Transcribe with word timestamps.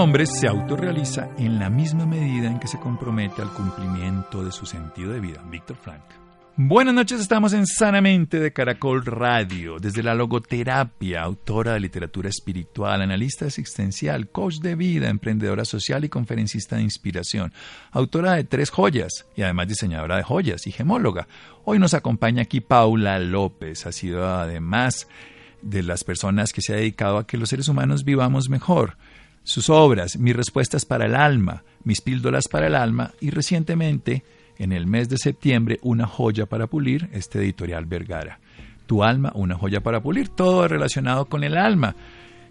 Hombre 0.00 0.24
se 0.24 0.48
autorrealiza 0.48 1.28
en 1.36 1.58
la 1.58 1.68
misma 1.68 2.06
medida 2.06 2.46
en 2.46 2.58
que 2.58 2.68
se 2.68 2.80
compromete 2.80 3.42
al 3.42 3.52
cumplimiento 3.52 4.42
de 4.42 4.50
su 4.50 4.64
sentido 4.64 5.12
de 5.12 5.20
vida. 5.20 5.44
Víctor 5.50 5.76
Frank. 5.76 6.00
Buenas 6.56 6.94
noches, 6.94 7.20
estamos 7.20 7.52
en 7.52 7.66
Sanamente 7.66 8.40
de 8.40 8.50
Caracol 8.50 9.04
Radio, 9.04 9.78
desde 9.78 10.02
la 10.02 10.14
logoterapia, 10.14 11.20
autora 11.20 11.74
de 11.74 11.80
literatura 11.80 12.30
espiritual, 12.30 13.02
analista 13.02 13.44
existencial, 13.44 14.28
coach 14.30 14.60
de 14.60 14.74
vida, 14.74 15.10
emprendedora 15.10 15.66
social 15.66 16.02
y 16.02 16.08
conferencista 16.08 16.76
de 16.76 16.82
inspiración, 16.82 17.52
autora 17.90 18.32
de 18.32 18.44
tres 18.44 18.70
joyas 18.70 19.26
y 19.36 19.42
además 19.42 19.68
diseñadora 19.68 20.16
de 20.16 20.22
joyas 20.22 20.66
y 20.66 20.72
gemóloga. 20.72 21.28
Hoy 21.64 21.78
nos 21.78 21.92
acompaña 21.92 22.42
aquí 22.44 22.62
Paula 22.62 23.18
López, 23.18 23.84
ha 23.84 23.92
sido 23.92 24.26
además 24.26 25.08
de 25.60 25.82
las 25.82 26.04
personas 26.04 26.54
que 26.54 26.62
se 26.62 26.72
ha 26.72 26.76
dedicado 26.76 27.18
a 27.18 27.26
que 27.26 27.36
los 27.36 27.50
seres 27.50 27.68
humanos 27.68 28.04
vivamos 28.04 28.48
mejor 28.48 28.96
sus 29.50 29.68
obras, 29.68 30.16
Mis 30.16 30.36
respuestas 30.36 30.84
para 30.84 31.06
el 31.06 31.16
alma, 31.16 31.64
Mis 31.82 32.00
píldoras 32.00 32.46
para 32.46 32.68
el 32.68 32.76
alma 32.76 33.12
y 33.20 33.30
recientemente, 33.30 34.22
en 34.58 34.72
el 34.72 34.86
mes 34.86 35.08
de 35.08 35.18
septiembre, 35.18 35.80
Una 35.82 36.06
joya 36.06 36.46
para 36.46 36.68
pulir, 36.68 37.08
este 37.12 37.40
editorial 37.40 37.84
Vergara. 37.86 38.38
Tu 38.86 39.02
alma, 39.02 39.32
una 39.34 39.56
joya 39.56 39.80
para 39.80 40.00
pulir, 40.00 40.28
todo 40.28 40.68
relacionado 40.68 41.26
con 41.26 41.42
el 41.42 41.56
alma. 41.56 41.96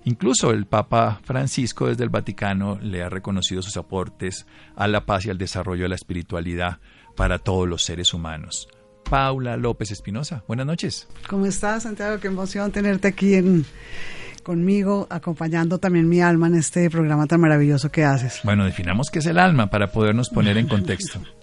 Incluso 0.04 0.52
el 0.52 0.66
Papa 0.66 1.22
Francisco 1.24 1.88
desde 1.88 2.04
el 2.04 2.10
Vaticano 2.10 2.78
le 2.82 3.02
ha 3.02 3.10
reconocido 3.10 3.62
sus 3.62 3.78
aportes 3.78 4.46
a 4.76 4.88
la 4.88 5.06
paz 5.06 5.26
y 5.26 5.30
al 5.30 5.38
desarrollo 5.38 5.84
de 5.84 5.90
la 5.90 5.96
espiritualidad 5.96 6.80
para 7.16 7.40
todos 7.40 7.68
los 7.68 7.84
seres 7.84 8.14
humanos. 8.14 8.68
Paula 9.10 9.58
López 9.58 9.92
Espinosa, 9.92 10.44
buenas 10.48 10.66
noches. 10.66 11.08
¿Cómo 11.28 11.46
estás, 11.46 11.84
Santiago? 11.84 12.20
Qué 12.20 12.28
emoción 12.28 12.72
tenerte 12.72 13.08
aquí 13.10 13.36
en, 13.36 13.66
conmigo, 14.42 15.08
acompañando 15.10 15.78
también 15.78 16.08
mi 16.08 16.22
alma 16.22 16.48
en 16.48 16.56
este 16.56 16.90
programa 16.90 17.28
tan 17.28 17.42
maravilloso 17.42 17.92
que 17.92 18.04
haces. 18.04 18.40
Bueno, 18.44 18.66
definamos 18.66 19.10
qué 19.10 19.20
es 19.20 19.26
el 19.26 19.38
alma 19.38 19.70
para 19.70 19.92
podernos 19.92 20.30
poner 20.30 20.58
en 20.58 20.68
contexto. 20.68 21.22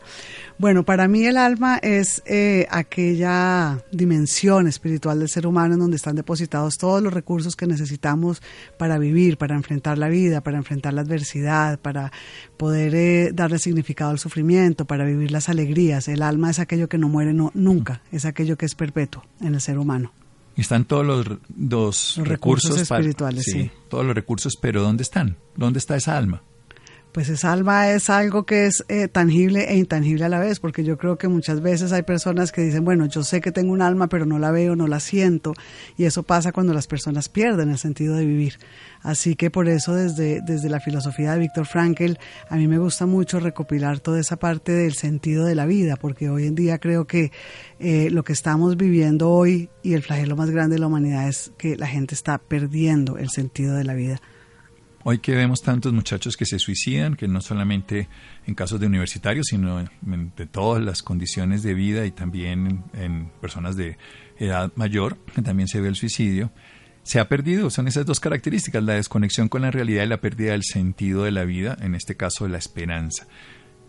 Bueno, 0.58 0.84
para 0.84 1.06
mí 1.06 1.26
el 1.26 1.36
alma 1.36 1.76
es 1.76 2.22
eh, 2.24 2.66
aquella 2.70 3.78
dimensión 3.92 4.66
espiritual 4.66 5.18
del 5.18 5.28
ser 5.28 5.46
humano 5.46 5.74
en 5.74 5.80
donde 5.80 5.96
están 5.96 6.16
depositados 6.16 6.78
todos 6.78 7.02
los 7.02 7.12
recursos 7.12 7.56
que 7.56 7.66
necesitamos 7.66 8.40
para 8.78 8.96
vivir, 8.96 9.36
para 9.36 9.54
enfrentar 9.54 9.98
la 9.98 10.08
vida, 10.08 10.40
para 10.40 10.56
enfrentar 10.56 10.94
la 10.94 11.02
adversidad, 11.02 11.78
para 11.78 12.10
poder 12.56 12.94
eh, 12.94 13.30
darle 13.34 13.58
significado 13.58 14.12
al 14.12 14.18
sufrimiento, 14.18 14.86
para 14.86 15.04
vivir 15.04 15.30
las 15.30 15.50
alegrías. 15.50 16.08
El 16.08 16.22
alma 16.22 16.48
es 16.48 16.58
aquello 16.58 16.88
que 16.88 16.96
no 16.96 17.10
muere 17.10 17.34
nunca, 17.34 18.00
es 18.10 18.24
aquello 18.24 18.56
que 18.56 18.64
es 18.64 18.74
perpetuo 18.74 19.24
en 19.42 19.54
el 19.54 19.60
ser 19.60 19.78
humano. 19.78 20.12
Están 20.56 20.86
todos 20.86 21.04
los, 21.04 21.26
recursos, 22.16 22.80
espirituales, 22.80 23.44
sí, 23.44 23.70
Todos 23.88 24.06
los 24.06 24.14
recursos, 24.14 24.54
pero 24.60 24.82
¿dónde 24.82 25.02
están? 25.02 25.36
¿Dónde 25.54 25.78
está 25.78 25.96
esa 25.96 26.16
alma? 26.16 26.42
Pues 27.12 27.30
esa 27.30 27.52
alma 27.52 27.90
es 27.90 28.10
algo 28.10 28.44
que 28.44 28.66
es 28.66 28.84
eh, 28.88 29.08
tangible 29.08 29.70
e 29.70 29.76
intangible 29.78 30.24
a 30.26 30.28
la 30.28 30.38
vez, 30.38 30.60
porque 30.60 30.84
yo 30.84 30.98
creo 30.98 31.16
que 31.16 31.28
muchas 31.28 31.62
veces 31.62 31.92
hay 31.92 32.02
personas 32.02 32.52
que 32.52 32.60
dicen, 32.60 32.84
bueno, 32.84 33.06
yo 33.06 33.22
sé 33.22 33.40
que 33.40 33.52
tengo 33.52 33.72
un 33.72 33.80
alma, 33.80 34.08
pero 34.08 34.26
no 34.26 34.38
la 34.38 34.50
veo, 34.50 34.76
no 34.76 34.86
la 34.86 35.00
siento, 35.00 35.54
y 35.96 36.04
eso 36.04 36.24
pasa 36.24 36.52
cuando 36.52 36.74
las 36.74 36.86
personas 36.86 37.30
pierden 37.30 37.70
el 37.70 37.78
sentido 37.78 38.16
de 38.16 38.26
vivir. 38.26 38.58
Así 39.06 39.36
que 39.36 39.52
por 39.52 39.68
eso 39.68 39.94
desde, 39.94 40.40
desde 40.40 40.68
la 40.68 40.80
filosofía 40.80 41.32
de 41.32 41.38
Víctor 41.38 41.64
Frankl, 41.64 42.14
a 42.50 42.56
mí 42.56 42.66
me 42.66 42.78
gusta 42.78 43.06
mucho 43.06 43.38
recopilar 43.38 44.00
toda 44.00 44.18
esa 44.18 44.36
parte 44.36 44.72
del 44.72 44.94
sentido 44.94 45.44
de 45.44 45.54
la 45.54 45.64
vida, 45.64 45.94
porque 45.94 46.28
hoy 46.28 46.44
en 46.48 46.56
día 46.56 46.78
creo 46.78 47.06
que 47.06 47.30
eh, 47.78 48.10
lo 48.10 48.24
que 48.24 48.32
estamos 48.32 48.76
viviendo 48.76 49.30
hoy 49.30 49.70
y 49.84 49.94
el 49.94 50.02
flagelo 50.02 50.34
más 50.34 50.50
grande 50.50 50.74
de 50.74 50.80
la 50.80 50.88
humanidad 50.88 51.28
es 51.28 51.52
que 51.56 51.76
la 51.76 51.86
gente 51.86 52.16
está 52.16 52.38
perdiendo 52.38 53.16
el 53.16 53.30
sentido 53.30 53.76
de 53.76 53.84
la 53.84 53.94
vida. 53.94 54.20
Hoy 55.04 55.20
que 55.20 55.36
vemos 55.36 55.62
tantos 55.62 55.92
muchachos 55.92 56.36
que 56.36 56.44
se 56.44 56.58
suicidan, 56.58 57.14
que 57.14 57.28
no 57.28 57.40
solamente 57.40 58.08
en 58.44 58.56
casos 58.56 58.80
de 58.80 58.88
universitarios, 58.88 59.46
sino 59.48 59.84
de 60.02 60.46
todas 60.46 60.82
las 60.82 61.04
condiciones 61.04 61.62
de 61.62 61.74
vida 61.74 62.06
y 62.06 62.10
también 62.10 62.82
en 62.92 63.30
personas 63.40 63.76
de 63.76 63.98
edad 64.36 64.72
mayor, 64.74 65.16
que 65.32 65.42
también 65.42 65.68
se 65.68 65.80
ve 65.80 65.86
el 65.86 65.94
suicidio, 65.94 66.50
se 67.06 67.20
ha 67.20 67.28
perdido. 67.28 67.70
Son 67.70 67.86
esas 67.86 68.04
dos 68.04 68.18
características, 68.18 68.82
la 68.82 68.94
desconexión 68.94 69.48
con 69.48 69.62
la 69.62 69.70
realidad 69.70 70.02
y 70.02 70.08
la 70.08 70.20
pérdida 70.20 70.52
del 70.52 70.64
sentido 70.64 71.22
de 71.22 71.30
la 71.30 71.44
vida, 71.44 71.76
en 71.80 71.94
este 71.94 72.16
caso 72.16 72.48
la 72.48 72.58
esperanza. 72.58 73.28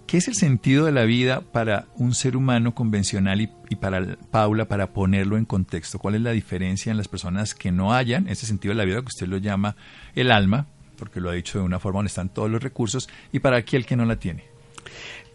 ¿Qué 0.05 0.17
es 0.17 0.27
el 0.27 0.35
sentido 0.35 0.85
de 0.85 0.91
la 0.91 1.03
vida 1.03 1.41
para 1.41 1.87
un 1.95 2.13
ser 2.13 2.37
humano 2.37 2.75
convencional 2.75 3.41
y, 3.41 3.75
para 3.75 4.17
Paula 4.31 4.67
para 4.67 4.93
ponerlo 4.93 5.35
en 5.35 5.45
contexto? 5.45 5.97
¿Cuál 5.97 6.15
es 6.15 6.21
la 6.21 6.31
diferencia 6.31 6.91
en 6.91 6.97
las 6.97 7.07
personas 7.07 7.55
que 7.55 7.71
no 7.71 7.91
hayan 7.93 8.29
ese 8.29 8.45
sentido 8.45 8.73
de 8.73 8.77
la 8.77 8.85
vida 8.85 9.01
que 9.01 9.07
usted 9.07 9.27
lo 9.27 9.37
llama 9.37 9.75
el 10.13 10.31
alma, 10.31 10.67
porque 10.95 11.19
lo 11.19 11.31
ha 11.31 11.33
dicho 11.33 11.57
de 11.57 11.65
una 11.65 11.79
forma 11.79 11.97
donde 11.97 12.09
están 12.09 12.29
todos 12.29 12.51
los 12.51 12.61
recursos, 12.61 13.09
y 13.33 13.39
para 13.39 13.57
aquel 13.57 13.85
que 13.85 13.95
no 13.95 14.05
la 14.05 14.17
tiene? 14.17 14.56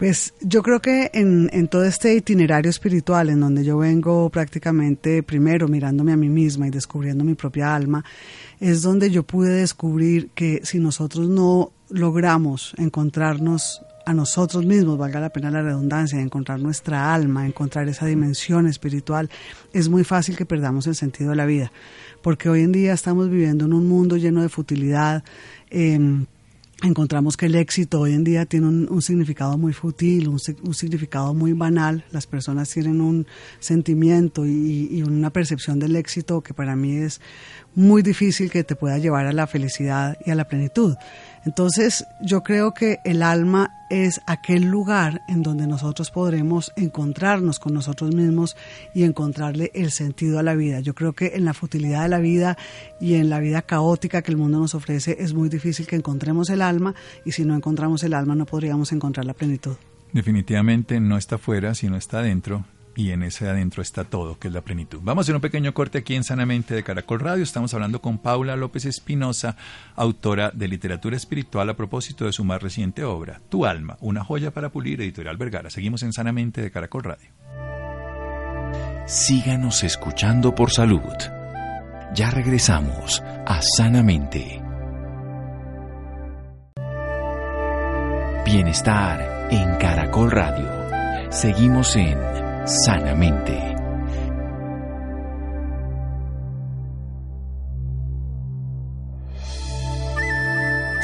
Pues 0.02 0.34
yo 0.40 0.64
creo 0.64 0.82
que 0.82 1.12
en, 1.14 1.68
todo 1.68 1.84
este 1.84 2.12
itinerario 2.16 2.68
espiritual, 2.70 3.30
en 3.30 3.38
donde 3.38 3.62
yo 3.62 3.78
vengo 3.78 4.28
prácticamente 4.30 5.22
primero 5.22 5.68
mirándome 5.68 6.10
a 6.10 6.16
mí 6.16 6.28
misma 6.28 6.66
y 6.66 6.70
descubriendo 6.70 7.22
mi 7.22 7.34
propia 7.34 7.72
alma, 7.72 8.04
es 8.58 8.82
donde 8.82 9.12
yo 9.12 9.22
pude 9.22 9.50
descubrir 9.52 10.30
que 10.34 10.60
si 10.64 10.80
nosotros 10.80 11.28
no 11.28 11.70
logramos 11.88 12.74
encontrarnos 12.78 13.80
a 14.04 14.12
nosotros 14.12 14.66
mismos, 14.66 14.98
valga 14.98 15.20
la 15.20 15.30
pena 15.30 15.52
la 15.52 15.62
redundancia, 15.62 16.20
encontrar 16.20 16.58
nuestra 16.58 17.14
alma, 17.14 17.46
encontrar 17.46 17.88
esa 17.88 18.06
dimensión 18.06 18.66
espiritual, 18.66 19.30
es 19.72 19.88
muy 19.88 20.02
fácil 20.02 20.36
que 20.36 20.46
perdamos 20.46 20.88
el 20.88 20.96
sentido 20.96 21.30
de 21.30 21.36
la 21.36 21.46
vida, 21.46 21.70
porque 22.22 22.48
hoy 22.48 22.62
en 22.62 22.72
día 22.72 22.92
estamos 22.92 23.30
viviendo 23.30 23.66
en 23.66 23.72
un 23.72 23.86
mundo 23.86 24.16
lleno 24.16 24.42
de 24.42 24.48
futilidad. 24.48 25.22
Eh, 25.70 26.24
encontramos 26.82 27.37
que 27.37 27.47
el 27.47 27.54
éxito 27.54 28.00
hoy 28.00 28.12
en 28.12 28.25
día 28.25 28.47
tiene 28.47 28.66
un, 28.66 29.03
significado 29.03 29.56
muy 29.59 29.72
fútil, 29.72 30.28
un, 30.28 30.38
significado 30.75 31.34
muy 31.34 31.53
banal. 31.53 32.04
Las 32.10 32.26
personas 32.26 32.69
tienen 32.70 33.00
un 33.00 33.26
sentimiento 33.60 34.47
y, 34.47 34.88
y, 34.91 35.03
una 35.03 35.31
percepción 35.31 35.78
del 35.78 35.97
éxito 35.97 36.41
que 36.41 36.54
para 36.54 36.76
mí 36.76 36.97
es 36.97 37.20
muy 37.75 38.03
difícil 38.03 38.50
que 38.50 38.65
te 38.65 38.76
pueda 38.76 38.98
llevar 38.98 39.26
a 39.26 39.32
la 39.32 39.47
felicidad 39.47 40.19
y 40.26 40.31
a 40.31 40.34
la 40.34 40.48
plenitud. 40.48 40.94
Entonces 41.44 42.06
yo 42.20 42.42
creo 42.42 42.72
que 42.72 43.00
el 43.04 43.22
alma 43.22 43.75
es 43.91 44.20
aquel 44.26 44.64
lugar 44.64 45.22
en 45.28 45.42
donde 45.42 45.66
nosotros 45.66 46.10
podremos 46.10 46.72
encontrarnos 46.76 47.58
con 47.58 47.75
nosotros 47.75 48.14
mismos 48.14 48.56
y 48.94 49.03
encontrarle 49.03 49.70
el 49.75 49.91
sentido 49.91 50.38
a 50.38 50.42
la 50.42 50.54
vida. 50.54 50.81
Yo 50.81 50.94
creo 50.94 51.12
que 51.12 51.32
en 51.34 51.44
la 51.44 51.52
futilidad 51.52 52.04
de 52.04 52.08
la 52.08 52.19
vida 52.19 52.56
y 53.00 53.14
en 53.14 53.28
la 53.28 53.41
vida 53.41 53.62
caótica 53.62 54.22
que 54.22 54.31
el 54.31 54.36
mundo 54.36 54.60
nos 54.60 54.75
ofrece 54.75 55.16
es 55.19 55.34
muy 55.34 55.48
difícil 55.48 55.86
que 55.86 55.97
encontremos 55.97 56.48
el 56.48 56.62
alma 56.62 56.94
y 57.25 57.32
si 57.32 57.44
no 57.44 57.54
encontramos 57.54 58.02
el 58.04 58.14
alma 58.14 58.34
no 58.34 58.47
podríamos 58.47 58.92
encontrar 58.92 59.26
la 59.26 59.34
plenitud. 59.34 59.76
Definitivamente 60.12 61.00
no 61.00 61.16
está 61.16 61.38
fuera, 61.38 61.75
sino 61.75 61.97
está 61.97 62.22
dentro 62.22 62.64
y 62.97 63.10
en 63.10 63.22
ese 63.22 63.48
adentro 63.48 63.82
está 63.82 64.04
todo, 64.04 64.38
que 64.38 64.48
es 64.48 64.54
la 64.54 64.60
plenitud. 64.60 65.00
Vamos 65.03 65.22
a 65.22 65.25
hacer 65.25 65.34
un 65.34 65.41
pequeño 65.41 65.72
corte 65.75 65.98
aquí 65.98 66.14
en 66.14 66.25
Sanamente 66.25 66.75
de 66.75 66.82
Caracol 66.82 67.20
Radio. 67.20 67.42
Estamos 67.42 67.72
hablando 67.75 68.00
con 68.00 68.19
Paula 68.19 68.56
López 68.56 68.84
Espinosa, 68.84 69.56
autora 69.96 70.50
de 70.50 70.69
literatura 70.69 71.17
espiritual 71.17 71.70
a 71.70 71.76
propósito 71.76 72.26
de 72.26 72.32
su 72.32 72.44
más 72.44 72.62
reciente 72.62 73.05
obra, 73.05 73.40
Tu 73.49 73.64
alma, 73.64 73.96
una 74.00 74.25
joya 74.25 74.50
para 74.50 74.70
pulir, 74.70 75.00
editorial 75.00 75.37
Vergara. 75.37 75.70
Seguimos 75.70 76.02
en 76.02 76.12
Sanamente 76.12 76.61
de 76.61 76.70
Caracol 76.70 77.05
Radio. 77.05 77.31
Síganos 79.06 79.82
escuchando 79.82 80.55
por 80.55 80.70
salud. 80.70 81.00
Ya 82.14 82.31
regresamos 82.31 83.22
a 83.46 83.61
Sanamente. 83.62 84.62
Bienestar 88.44 89.49
en 89.50 89.76
Caracol 89.76 90.31
Radio. 90.31 90.69
Seguimos 91.31 91.96
en 91.96 92.42
sanamente. 92.64 93.73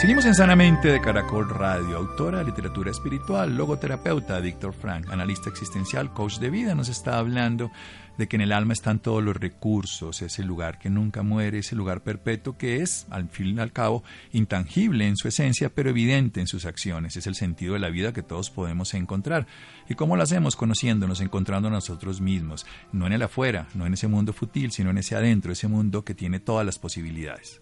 Seguimos 0.00 0.26
en 0.26 0.34
Sanamente 0.36 0.92
de 0.92 1.00
Caracol 1.00 1.48
Radio, 1.50 1.96
autora 1.96 2.38
de 2.38 2.44
literatura 2.44 2.92
espiritual, 2.92 3.56
logoterapeuta 3.56 4.38
Víctor 4.38 4.72
Frank, 4.72 5.10
analista 5.10 5.50
existencial, 5.50 6.12
coach 6.12 6.38
de 6.38 6.50
vida, 6.50 6.76
nos 6.76 6.88
está 6.88 7.18
hablando 7.18 7.72
de 8.18 8.28
que 8.28 8.36
en 8.36 8.42
el 8.42 8.52
alma 8.52 8.72
están 8.72 8.98
todos 8.98 9.22
los 9.22 9.36
recursos, 9.36 10.20
ese 10.20 10.42
lugar 10.42 10.78
que 10.78 10.90
nunca 10.90 11.22
muere, 11.22 11.60
ese 11.60 11.76
lugar 11.76 12.02
perpetuo 12.02 12.58
que 12.58 12.82
es, 12.82 13.06
al 13.10 13.28
fin 13.28 13.56
y 13.56 13.60
al 13.60 13.72
cabo, 13.72 14.02
intangible 14.32 15.06
en 15.06 15.16
su 15.16 15.28
esencia, 15.28 15.70
pero 15.70 15.90
evidente 15.90 16.40
en 16.40 16.48
sus 16.48 16.66
acciones. 16.66 17.16
Es 17.16 17.26
el 17.26 17.36
sentido 17.36 17.74
de 17.74 17.80
la 17.80 17.90
vida 17.90 18.12
que 18.12 18.22
todos 18.22 18.50
podemos 18.50 18.92
encontrar. 18.94 19.46
¿Y 19.88 19.94
cómo 19.94 20.16
lo 20.16 20.24
hacemos? 20.24 20.56
Conociéndonos, 20.56 21.20
encontrando 21.20 21.70
nosotros 21.70 22.20
mismos, 22.20 22.66
no 22.92 23.06
en 23.06 23.12
el 23.12 23.22
afuera, 23.22 23.68
no 23.74 23.86
en 23.86 23.94
ese 23.94 24.08
mundo 24.08 24.32
fútil, 24.32 24.72
sino 24.72 24.90
en 24.90 24.98
ese 24.98 25.14
adentro, 25.14 25.52
ese 25.52 25.68
mundo 25.68 26.04
que 26.04 26.14
tiene 26.14 26.40
todas 26.40 26.66
las 26.66 26.78
posibilidades. 26.78 27.60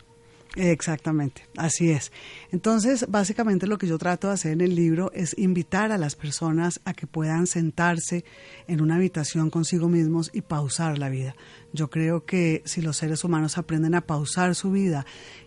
Exactamente, 0.56 1.46
así 1.58 1.90
es. 1.90 2.10
Entonces, 2.50 3.04
básicamente 3.10 3.66
lo 3.66 3.76
que 3.76 3.86
yo 3.86 3.98
trato 3.98 4.28
de 4.28 4.34
hacer 4.34 4.52
en 4.52 4.62
el 4.62 4.74
libro 4.74 5.12
es 5.12 5.36
invitar 5.36 5.92
a 5.92 5.98
las 5.98 6.16
personas 6.16 6.80
a 6.86 6.94
que 6.94 7.06
puedan 7.06 7.46
sentarse 7.46 8.24
en 8.66 8.80
una 8.80 8.96
habitación 8.96 9.50
consigo 9.50 9.90
mismos 9.90 10.30
y 10.32 10.40
pausar 10.40 10.96
la 10.96 11.10
vida. 11.10 11.36
Yo 11.74 11.90
creo 11.90 12.24
que 12.24 12.62
si 12.64 12.80
los 12.80 12.96
seres 12.96 13.22
humanos 13.22 13.58
aprenden 13.58 13.94
a 13.94 14.06
pausar 14.06 14.54
su 14.54 14.70
vida 14.70 15.04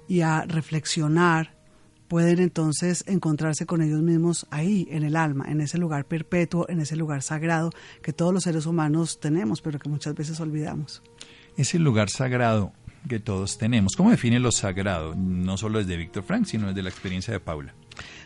y 0.08 0.22
a 0.22 0.44
reflexionar, 0.44 1.58
pueden 2.08 2.40
entonces 2.40 3.04
encontrarse 3.08 3.66
con 3.66 3.82
ellos 3.82 4.04
mismos 4.04 4.46
ahí, 4.52 4.88
en 4.92 5.04
el 5.04 5.16
alma, 5.16 5.46
en 5.48 5.60
ese 5.60 5.80
lugar 5.80 6.06
perpetuo, 6.06 6.68
en 6.70 6.82
ese 6.82 6.96
lugar 6.96 7.24
sagrado 7.24 7.72
que 8.04 8.14
todos 8.14 8.32
los 8.32 8.44
seres 8.44 8.68
humanos 8.68 9.20
tenemos, 9.20 9.62
pero 9.62 9.80
que 9.80 9.90
muchas 9.90 10.14
veces 10.14 10.40
olvidamos. 10.40 11.02
Ese 11.58 11.80
lugar 11.80 12.10
sagrado, 12.10 12.74
que 13.08 13.20
todos 13.20 13.58
tenemos. 13.58 13.96
¿Cómo 13.96 14.12
define 14.12 14.40
lo 14.40 14.52
sagrado? 14.52 15.16
No 15.16 15.58
solo 15.58 15.80
desde 15.80 15.98
Víctor 15.98 16.24
Frank, 16.24 16.46
sino 16.46 16.68
desde 16.68 16.84
la 16.84 16.90
experiencia 16.90 17.34
de 17.34 17.40
Paula. 17.40 17.74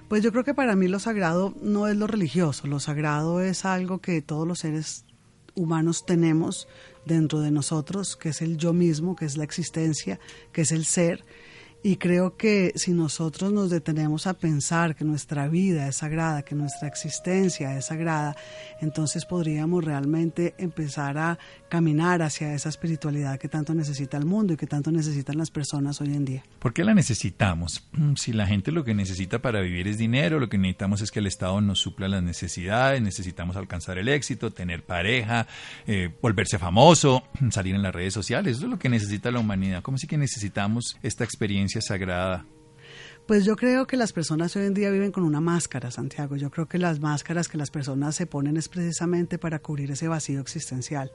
Pues 0.08 0.24
yo 0.24 0.32
creo 0.32 0.44
que 0.44 0.54
para 0.54 0.76
mí 0.76 0.88
lo 0.88 1.00
sagrado 1.00 1.54
no 1.62 1.88
es 1.88 1.96
lo 1.96 2.08
religioso, 2.08 2.68
lo 2.68 2.80
sagrado 2.80 3.42
es 3.42 3.66
algo 3.66 4.00
que 4.00 4.22
todos 4.22 4.48
los 4.48 4.60
seres 4.60 5.06
humanos 5.56 6.06
tenemos 6.06 6.68
dentro 7.06 7.40
de 7.40 7.52
nosotros, 7.52 8.16
que 8.16 8.30
es 8.30 8.42
el 8.42 8.58
yo 8.58 8.74
mismo, 8.74 9.16
que 9.16 9.26
es 9.26 9.38
la 9.38 9.44
existencia, 9.44 10.20
que 10.52 10.62
es 10.62 10.72
el 10.72 10.86
ser 10.86 11.26
y 11.86 11.98
creo 11.98 12.38
que 12.38 12.72
si 12.76 12.94
nosotros 12.94 13.52
nos 13.52 13.70
detenemos 13.70 14.26
a 14.26 14.36
pensar 14.36 14.96
que 14.96 15.04
nuestra 15.04 15.50
vida 15.50 15.86
es 15.90 15.98
sagrada, 15.98 16.44
que 16.44 16.56
nuestra 16.56 16.88
existencia 16.88 17.78
es 17.78 17.88
sagrada, 17.88 18.38
entonces 18.80 19.26
podríamos 19.26 19.84
realmente 19.84 20.56
empezar 20.58 21.18
a 21.18 21.38
caminar 21.68 22.22
hacia 22.22 22.54
esa 22.54 22.70
espiritualidad 22.70 23.38
que 23.38 23.50
tanto 23.50 23.74
necesita 23.74 24.16
el 24.16 24.26
mundo 24.26 24.54
y 24.54 24.58
que 24.58 24.66
tanto 24.66 24.92
necesitan 24.92 25.38
las 25.38 25.52
personas 25.52 26.00
hoy 26.00 26.14
en 26.14 26.24
día. 26.24 26.44
¿Por 26.60 26.74
qué 26.74 26.86
la 26.86 26.94
necesitamos? 26.94 27.86
Si 28.16 28.32
la 28.32 28.46
gente 28.46 28.72
lo 28.72 28.86
que 28.86 28.94
necesita 28.94 29.42
para 29.42 29.60
vivir 29.60 29.88
es 29.88 29.98
dinero, 29.98 30.40
lo 30.40 30.48
que 30.48 30.58
necesitamos 30.58 31.02
es 31.02 31.12
que 31.12 31.20
el 31.20 31.28
Estado 31.28 31.60
nos 31.60 31.80
supla 31.80 32.08
las 32.08 32.24
necesidades, 32.24 33.02
necesitamos 33.02 33.58
alcanzar 33.58 33.98
el 33.98 34.08
éxito, 34.08 34.52
tener 34.52 34.84
pareja, 34.84 35.48
eh, 35.88 36.10
volverse 36.22 36.60
famoso, 36.60 37.24
salir 37.50 37.76
en 37.76 37.82
las 37.82 37.94
redes 37.94 38.14
sociales, 38.14 38.58
eso 38.58 38.68
es 38.68 38.72
lo 38.72 38.80
que 38.80 38.88
necesita 38.88 39.32
la 39.32 39.40
humanidad. 39.40 39.82
¿Cómo 39.82 39.98
si 39.98 40.08
que 40.08 40.18
necesitamos 40.18 40.98
esta 41.02 41.24
experiencia? 41.24 41.73
Sagrada? 41.82 42.46
Pues 43.26 43.46
yo 43.46 43.56
creo 43.56 43.88
que 43.88 43.96
las 43.96 44.12
personas 44.12 44.54
hoy 44.58 44.66
en 44.66 44.74
día 44.74 44.90
viven 44.90 45.14
con 45.14 45.24
una 45.24 45.40
máscara, 45.40 45.92
Santiago. 45.92 46.36
Yo 46.36 46.52
creo 46.52 46.68
que 46.68 46.78
las 46.78 47.00
máscaras 47.00 47.48
que 47.48 47.58
las 47.58 47.72
personas 47.72 48.16
se 48.16 48.26
ponen 48.26 48.58
es 48.58 48.68
precisamente 48.68 49.38
para 49.38 49.60
cubrir 49.60 49.92
ese 49.92 50.10
vacío 50.10 50.42
existencial. 50.42 51.10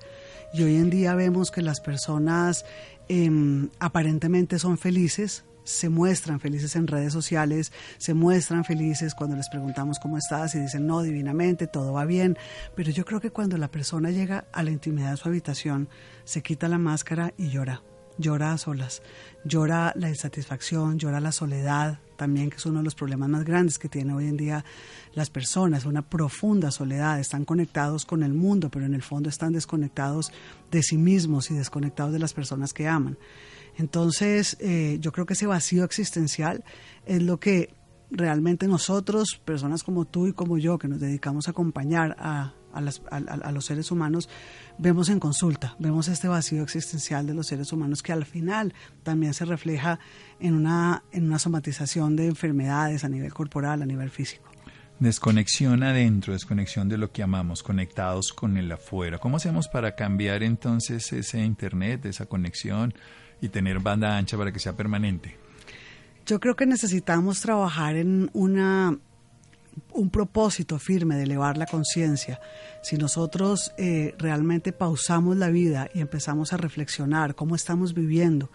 Y 0.55 0.63
hoy 0.63 0.77
en 0.77 0.89
día 0.89 1.15
vemos 1.15 1.51
que 1.51 1.61
las 1.61 1.81
personas 1.81 2.65
em, 3.11 3.69
aparentemente 3.79 4.59
son 4.59 4.79
felices, 4.79 5.45
se 5.65 5.91
muestran 5.91 6.41
felices 6.41 6.77
en 6.77 6.87
redes 6.87 7.13
sociales, 7.13 7.73
se 7.99 8.15
muestran 8.15 8.65
felices 8.65 9.15
cuando 9.15 9.37
les 9.37 9.51
preguntamos 9.51 9.99
cómo 9.99 10.17
estás 10.17 10.55
y 10.55 10.61
dicen 10.61 10.87
no, 10.87 11.03
divinamente, 11.03 11.67
todo 11.67 11.93
va 11.93 12.07
bien. 12.07 12.39
Pero 12.75 12.91
yo 12.91 13.05
creo 13.05 13.21
que 13.21 13.31
cuando 13.31 13.59
la 13.59 13.71
persona 13.71 14.11
llega 14.11 14.47
a 14.55 14.63
la 14.63 14.71
intimidad 14.71 15.11
de 15.11 15.19
su 15.19 15.29
habitación, 15.29 15.91
se 16.25 16.43
quita 16.43 16.69
la 16.69 16.79
máscara 16.79 17.35
y 17.37 17.51
llora 17.51 17.83
llora 18.19 18.53
a 18.53 18.59
solas, 18.59 19.03
llora 19.45 19.93
la 19.97 20.09
insatisfacción, 20.09 20.99
llora 20.99 21.21
la 21.21 21.33
soledad, 21.33 22.01
también 22.17 22.51
que 22.51 22.57
es 22.57 22.67
uno 22.67 22.79
de 22.79 22.85
los 22.85 22.95
problemas 22.95 23.29
más 23.29 23.45
grandes 23.45 23.79
que 23.79 23.89
tienen 23.89 24.15
hoy 24.15 24.27
en 24.27 24.37
día 24.37 24.65
las 25.15 25.31
personas, 25.31 25.87
una 25.87 26.03
profunda 26.03 26.71
soledad, 26.71 27.19
están 27.21 27.45
conectados 27.45 28.05
con 28.05 28.23
el 28.23 28.35
mundo, 28.35 28.71
pero 28.71 28.85
en 28.85 28.95
el 28.95 29.03
fondo 29.03 29.29
están 29.29 29.53
desconectados 29.53 30.33
de 30.71 30.83
sí 30.83 30.99
mismos 30.99 31.51
y 31.51 31.55
desconectados 31.55 32.13
de 32.13 32.19
las 32.19 32.35
personas 32.35 32.73
que 32.75 32.89
aman. 32.89 33.17
Entonces, 33.77 34.57
eh, 34.61 34.99
yo 35.01 35.13
creo 35.13 35.25
que 35.25 35.35
ese 35.35 35.47
vacío 35.47 35.85
existencial 35.85 36.65
es 37.07 37.23
lo 37.23 37.39
que 37.39 37.73
realmente 38.11 38.67
nosotros, 38.67 39.41
personas 39.45 39.83
como 39.83 40.05
tú 40.05 40.27
y 40.27 40.33
como 40.33 40.59
yo, 40.59 40.79
que 40.79 40.89
nos 40.89 41.01
dedicamos 41.01 41.47
a 41.47 41.53
acompañar 41.53 42.17
a, 42.19 42.55
a, 42.79 43.53
los 43.53 43.65
seres 43.65 43.91
humanos, 43.91 44.29
vemos 44.79 45.09
en 45.09 45.21
consulta, 45.21 45.77
vemos 45.79 46.09
este 46.09 46.29
vacío 46.29 46.63
existencial 46.63 47.27
de 47.27 47.35
los 47.35 47.47
seres 47.47 47.73
humanos 47.73 48.03
que 48.03 48.13
al 48.13 48.25
final 48.25 48.75
también 49.03 49.35
se 49.35 49.45
refleja 49.45 49.99
en 50.41 50.55
una, 50.55 51.03
en 51.13 51.25
una 51.25 51.39
somatización 51.39 52.17
de 52.17 52.27
enfermedades 52.27 53.05
a 53.05 53.09
nivel 53.09 53.33
corporal, 53.33 53.83
a 53.83 53.87
nivel 53.87 54.11
físico. 54.11 54.49
Desconexión 55.01 55.85
adentro, 55.85 56.33
desconexión 56.33 56.89
de 56.89 56.99
lo 56.99 57.13
que 57.13 57.23
amamos, 57.23 57.63
conectados 57.63 58.33
con 58.33 58.57
el 58.57 58.71
afuera. 58.73 59.19
¿Cómo 59.19 59.37
hacemos 59.37 59.69
para 59.69 59.95
cambiar 59.95 60.43
entonces 60.43 61.13
ese 61.13 61.45
Internet, 61.45 62.05
esa 62.07 62.27
conexión 62.27 62.93
y 63.41 63.49
tener 63.49 63.79
banda 63.79 64.17
ancha 64.17 64.37
para 64.37 64.51
que 64.53 64.59
sea 64.59 64.75
permanente? 64.75 65.37
Yo 66.27 66.41
creo 66.41 66.57
que 66.57 66.67
necesitamos 66.67 67.41
trabajar 67.41 67.95
en 67.97 68.29
una 68.33 68.99
un 69.93 70.11
propósito 70.11 70.79
firme 70.79 71.17
de 71.17 71.25
elevar 71.25 71.57
la 71.57 71.67
conciencia, 71.67 72.41
si 72.83 72.97
nosotros 72.97 73.73
eh, 73.77 74.15
realmente 74.19 74.73
pausamos 74.73 75.37
la 75.37 75.49
vida 75.49 75.89
y 75.95 76.01
empezamos 76.01 76.53
a 76.53 76.57
reflexionar 76.57 77.35
cómo 77.35 77.55
estamos 77.55 77.95
viviendo, 77.95 78.51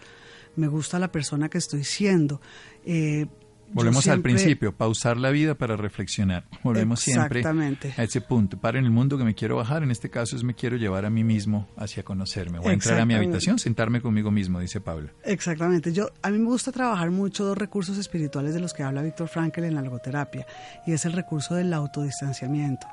me 0.56 0.68
gusta 0.68 0.98
la 0.98 1.10
persona 1.10 1.48
que 1.48 1.58
estoy 1.58 1.84
siendo, 1.84 2.40
eh, 2.84 3.26
Volvemos 3.72 4.06
al 4.08 4.20
principio, 4.20 4.72
pausar 4.72 5.16
la 5.16 5.30
vida 5.30 5.54
para 5.54 5.76
reflexionar. 5.76 6.44
Volvemos 6.62 7.00
siempre 7.00 7.42
a 7.44 8.02
ese 8.02 8.20
punto. 8.20 8.58
Para 8.58 8.78
en 8.78 8.84
el 8.84 8.90
mundo 8.90 9.18
que 9.18 9.24
me 9.24 9.34
quiero 9.34 9.56
bajar, 9.56 9.82
en 9.82 9.90
este 9.90 10.10
caso 10.10 10.36
es 10.36 10.44
me 10.44 10.54
quiero 10.54 10.76
llevar 10.76 11.04
a 11.04 11.10
mí 11.10 11.24
mismo 11.24 11.68
hacia 11.76 12.02
conocerme. 12.02 12.58
Voy 12.58 12.70
a 12.70 12.72
entrar 12.74 13.00
a 13.00 13.06
mi 13.06 13.14
habitación, 13.14 13.58
sentarme 13.58 14.00
conmigo 14.00 14.30
mismo, 14.30 14.60
dice 14.60 14.80
Pablo. 14.80 15.10
Exactamente. 15.24 15.92
Yo, 15.92 16.10
a 16.22 16.30
mí 16.30 16.38
me 16.38 16.46
gusta 16.46 16.72
trabajar 16.72 17.10
mucho 17.10 17.44
dos 17.44 17.58
recursos 17.58 17.98
espirituales 17.98 18.54
de 18.54 18.60
los 18.60 18.74
que 18.74 18.82
habla 18.82 19.02
Víctor 19.02 19.28
Frankl 19.28 19.64
en 19.64 19.74
la 19.74 19.82
logoterapia, 19.82 20.46
y 20.86 20.92
es 20.92 21.04
el 21.04 21.12
recurso 21.12 21.54
del 21.54 21.72
autodistanciamiento. 21.72 22.86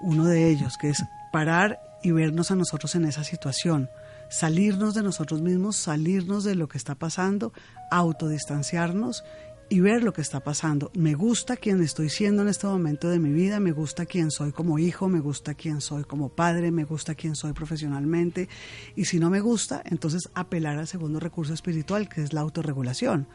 Uno 0.00 0.26
de 0.26 0.48
ellos, 0.48 0.76
que 0.78 0.90
es 0.90 1.04
parar 1.32 1.80
y 2.02 2.12
vernos 2.12 2.50
a 2.50 2.56
nosotros 2.56 2.94
en 2.94 3.04
esa 3.04 3.24
situación 3.24 3.88
salirnos 4.28 4.94
de 4.94 5.02
nosotros 5.02 5.40
mismos, 5.40 5.76
salirnos 5.76 6.44
de 6.44 6.54
lo 6.54 6.68
que 6.68 6.78
está 6.78 6.94
pasando, 6.94 7.52
autodistanciarnos 7.90 9.24
y 9.70 9.80
ver 9.80 10.02
lo 10.02 10.12
que 10.12 10.20
está 10.20 10.40
pasando. 10.40 10.90
Me 10.94 11.14
gusta 11.14 11.56
quien 11.56 11.82
estoy 11.82 12.08
siendo 12.08 12.42
en 12.42 12.48
este 12.48 12.66
momento 12.66 13.08
de 13.08 13.18
mi 13.18 13.32
vida, 13.32 13.60
me 13.60 13.72
gusta 13.72 14.06
quien 14.06 14.30
soy 14.30 14.52
como 14.52 14.78
hijo, 14.78 15.08
me 15.08 15.20
gusta 15.20 15.54
quien 15.54 15.80
soy 15.80 16.04
como 16.04 16.30
padre, 16.30 16.70
me 16.70 16.84
gusta 16.84 17.14
quien 17.14 17.36
soy 17.36 17.52
profesionalmente. 17.52 18.48
Y 18.96 19.04
si 19.04 19.18
no 19.18 19.30
me 19.30 19.40
gusta, 19.40 19.82
entonces 19.84 20.30
apelar 20.34 20.78
al 20.78 20.86
segundo 20.86 21.20
recurso 21.20 21.52
espiritual, 21.52 22.08
que 22.08 22.22
es 22.22 22.32
la 22.32 22.40
autorregulación. 22.40 23.26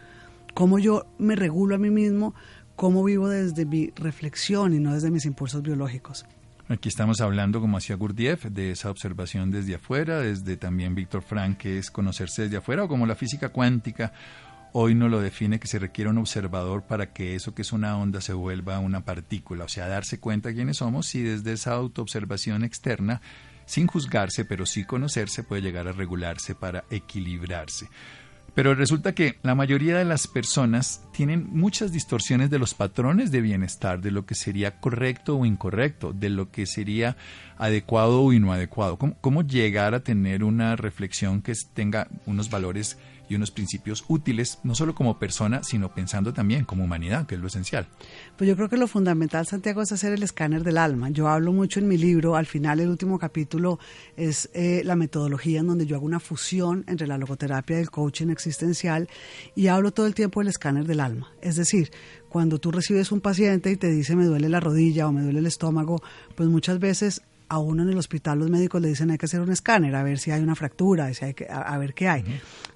Cómo 0.53 0.79
yo 0.79 1.05
me 1.17 1.35
regulo 1.35 1.75
a 1.75 1.79
mí 1.79 1.89
mismo, 1.89 2.33
cómo 2.75 3.03
vivo 3.03 3.29
desde 3.29 3.65
mi 3.65 3.91
reflexión 3.95 4.73
y 4.73 4.79
no 4.79 4.93
desde 4.93 5.11
mis 5.11 5.25
impulsos 5.25 5.61
biológicos. 5.61 6.25
Aquí 6.69 6.87
estamos 6.87 7.19
hablando, 7.19 7.59
como 7.59 7.77
hacía 7.77 7.97
Gurdjieff, 7.97 8.45
de 8.45 8.71
esa 8.71 8.89
observación 8.89 9.51
desde 9.51 9.75
afuera, 9.75 10.19
desde 10.21 10.55
también 10.55 10.95
Víctor 10.95 11.21
Frank, 11.21 11.57
que 11.57 11.77
es 11.77 11.91
conocerse 11.91 12.43
desde 12.43 12.57
afuera, 12.57 12.85
o 12.85 12.87
como 12.87 13.05
la 13.05 13.15
física 13.15 13.49
cuántica 13.49 14.13
Hoy 14.75 14.95
no 14.95 15.07
lo 15.07 15.21
define 15.21 15.59
que 15.59 15.67
se 15.67 15.77
requiere 15.77 16.09
un 16.09 16.17
observador 16.17 16.81
para 16.81 17.13
que 17.13 17.35
eso 17.35 17.53
que 17.53 17.61
es 17.61 17.73
una 17.73 17.95
onda 17.95 18.21
se 18.21 18.33
vuelva 18.33 18.79
una 18.79 19.05
partícula, 19.05 19.65
o 19.65 19.69
sea, 19.69 19.87
darse 19.87 20.19
cuenta 20.19 20.51
quiénes 20.51 20.77
somos 20.77 21.13
y 21.13 21.21
desde 21.21 21.53
esa 21.53 21.73
autoobservación 21.73 22.63
externa, 22.63 23.21
sin 23.67 23.85
juzgarse, 23.85 24.45
pero 24.45 24.65
sí 24.65 24.83
conocerse, 24.83 25.43
puede 25.43 25.61
llegar 25.61 25.87
a 25.87 25.91
regularse 25.91 26.55
para 26.55 26.85
equilibrarse. 26.89 27.87
Pero 28.55 28.73
resulta 28.73 29.13
que 29.13 29.37
la 29.43 29.53
mayoría 29.53 29.95
de 29.95 30.05
las 30.05 30.27
personas 30.27 31.03
tienen 31.11 31.47
muchas 31.51 31.91
distorsiones 31.91 32.49
de 32.49 32.57
los 32.57 32.73
patrones 32.73 33.29
de 33.29 33.41
bienestar, 33.41 34.01
de 34.01 34.09
lo 34.09 34.25
que 34.25 34.33
sería 34.33 34.79
correcto 34.79 35.37
o 35.37 35.45
incorrecto, 35.45 36.13
de 36.13 36.29
lo 36.29 36.49
que 36.49 36.65
sería 36.65 37.15
adecuado 37.59 38.23
o 38.23 38.33
inadecuado. 38.33 38.97
¿Cómo, 38.97 39.15
cómo 39.21 39.43
llegar 39.43 39.93
a 39.93 40.03
tener 40.03 40.43
una 40.43 40.75
reflexión 40.75 41.43
que 41.43 41.53
tenga 41.75 42.07
unos 42.25 42.49
valores 42.49 42.97
y 43.29 43.35
unos 43.35 43.51
principios 43.51 44.03
útiles, 44.07 44.59
no 44.63 44.75
solo 44.75 44.95
como 44.95 45.19
persona, 45.19 45.63
sino 45.63 45.93
pensando 45.93 46.33
también 46.33 46.65
como 46.65 46.83
humanidad, 46.83 47.25
que 47.25 47.35
es 47.35 47.41
lo 47.41 47.47
esencial. 47.47 47.87
Pues 48.37 48.47
yo 48.47 48.55
creo 48.55 48.69
que 48.69 48.77
lo 48.77 48.87
fundamental, 48.87 49.47
Santiago, 49.47 49.81
es 49.81 49.91
hacer 49.91 50.13
el 50.13 50.23
escáner 50.23 50.63
del 50.63 50.77
alma. 50.77 51.09
Yo 51.09 51.27
hablo 51.27 51.51
mucho 51.53 51.79
en 51.79 51.87
mi 51.87 51.97
libro, 51.97 52.35
al 52.35 52.45
final 52.45 52.79
el 52.79 52.89
último 52.89 53.19
capítulo 53.19 53.79
es 54.17 54.49
eh, 54.53 54.81
la 54.83 54.95
metodología 54.95 55.59
en 55.59 55.67
donde 55.67 55.85
yo 55.85 55.95
hago 55.95 56.05
una 56.05 56.19
fusión 56.19 56.83
entre 56.87 57.07
la 57.07 57.17
logoterapia 57.17 57.77
y 57.77 57.81
el 57.81 57.91
coaching 57.91 58.29
existencial 58.29 59.09
y 59.55 59.67
hablo 59.67 59.91
todo 59.91 60.07
el 60.07 60.15
tiempo 60.15 60.39
del 60.39 60.49
escáner 60.49 60.85
del 60.85 60.99
alma. 60.99 61.31
Es 61.41 61.55
decir, 61.55 61.91
cuando 62.29 62.59
tú 62.59 62.71
recibes 62.71 63.11
un 63.11 63.21
paciente 63.21 63.71
y 63.71 63.77
te 63.77 63.91
dice 63.91 64.15
me 64.15 64.25
duele 64.25 64.49
la 64.49 64.59
rodilla 64.59 65.07
o 65.07 65.11
me 65.11 65.21
duele 65.21 65.39
el 65.39 65.45
estómago, 65.45 66.01
pues 66.35 66.49
muchas 66.49 66.79
veces 66.79 67.21
a 67.53 67.59
uno 67.59 67.83
en 67.83 67.89
el 67.89 67.97
hospital 67.99 68.39
los 68.39 68.49
médicos 68.49 68.81
le 68.81 68.87
dicen 68.87 69.11
hay 69.11 69.19
que 69.19 69.27
hacer 69.27 69.39
un 69.39 69.51
escáner 69.51 69.95
a 69.95 70.01
ver 70.01 70.17
si 70.17 70.31
hay 70.31 70.41
una 70.41 70.55
fractura, 70.55 71.13
si 71.13 71.23
hay 71.23 71.33
que, 71.35 71.47
a, 71.47 71.77
ver 71.77 71.93
qué 71.93 72.07
hay. 72.07 72.23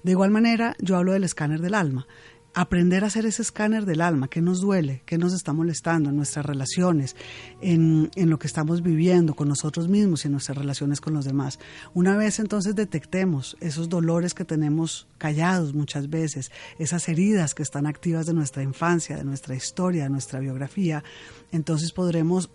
De 0.04 0.12
igual 0.12 0.30
manera, 0.30 0.76
yo 0.80 0.96
hablo 0.96 1.12
del 1.12 1.24
escáner 1.24 1.60
del 1.60 1.74
alma. 1.74 2.06
Aprender 2.54 3.02
a 3.02 3.08
hacer 3.08 3.26
ese 3.26 3.42
escáner 3.42 3.84
del 3.86 4.00
alma, 4.00 4.28
qué 4.28 4.40
nos 4.40 4.60
duele, 4.60 5.02
qué 5.04 5.18
nos 5.18 5.32
está 5.32 5.52
molestando 5.52 6.10
en 6.10 6.16
nuestras 6.16 6.46
relaciones, 6.46 7.16
en, 7.60 8.10
en 8.14 8.30
lo 8.30 8.38
que 8.38 8.46
estamos 8.46 8.82
viviendo 8.82 9.34
con 9.34 9.48
nosotros 9.48 9.88
mismos 9.88 10.24
y 10.24 10.28
en 10.28 10.32
nuestras 10.32 10.56
relaciones 10.56 11.00
con 11.00 11.12
los 11.12 11.24
demás. 11.24 11.58
Una 11.92 12.16
vez 12.16 12.38
entonces 12.38 12.76
detectemos 12.76 13.56
esos 13.60 13.88
dolores 13.88 14.32
que 14.32 14.44
tenemos 14.44 15.08
callados 15.18 15.74
muchas 15.74 16.08
veces, 16.08 16.52
esas 16.78 17.08
heridas 17.08 17.54
que 17.54 17.64
están 17.64 17.86
activas 17.86 18.26
de 18.26 18.34
nuestra 18.34 18.62
infancia, 18.62 19.16
de 19.16 19.24
nuestra 19.24 19.56
historia, 19.56 20.04
de 20.04 20.10
nuestra 20.10 20.38
biografía, 20.38 21.02
entonces 21.50 21.92
podremos 21.92 22.48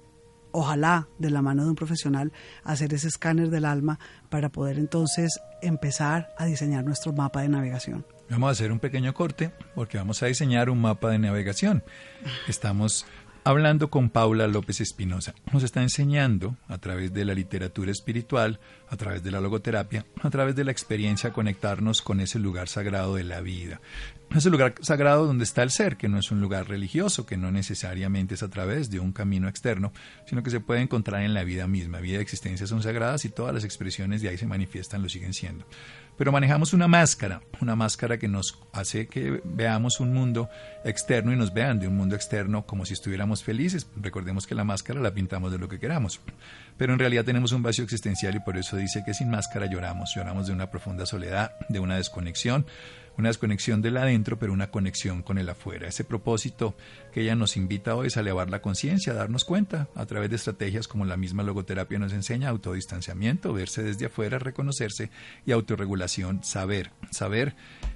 ojalá 0.53 1.09
de 1.19 1.29
la 1.29 1.41
mano 1.41 1.63
de 1.63 1.69
un 1.69 1.75
profesional, 1.75 2.31
hacer 2.63 2.93
ese 2.93 3.09
escáner 3.09 3.49
del 3.49 3.65
alma 3.65 3.99
para 4.29 4.49
poder 4.49 4.77
entonces 4.79 5.41
empezar 5.61 6.33
a 6.37 6.45
diseñar 6.45 6.85
nuestro 6.85 7.11
mapa 7.11 7.41
de 7.41 7.49
navegación. 7.49 8.05
Vamos 8.29 8.47
a 8.47 8.51
hacer 8.51 8.71
un 8.71 8.79
pequeño 8.79 9.13
corte 9.13 9.51
porque 9.75 9.97
vamos 9.97 10.23
a 10.23 10.27
diseñar 10.27 10.69
un 10.69 10.79
mapa 10.79 11.09
de 11.09 11.19
navegación. 11.19 11.83
Estamos 12.47 13.05
hablando 13.43 13.89
con 13.89 14.09
Paula 14.09 14.47
López 14.47 14.81
Espinosa. 14.81 15.33
Nos 15.51 15.63
está 15.63 15.81
enseñando 15.81 16.55
a 16.67 16.77
través 16.77 17.13
de 17.13 17.25
la 17.25 17.33
literatura 17.33 17.91
espiritual, 17.91 18.59
a 18.89 18.97
través 18.97 19.23
de 19.23 19.31
la 19.31 19.41
logoterapia, 19.41 20.05
a 20.21 20.29
través 20.29 20.55
de 20.55 20.63
la 20.63 20.71
experiencia 20.71 21.33
conectarnos 21.33 22.01
con 22.01 22.19
ese 22.19 22.39
lugar 22.39 22.67
sagrado 22.67 23.15
de 23.15 23.23
la 23.23 23.41
vida. 23.41 23.81
Ese 24.33 24.49
lugar 24.49 24.75
sagrado 24.81 25.27
donde 25.27 25.43
está 25.43 25.61
el 25.61 25.69
ser, 25.69 25.97
que 25.97 26.09
no 26.09 26.17
es 26.17 26.31
un 26.31 26.41
lugar 26.41 26.67
religioso, 26.67 27.25
que 27.25 27.37
no 27.37 27.51
necesariamente 27.51 28.35
es 28.35 28.43
a 28.43 28.49
través 28.49 28.89
de 28.89 28.99
un 28.99 29.11
camino 29.11 29.47
externo, 29.47 29.93
sino 30.25 30.41
que 30.41 30.49
se 30.49 30.59
puede 30.59 30.81
encontrar 30.81 31.21
en 31.23 31.33
la 31.33 31.43
vida 31.43 31.67
misma. 31.67 31.99
Vida 31.99 32.17
y 32.17 32.21
existencia 32.21 32.65
son 32.65 32.81
sagradas 32.81 33.25
y 33.25 33.29
todas 33.29 33.53
las 33.53 33.63
expresiones 33.63 34.21
de 34.21 34.29
ahí 34.29 34.37
se 34.37 34.47
manifiestan, 34.47 35.01
lo 35.01 35.09
siguen 35.09 35.33
siendo 35.33 35.65
pero 36.17 36.31
manejamos 36.31 36.73
una 36.73 36.87
máscara, 36.87 37.41
una 37.61 37.75
máscara 37.75 38.17
que 38.17 38.27
nos 38.27 38.59
hace 38.71 39.07
que 39.07 39.41
veamos 39.43 39.99
un 39.99 40.13
mundo 40.13 40.49
externo 40.83 41.33
y 41.33 41.35
nos 41.35 41.53
vean 41.53 41.79
de 41.79 41.87
un 41.87 41.95
mundo 41.95 42.15
externo 42.15 42.65
como 42.65 42.85
si 42.85 42.93
estuviéramos 42.93 43.43
felices. 43.43 43.87
Recordemos 43.95 44.45
que 44.45 44.55
la 44.55 44.63
máscara 44.63 44.99
la 44.99 45.13
pintamos 45.13 45.51
de 45.51 45.57
lo 45.57 45.67
que 45.67 45.79
queramos, 45.79 46.19
pero 46.77 46.93
en 46.93 46.99
realidad 46.99 47.25
tenemos 47.25 47.51
un 47.51 47.63
vacío 47.63 47.83
existencial 47.83 48.35
y 48.35 48.39
por 48.39 48.57
eso 48.57 48.77
dice 48.77 49.03
que 49.05 49.13
sin 49.13 49.29
máscara 49.29 49.65
lloramos, 49.65 50.13
lloramos 50.15 50.47
de 50.47 50.53
una 50.53 50.69
profunda 50.69 51.05
soledad, 51.05 51.53
de 51.69 51.79
una 51.79 51.97
desconexión, 51.97 52.65
una 53.17 53.29
desconexión 53.29 53.81
del 53.81 53.97
adentro, 53.97 54.39
pero 54.39 54.53
una 54.53 54.71
conexión 54.71 55.21
con 55.21 55.37
el 55.37 55.49
afuera. 55.49 55.87
Ese 55.87 56.03
propósito 56.03 56.75
que 57.13 57.21
ella 57.21 57.35
nos 57.35 57.57
invita 57.57 57.95
hoy 57.95 58.07
es 58.07 58.17
a 58.17 58.21
elevar 58.21 58.49
la 58.49 58.61
conciencia, 58.61 59.13
a 59.13 59.15
darnos 59.15 59.45
cuenta 59.45 59.87
a 59.95 60.05
través 60.05 60.29
de 60.29 60.35
estrategias 60.35 60.87
como 60.87 61.05
la 61.05 61.17
misma 61.17 61.43
logoterapia 61.43 61.99
nos 61.99 62.13
enseña, 62.13 62.49
autodistanciamiento, 62.49 63.53
verse 63.53 63.83
desde 63.83 64.07
afuera, 64.07 64.39
reconocerse 64.39 65.11
y 65.45 65.51
autorregulación, 65.51 66.43
saber, 66.43 66.91
saber 67.11 67.55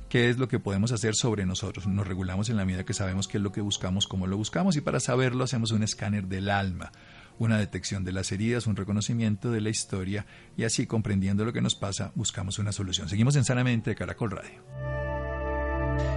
qué 0.10 0.30
es 0.30 0.38
lo 0.38 0.48
que 0.48 0.60
podemos 0.60 0.92
hacer 0.92 1.16
sobre 1.16 1.46
nosotros. 1.46 1.88
Nos 1.88 2.08
regulamos 2.08 2.50
en 2.50 2.58
la 2.58 2.66
medida 2.66 2.86
que 2.86 2.94
sabemos 2.94 3.28
qué 3.28 3.38
es 3.38 3.44
lo 3.44 3.52
que 3.52 3.62
buscamos, 3.62 4.08
cómo 4.08 4.28
lo 4.28 4.38
buscamos 4.38 4.76
y 4.76 4.82
para 4.82 5.00
saberlo 5.00 5.44
hacemos 5.44 5.72
un 5.72 5.84
escáner 5.84 6.28
del 6.28 6.50
alma 6.50 6.92
una 7.40 7.60
detección 7.60 8.04
de 8.04 8.12
las 8.12 8.32
heridas, 8.32 8.68
un 8.68 8.76
reconocimiento 8.76 9.52
de 9.52 9.62
la 9.62 9.70
historia 9.70 10.26
y 10.56 10.64
así 10.64 10.88
comprendiendo 10.88 11.46
lo 11.46 11.54
que 11.54 11.62
nos 11.62 11.76
pasa, 11.76 12.12
buscamos 12.16 12.60
una 12.60 12.72
solución. 12.72 13.10
Seguimos 13.10 13.36
en 13.36 13.46
Sanamente 13.46 13.92
de 13.92 13.96
Caracol 13.96 14.32
Radio. 14.32 15.07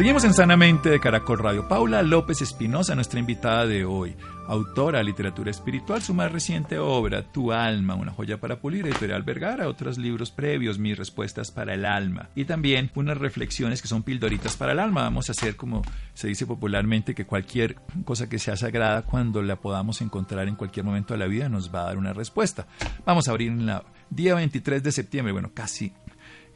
Seguimos 0.00 0.24
en 0.24 0.32
Sanamente 0.32 0.88
de 0.88 0.98
Caracol 0.98 1.40
Radio. 1.40 1.68
Paula 1.68 2.00
López 2.02 2.40
Espinosa, 2.40 2.94
nuestra 2.94 3.20
invitada 3.20 3.66
de 3.66 3.84
hoy, 3.84 4.16
autora 4.46 4.96
de 4.96 5.04
literatura 5.04 5.50
espiritual, 5.50 6.00
su 6.00 6.14
más 6.14 6.32
reciente 6.32 6.78
obra, 6.78 7.30
Tu 7.30 7.52
alma, 7.52 7.96
una 7.96 8.10
joya 8.10 8.40
para 8.40 8.62
pulir, 8.62 8.86
editorial 8.86 9.24
Vergara, 9.24 9.68
otros 9.68 9.98
libros 9.98 10.30
previos, 10.30 10.78
Mis 10.78 10.96
respuestas 10.96 11.50
para 11.50 11.74
el 11.74 11.84
alma, 11.84 12.30
y 12.34 12.46
también 12.46 12.90
unas 12.94 13.18
reflexiones 13.18 13.82
que 13.82 13.88
son 13.88 14.02
pildoritas 14.02 14.56
para 14.56 14.72
el 14.72 14.78
alma. 14.78 15.02
Vamos 15.02 15.28
a 15.28 15.32
hacer, 15.32 15.54
como 15.56 15.82
se 16.14 16.28
dice 16.28 16.46
popularmente, 16.46 17.14
que 17.14 17.26
cualquier 17.26 17.76
cosa 18.06 18.26
que 18.26 18.38
sea 18.38 18.56
sagrada, 18.56 19.02
cuando 19.02 19.42
la 19.42 19.56
podamos 19.56 20.00
encontrar 20.00 20.48
en 20.48 20.56
cualquier 20.56 20.86
momento 20.86 21.12
de 21.12 21.18
la 21.18 21.26
vida, 21.26 21.50
nos 21.50 21.74
va 21.74 21.82
a 21.82 21.84
dar 21.84 21.98
una 21.98 22.14
respuesta. 22.14 22.66
Vamos 23.04 23.28
a 23.28 23.32
abrir 23.32 23.52
en 23.52 23.68
el 23.68 23.82
día 24.08 24.34
23 24.34 24.82
de 24.82 24.92
septiembre, 24.92 25.34
bueno, 25.34 25.50
casi 25.52 25.92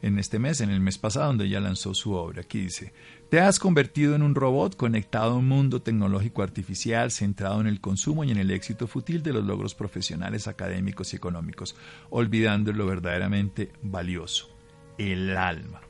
en 0.01 0.19
este 0.19 0.39
mes, 0.39 0.61
en 0.61 0.69
el 0.69 0.79
mes 0.79 0.97
pasado, 0.97 1.27
donde 1.27 1.45
ella 1.45 1.59
lanzó 1.59 1.93
su 1.93 2.13
obra. 2.13 2.41
Aquí 2.41 2.59
dice, 2.59 2.93
te 3.29 3.39
has 3.39 3.59
convertido 3.59 4.15
en 4.15 4.21
un 4.21 4.35
robot 4.35 4.75
conectado 4.75 5.31
a 5.31 5.37
un 5.37 5.47
mundo 5.47 5.81
tecnológico 5.81 6.43
artificial 6.43 7.11
centrado 7.11 7.59
en 7.59 7.67
el 7.67 7.81
consumo 7.81 8.23
y 8.23 8.31
en 8.31 8.37
el 8.37 8.51
éxito 8.51 8.87
fútil 8.87 9.23
de 9.23 9.33
los 9.33 9.43
logros 9.43 9.73
profesionales, 9.73 10.47
académicos 10.47 11.13
y 11.13 11.15
económicos, 11.15 11.75
olvidando 12.09 12.71
lo 12.71 12.85
verdaderamente 12.85 13.71
valioso, 13.81 14.55
el 14.97 15.35
alma. 15.35 15.81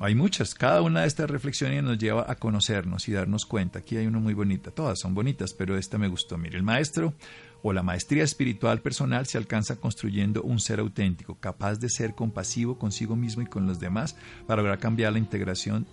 Hay 0.00 0.14
muchas, 0.14 0.54
cada 0.54 0.80
una 0.82 1.00
de 1.00 1.08
estas 1.08 1.28
reflexiones 1.28 1.82
nos 1.82 1.98
lleva 1.98 2.24
a 2.28 2.36
conocernos 2.36 3.08
y 3.08 3.12
darnos 3.12 3.44
cuenta. 3.46 3.80
Aquí 3.80 3.96
hay 3.96 4.06
una 4.06 4.20
muy 4.20 4.32
bonita, 4.32 4.70
todas 4.70 5.00
son 5.00 5.12
bonitas, 5.12 5.54
pero 5.54 5.76
esta 5.76 5.98
me 5.98 6.06
gustó. 6.06 6.38
Mire, 6.38 6.56
el 6.56 6.62
maestro 6.62 7.14
o 7.62 7.72
la 7.72 7.82
maestría 7.82 8.22
espiritual 8.22 8.80
personal 8.80 9.26
se 9.26 9.38
alcanza 9.38 9.80
construyendo 9.80 10.42
un 10.42 10.60
ser 10.60 10.78
auténtico, 10.78 11.36
capaz 11.40 11.80
de 11.80 11.88
ser 11.88 12.14
compasivo 12.14 12.78
consigo 12.78 13.16
mismo 13.16 13.42
y 13.42 13.46
con 13.46 13.66
los 13.66 13.80
demás 13.80 14.14
para 14.46 14.62
lograr 14.62 14.78
cambiar 14.78 15.14
la 15.14 15.18
integración 15.18 15.84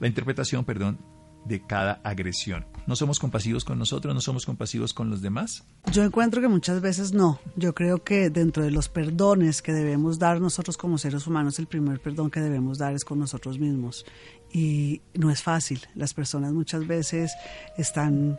la 0.00 0.08
interpretación, 0.08 0.64
perdón, 0.64 0.98
de 1.44 1.64
cada 1.64 2.00
agresión. 2.04 2.66
¿No 2.86 2.94
somos 2.94 3.18
compasivos 3.18 3.64
con 3.64 3.78
nosotros? 3.78 4.14
¿No 4.14 4.20
somos 4.20 4.46
compasivos 4.46 4.92
con 4.92 5.10
los 5.10 5.22
demás? 5.22 5.64
Yo 5.92 6.04
encuentro 6.04 6.40
que 6.40 6.48
muchas 6.48 6.80
veces 6.80 7.12
no. 7.12 7.40
Yo 7.56 7.74
creo 7.74 8.04
que 8.04 8.30
dentro 8.30 8.62
de 8.62 8.70
los 8.70 8.88
perdones 8.88 9.62
que 9.62 9.72
debemos 9.72 10.18
dar 10.18 10.40
nosotros 10.40 10.76
como 10.76 10.98
seres 10.98 11.26
humanos, 11.26 11.58
el 11.58 11.66
primer 11.66 12.00
perdón 12.00 12.30
que 12.30 12.40
debemos 12.40 12.78
dar 12.78 12.94
es 12.94 13.04
con 13.04 13.18
nosotros 13.18 13.58
mismos. 13.58 14.04
Y 14.52 15.00
no 15.14 15.30
es 15.30 15.42
fácil. 15.42 15.80
Las 15.94 16.14
personas 16.14 16.52
muchas 16.52 16.86
veces 16.86 17.32
están 17.76 18.38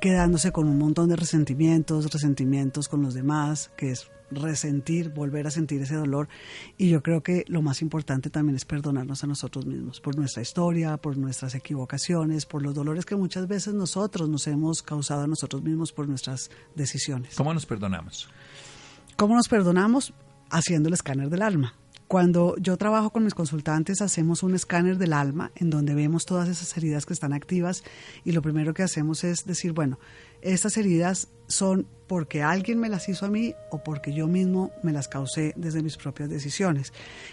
quedándose 0.00 0.52
con 0.52 0.68
un 0.68 0.78
montón 0.78 1.08
de 1.08 1.16
resentimientos, 1.16 2.12
resentimientos 2.12 2.88
con 2.88 3.02
los 3.02 3.14
demás, 3.14 3.70
que 3.76 3.92
es 3.92 4.10
resentir, 4.30 5.10
volver 5.10 5.46
a 5.46 5.50
sentir 5.50 5.82
ese 5.82 5.94
dolor. 5.94 6.28
Y 6.76 6.90
yo 6.90 7.02
creo 7.02 7.22
que 7.22 7.44
lo 7.48 7.62
más 7.62 7.82
importante 7.82 8.30
también 8.30 8.56
es 8.56 8.64
perdonarnos 8.64 9.24
a 9.24 9.26
nosotros 9.26 9.66
mismos 9.66 10.00
por 10.00 10.16
nuestra 10.16 10.42
historia, 10.42 10.96
por 10.96 11.16
nuestras 11.16 11.54
equivocaciones, 11.54 12.46
por 12.46 12.62
los 12.62 12.74
dolores 12.74 13.04
que 13.04 13.16
muchas 13.16 13.46
veces 13.48 13.74
nosotros 13.74 14.28
nos 14.28 14.46
hemos 14.46 14.82
causado 14.82 15.22
a 15.22 15.26
nosotros 15.26 15.62
mismos 15.62 15.92
por 15.92 16.08
nuestras 16.08 16.50
decisiones. 16.74 17.34
¿Cómo 17.36 17.54
nos 17.54 17.66
perdonamos? 17.66 18.28
¿Cómo 19.16 19.34
nos 19.34 19.48
perdonamos? 19.48 20.12
Haciendo 20.50 20.88
el 20.88 20.94
escáner 20.94 21.28
del 21.28 21.42
alma. 21.42 21.74
Cuando 22.08 22.54
yo 22.58 22.76
trabajo 22.76 23.10
con 23.10 23.24
mis 23.24 23.34
consultantes, 23.34 24.00
hacemos 24.00 24.44
un 24.44 24.54
escáner 24.54 24.96
del 24.96 25.12
alma 25.12 25.50
en 25.56 25.70
donde 25.70 25.94
vemos 25.94 26.24
todas 26.24 26.48
esas 26.48 26.76
heridas 26.76 27.04
que 27.04 27.12
están 27.12 27.32
activas 27.32 27.82
y 28.24 28.30
lo 28.30 28.42
primero 28.42 28.74
que 28.74 28.84
hacemos 28.84 29.24
es 29.24 29.44
decir, 29.44 29.72
bueno, 29.72 29.98
estas 30.40 30.76
heridas 30.76 31.28
son 31.48 31.88
porque 32.06 32.44
alguien 32.44 32.78
me 32.78 32.88
las 32.88 33.08
hizo 33.08 33.26
a 33.26 33.30
mí 33.30 33.54
o 33.70 33.82
porque 33.82 34.12
yo 34.12 34.28
mismo 34.28 34.70
me 34.84 34.92
las 34.92 35.08
causé 35.08 35.52
desde 35.56 35.82
mis 35.82 35.96
propias 35.96 36.30
decisiones. 36.30 36.92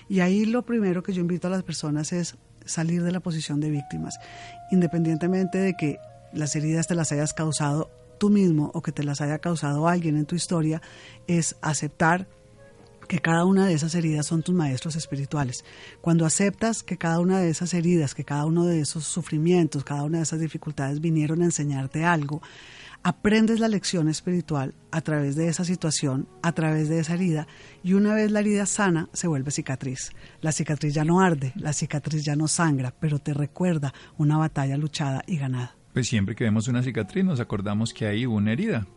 Y 0.10 0.22
ahí 0.22 0.46
lo 0.46 0.63
primero 0.63 1.03
que 1.03 1.13
yo 1.13 1.22
invito 1.22 1.48
a 1.48 1.51
las 1.51 1.62
personas 1.62 2.12
es 2.12 2.36
salir 2.65 3.03
de 3.03 3.12
la 3.12 3.20
posición 3.20 3.60
de 3.60 3.70
víctimas, 3.70 4.18
independientemente 4.72 5.60
de 5.60 5.75
que 5.75 6.00
las 6.34 6.56
heridas 6.56 6.88
te 6.88 6.96
las 6.96 7.12
hayas 7.12 7.34
causado 7.34 7.92
tú 8.18 8.32
mismo 8.32 8.72
o 8.74 8.82
que 8.82 8.92
te 8.92 9.03
las 9.03 9.22
haya 9.22 9.38
causado 9.38 9.88
alguien 9.88 10.18
en 10.18 10.25
tu 10.25 10.36
historia, 10.36 10.82
es 11.27 11.58
aceptar 11.62 12.27
que 13.08 13.20
cada 13.20 13.46
una 13.46 13.66
de 13.68 13.74
esas 13.74 13.96
heridas 13.96 14.26
son 14.26 14.44
tus 14.44 14.56
maestros 14.56 14.96
espirituales. 14.96 15.64
Cuando 16.02 16.26
aceptas 16.26 16.84
que 16.84 16.98
cada 16.98 17.20
una 17.20 17.40
de 17.40 17.50
esas 17.50 17.74
heridas, 17.74 18.16
que 18.16 18.24
cada 18.24 18.46
uno 18.46 18.66
de 18.66 18.82
esos 18.82 19.06
sufrimientos, 19.06 19.84
cada 19.84 20.04
una 20.04 20.18
de 20.18 20.24
esas 20.24 20.40
dificultades 20.40 21.02
vinieron 21.02 21.42
a 21.42 21.46
enseñarte 21.46 22.06
algo, 22.06 22.42
aprendes 23.04 23.60
la 23.60 23.68
lección 23.68 24.08
espiritual 24.08 24.74
a 24.92 25.02
través 25.02 25.36
de 25.36 25.50
esa 25.50 25.66
situación, 25.66 26.28
a 26.42 26.54
través 26.54 26.88
de 26.88 27.00
esa 27.00 27.14
herida, 27.16 27.48
y 27.84 27.94
una 27.94 28.14
vez 28.14 28.32
la 28.32 28.40
herida 28.40 28.66
sana, 28.66 29.10
se 29.12 29.28
vuelve 29.28 29.52
cicatriz. 29.52 30.12
La 30.42 30.54
cicatriz 30.54 30.94
ya 30.94 31.04
no 31.04 31.20
arde, 31.20 31.52
la 31.56 31.74
cicatriz 31.74 32.24
ya 32.24 32.36
no 32.36 32.48
sangra, 32.48 32.94
pero 32.98 33.20
te 33.20 33.34
recuerda 33.34 33.94
una 34.18 34.38
batalla 34.38 34.78
luchada 34.78 35.24
y 35.28 35.38
ganada. 35.38 35.76
Pues 35.94 36.08
siempre 36.08 36.34
que 36.34 36.46
vemos 36.46 36.68
una 36.68 36.82
cicatriz 36.82 37.24
nos 37.24 37.40
acordamos 37.40 37.94
que 37.94 38.08
hay 38.08 38.26
una 38.26 38.54
herida. 38.54 38.88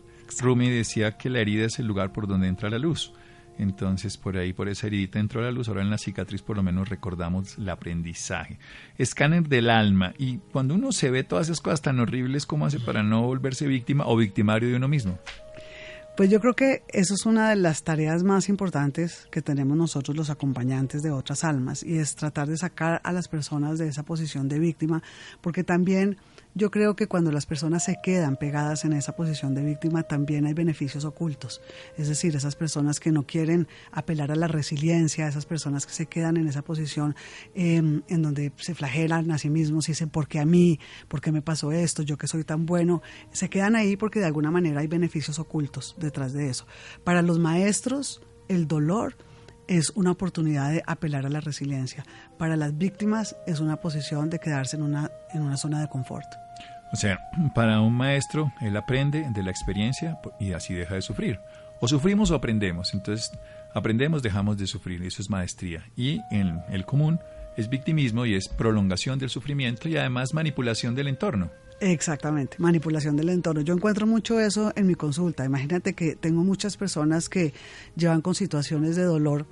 Rumi 0.41 0.71
decía 0.71 1.17
que 1.19 1.29
la 1.29 1.41
herida 1.41 1.67
es 1.67 1.79
el 1.79 1.87
lugar 1.87 2.13
por 2.13 2.27
donde 2.27 2.49
entra 2.49 2.71
la 2.71 2.79
luz. 2.79 3.13
Entonces, 3.59 4.17
por 4.17 4.37
ahí, 4.37 4.53
por 4.53 4.69
esa 4.69 4.87
herida 4.87 5.19
entró 5.19 5.41
la 5.41 5.51
luz. 5.51 5.69
Ahora 5.69 5.83
en 5.83 5.91
la 5.91 5.99
cicatriz, 5.99 6.43
por 6.43 6.57
lo 6.57 6.63
menos, 6.63 6.89
recordamos 6.89 7.59
el 7.59 7.69
aprendizaje. 7.69 8.59
Escáner 8.99 9.49
del 9.49 9.71
alma. 9.71 10.15
Y 10.19 10.39
cuando 10.39 10.75
uno 10.75 10.93
se 10.93 11.11
ve 11.11 11.25
todas 11.25 11.49
esas 11.49 11.61
cosas 11.61 11.83
tan 11.83 12.01
horribles, 12.01 12.47
¿cómo 12.47 12.67
hace 12.67 12.81
para 12.81 13.03
no 13.03 13.23
volverse 13.23 13.67
víctima 13.67 14.05
o 14.07 14.17
victimario 14.17 14.69
de 14.69 14.77
uno 14.77 14.89
mismo? 14.89 15.19
Pues 16.17 16.31
yo 16.31 16.41
creo 16.41 16.55
que 16.55 16.83
eso 16.89 17.13
es 17.13 17.27
una 17.27 17.51
de 17.51 17.57
las 17.57 17.83
tareas 17.83 18.23
más 18.23 18.49
importantes 18.49 19.29
que 19.31 19.43
tenemos 19.43 19.77
nosotros 19.77 20.17
los 20.17 20.31
acompañantes 20.31 21.03
de 21.03 21.11
otras 21.11 21.45
almas 21.45 21.83
y 21.83 21.99
es 21.99 22.15
tratar 22.15 22.49
de 22.49 22.57
sacar 22.57 23.03
a 23.05 23.13
las 23.13 23.29
personas 23.29 23.79
de 23.79 23.89
esa 23.89 24.03
posición 24.03 24.49
de 24.49 24.59
víctima, 24.59 25.03
porque 25.43 25.63
también 25.63 26.17
yo 26.57 26.71
creo 26.71 26.97
que 26.97 27.07
cuando 27.07 27.31
las 27.31 27.45
personas 27.45 27.85
se 27.85 28.01
quedan 28.03 28.37
pegadas 28.37 28.87
en 28.87 28.95
esa 28.95 29.15
posición 29.15 29.55
de 29.55 29.63
víctima 29.63 30.05
también 30.05 30.47
hay 30.47 30.55
beneficios 30.55 31.05
ocultos. 31.05 31.61
Es 31.99 32.09
decir, 32.09 32.35
esas 32.35 32.57
personas 32.57 32.99
que 32.99 33.13
no 33.13 33.25
quieren 33.25 33.69
apelar 33.93 34.33
a 34.33 34.37
la 34.37 34.49
resiliencia, 34.49 35.29
esas 35.29 35.45
personas 35.45 35.85
que 35.85 35.93
se 35.93 36.07
quedan 36.07 36.39
en 36.39 36.49
esa 36.49 36.63
posición 36.63 37.15
em, 37.55 38.03
en 38.09 38.23
donde 38.23 38.53
se 38.57 38.75
flagelan 38.75 39.31
a 39.33 39.37
sí 39.37 39.51
mismos 39.51 39.87
y 39.91 39.93
dicen, 39.93 40.09
¿por 40.09 40.29
qué 40.29 40.41
a 40.41 40.47
mí? 40.47 40.81
¿Por 41.09 41.21
qué 41.21 41.31
me 41.31 41.43
pasó 41.43 41.73
esto? 41.73 42.03
Yo 42.03 42.17
que 42.17 42.27
soy 42.27 42.43
tan 42.43 42.65
bueno. 42.65 43.03
Se 43.33 43.51
quedan 43.51 43.77
ahí 43.77 43.99
porque 43.99 44.21
de 44.21 44.27
alguna 44.27 44.51
manera 44.51 44.81
hay 44.81 44.87
beneficios 44.87 45.39
ocultos 45.39 45.95
detrás 45.99 46.33
de 46.33 46.49
eso. 46.49 46.67
Para 47.05 47.21
los 47.21 47.39
maestros, 47.39 48.23
el 48.49 48.67
dolor 48.67 49.15
es 49.69 49.91
una 49.91 50.13
oportunidad 50.13 50.71
de 50.71 50.83
apelar 50.87 51.27
a 51.27 51.29
la 51.29 51.41
resiliencia. 51.41 52.07
Para 52.39 52.57
las 52.57 52.79
víctimas 52.79 53.37
es 53.47 53.61
una 53.61 53.77
posición 53.77 54.31
de 54.31 54.39
quedarse 54.39 54.77
en 54.77 54.85
una, 54.85 55.11
en 55.35 55.43
una 55.43 55.59
zona 55.59 55.83
de 55.83 55.89
confort. 55.89 56.46
O 56.93 56.97
sea, 56.97 57.21
para 57.55 57.81
un 57.81 57.95
maestro, 57.95 58.53
él 58.61 58.77
aprende 58.77 59.27
de 59.31 59.43
la 59.43 59.51
experiencia 59.51 60.19
y 60.39 60.53
así 60.53 60.75
deja 60.75 60.95
de 60.95 61.03
sufrir. 61.03 61.41
O 61.81 61.89
sufrimos 61.89 62.31
o 62.31 62.35
aprendemos. 62.35 62.95
Entonces, 62.95 63.31
aprendemos, 63.75 64.23
dejamos 64.23 64.57
de 64.57 64.67
sufrir. 64.67 65.03
Eso 65.03 65.21
es 65.21 65.29
maestría. 65.29 65.85
Y 65.97 66.21
en 66.31 66.63
el 66.71 66.87
común 66.87 67.21
es 67.57 67.69
victimismo 67.69 68.27
y 68.27 68.35
es 68.35 68.49
prolongación 68.49 69.19
del 69.19 69.31
sufrimiento 69.31 69.89
y 69.89 69.97
además 69.97 70.35
manipulación 70.35 70.95
del 70.95 71.09
entorno. 71.09 71.51
Exactamente, 71.81 72.57
manipulación 72.59 73.17
del 73.17 73.29
entorno. 73.29 73.61
Yo 73.61 73.75
encuentro 73.75 74.07
mucho 74.07 74.41
eso 74.41 74.73
en 74.77 74.87
mi 74.87 74.95
consulta. 74.95 75.45
Imagínate 75.45 75.95
que 75.95 76.17
tengo 76.17 76.43
muchas 76.43 76.77
personas 76.77 77.29
que 77.29 77.53
llevan 77.97 78.23
con 78.23 78.35
situaciones 78.35 78.97
de 78.97 79.03
dolor 79.03 79.47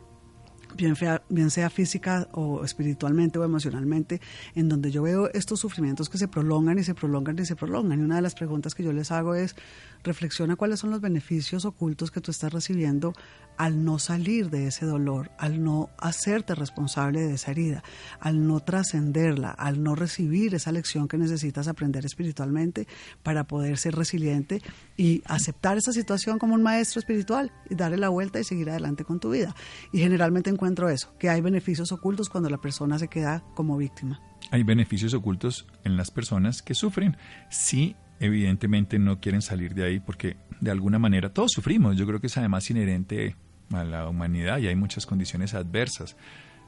bien, 0.76 0.96
bien 1.28 1.50
sea 1.50 1.70
física 1.70 2.28
o 2.32 2.64
espiritualmente 2.64 3.38
o 3.38 3.44
emocionalmente, 3.44 4.20
en 4.54 4.68
donde 4.68 4.90
yo 4.90 5.02
veo 5.02 5.30
estos 5.32 5.60
sufrimientos 5.60 6.08
que 6.08 6.18
se 6.18 6.28
prolongan 6.28 6.78
y 6.78 6.84
se 6.84 6.94
prolongan 6.94 7.38
y 7.38 7.46
se 7.46 7.56
prolongan. 7.56 8.00
Y 8.00 8.02
una 8.02 8.16
de 8.16 8.22
las 8.22 8.34
preguntas 8.34 8.74
que 8.74 8.82
yo 8.82 8.92
les 8.92 9.10
hago 9.10 9.34
es, 9.34 9.56
reflexiona 10.02 10.56
cuáles 10.56 10.80
son 10.80 10.90
los 10.90 11.00
beneficios 11.00 11.64
ocultos 11.64 12.10
que 12.10 12.20
tú 12.20 12.30
estás 12.30 12.52
recibiendo 12.52 13.14
al 13.56 13.84
no 13.84 13.98
salir 13.98 14.50
de 14.50 14.66
ese 14.66 14.84
dolor, 14.84 15.30
al 15.38 15.62
no 15.62 15.90
hacerte 15.98 16.54
responsable 16.54 17.20
de 17.20 17.34
esa 17.34 17.52
herida, 17.52 17.82
al 18.20 18.46
no 18.46 18.60
trascenderla, 18.60 19.50
al 19.50 19.82
no 19.82 19.94
recibir 19.94 20.54
esa 20.54 20.72
lección 20.72 21.08
que 21.08 21.18
necesitas 21.18 21.68
aprender 21.68 22.04
espiritualmente 22.04 22.86
para 23.22 23.44
poder 23.44 23.78
ser 23.78 23.94
resiliente 23.94 24.60
y 24.96 25.22
aceptar 25.26 25.78
esa 25.78 25.92
situación 25.92 26.38
como 26.38 26.54
un 26.54 26.62
maestro 26.62 26.98
espiritual 26.98 27.52
y 27.70 27.74
darle 27.74 27.96
la 27.96 28.08
vuelta 28.08 28.40
y 28.40 28.44
seguir 28.44 28.70
adelante 28.70 29.04
con 29.04 29.20
tu 29.20 29.30
vida. 29.30 29.54
Y 29.92 29.98
generalmente 29.98 30.50
encuentro 30.64 30.88
eso, 30.88 31.14
que 31.18 31.28
hay 31.28 31.42
beneficios 31.42 31.92
ocultos 31.92 32.30
cuando 32.30 32.48
la 32.48 32.56
persona 32.56 32.98
se 32.98 33.08
queda 33.08 33.44
como 33.54 33.76
víctima. 33.76 34.18
Hay 34.50 34.62
beneficios 34.62 35.12
ocultos 35.12 35.66
en 35.84 35.98
las 35.98 36.10
personas 36.10 36.62
que 36.62 36.74
sufren 36.74 37.18
si 37.50 37.96
evidentemente 38.18 38.98
no 38.98 39.20
quieren 39.20 39.42
salir 39.42 39.74
de 39.74 39.84
ahí 39.84 40.00
porque 40.00 40.38
de 40.60 40.70
alguna 40.70 40.98
manera 40.98 41.34
todos 41.34 41.52
sufrimos. 41.52 41.96
Yo 41.96 42.06
creo 42.06 42.18
que 42.18 42.28
es 42.28 42.38
además 42.38 42.70
inherente 42.70 43.36
a 43.72 43.84
la 43.84 44.08
humanidad 44.08 44.58
y 44.58 44.68
hay 44.68 44.74
muchas 44.74 45.04
condiciones 45.04 45.52
adversas. 45.52 46.16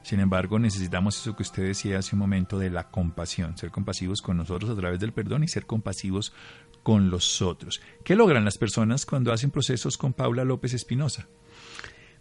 Sin 0.03 0.21
embargo, 0.21 0.59
necesitamos 0.59 1.19
eso 1.19 1.35
que 1.35 1.43
usted 1.43 1.65
decía 1.65 1.99
hace 1.99 2.15
un 2.15 2.21
momento 2.21 2.59
de 2.59 2.69
la 2.69 2.91
compasión, 2.91 3.57
ser 3.57 3.71
compasivos 3.71 4.21
con 4.21 4.37
nosotros 4.37 4.71
a 4.71 4.77
través 4.77 5.01
del 5.01 5.13
perdón 5.15 5.43
y 5.43 5.49
ser 5.49 5.65
compasivos 5.65 6.35
con 6.83 7.09
los 7.09 7.41
otros. 7.41 7.81
¿Qué 8.05 8.15
logran 8.15 8.45
las 8.45 8.59
personas 8.59 9.07
cuando 9.07 9.33
hacen 9.33 9.51
procesos 9.51 9.97
con 9.97 10.13
Paula 10.13 10.45
López 10.45 10.75
Espinosa? 10.75 11.29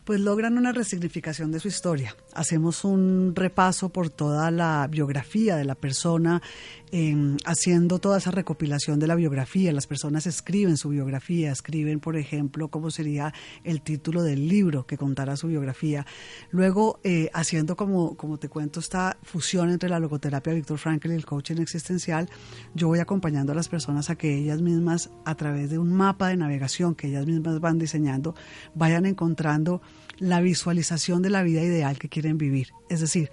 Pues 0.05 0.19
logran 0.19 0.57
una 0.57 0.71
resignificación 0.71 1.51
de 1.51 1.59
su 1.59 1.67
historia. 1.67 2.15
Hacemos 2.33 2.83
un 2.85 3.33
repaso 3.35 3.89
por 3.89 4.11
toda 4.11 4.51
la 4.51 4.87
biografía 4.87 5.55
de 5.55 5.65
la 5.65 5.73
persona, 5.73 6.43
em, 6.91 7.37
haciendo 7.43 7.97
toda 7.97 8.19
esa 8.19 8.29
recopilación 8.29 8.99
de 8.99 9.07
la 9.07 9.15
biografía. 9.15 9.73
Las 9.73 9.87
personas 9.87 10.27
escriben 10.27 10.77
su 10.77 10.89
biografía, 10.89 11.51
escriben, 11.51 11.99
por 11.99 12.17
ejemplo, 12.17 12.67
cómo 12.67 12.91
sería 12.91 13.33
el 13.63 13.81
título 13.81 14.21
del 14.21 14.47
libro 14.47 14.85
que 14.85 14.95
contara 14.95 15.35
su 15.37 15.47
biografía. 15.47 16.05
Luego, 16.51 16.99
eh, 17.03 17.31
haciendo, 17.33 17.75
como, 17.75 18.15
como 18.15 18.37
te 18.37 18.47
cuento, 18.47 18.79
esta 18.79 19.17
fusión 19.23 19.71
entre 19.71 19.89
la 19.89 19.99
logoterapia 19.99 20.53
Víctor 20.53 20.77
Frankl 20.77 21.11
y 21.11 21.15
el 21.15 21.25
coaching 21.25 21.57
existencial, 21.57 22.29
yo 22.75 22.87
voy 22.87 22.99
acompañando 22.99 23.53
a 23.53 23.55
las 23.55 23.69
personas 23.69 24.11
a 24.11 24.15
que 24.15 24.37
ellas 24.37 24.61
mismas, 24.61 25.09
a 25.25 25.33
través 25.33 25.71
de 25.71 25.79
un 25.79 25.91
mapa 25.91 26.27
de 26.27 26.37
navegación 26.37 26.93
que 26.93 27.07
ellas 27.07 27.25
mismas 27.25 27.59
van 27.59 27.79
diseñando, 27.79 28.35
vayan 28.75 29.07
encontrando 29.07 29.81
la 30.17 30.41
visualización 30.41 31.21
de 31.21 31.29
la 31.29 31.43
vida 31.43 31.61
ideal 31.61 31.97
que 31.97 32.09
quieren 32.09 32.37
vivir. 32.37 32.69
Es 32.89 33.01
decir, 33.01 33.31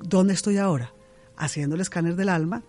¿dónde 0.00 0.34
estoy 0.34 0.58
ahora? 0.58 0.92
Haciendo 1.36 1.74
el 1.74 1.82
escáner 1.82 2.16
del 2.16 2.28
alma, 2.28 2.62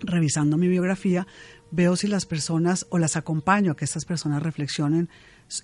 revisando 0.00 0.56
mi 0.56 0.68
biografía, 0.68 1.26
veo 1.70 1.96
si 1.96 2.06
las 2.06 2.26
personas 2.26 2.86
o 2.90 2.98
las 2.98 3.16
acompaño 3.16 3.72
a 3.72 3.76
que 3.76 3.84
estas 3.84 4.04
personas 4.04 4.42
reflexionen, 4.42 5.08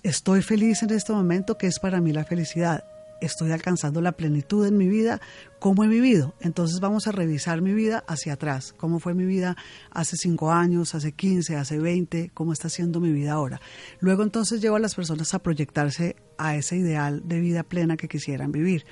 estoy 0.03 0.41
feliz 0.41 0.83
en 0.83 0.91
este 0.91 1.13
momento, 1.13 1.57
¿qué 1.57 1.67
es 1.67 1.79
para 1.79 2.01
mí 2.01 2.11
la 2.11 2.25
felicidad? 2.25 2.83
Estoy 3.21 3.51
alcanzando 3.51 4.01
la 4.01 4.11
plenitud 4.13 4.65
en 4.65 4.77
mi 4.77 4.87
vida, 4.87 5.21
cómo 5.59 5.83
he 5.83 5.87
vivido. 5.87 6.33
Entonces 6.41 6.79
vamos 6.79 7.07
a 7.07 7.11
revisar 7.11 7.61
mi 7.61 7.73
vida 7.73 8.03
hacia 8.07 8.33
atrás, 8.33 8.73
cómo 8.75 8.99
fue 8.99 9.13
mi 9.13 9.25
vida 9.25 9.55
hace 9.91 10.17
5 10.17 10.51
años, 10.51 10.93
hace 10.95 11.13
15, 11.13 11.55
hace 11.55 11.79
20, 11.79 12.31
cómo 12.33 12.51
está 12.51 12.67
siendo 12.67 12.99
mi 12.99 13.11
vida 13.13 13.33
ahora. 13.33 13.61
Luego 13.99 14.23
entonces 14.23 14.59
llevo 14.61 14.75
a 14.75 14.79
las 14.79 14.95
personas 14.95 15.33
a 15.33 15.39
proyectarse 15.39 16.17
a 16.37 16.55
ese 16.55 16.75
ideal 16.75 17.21
de 17.25 17.39
vida 17.39 17.63
plena 17.63 17.95
que 17.95 18.07
quisieran 18.07 18.51
vivir. 18.51 18.85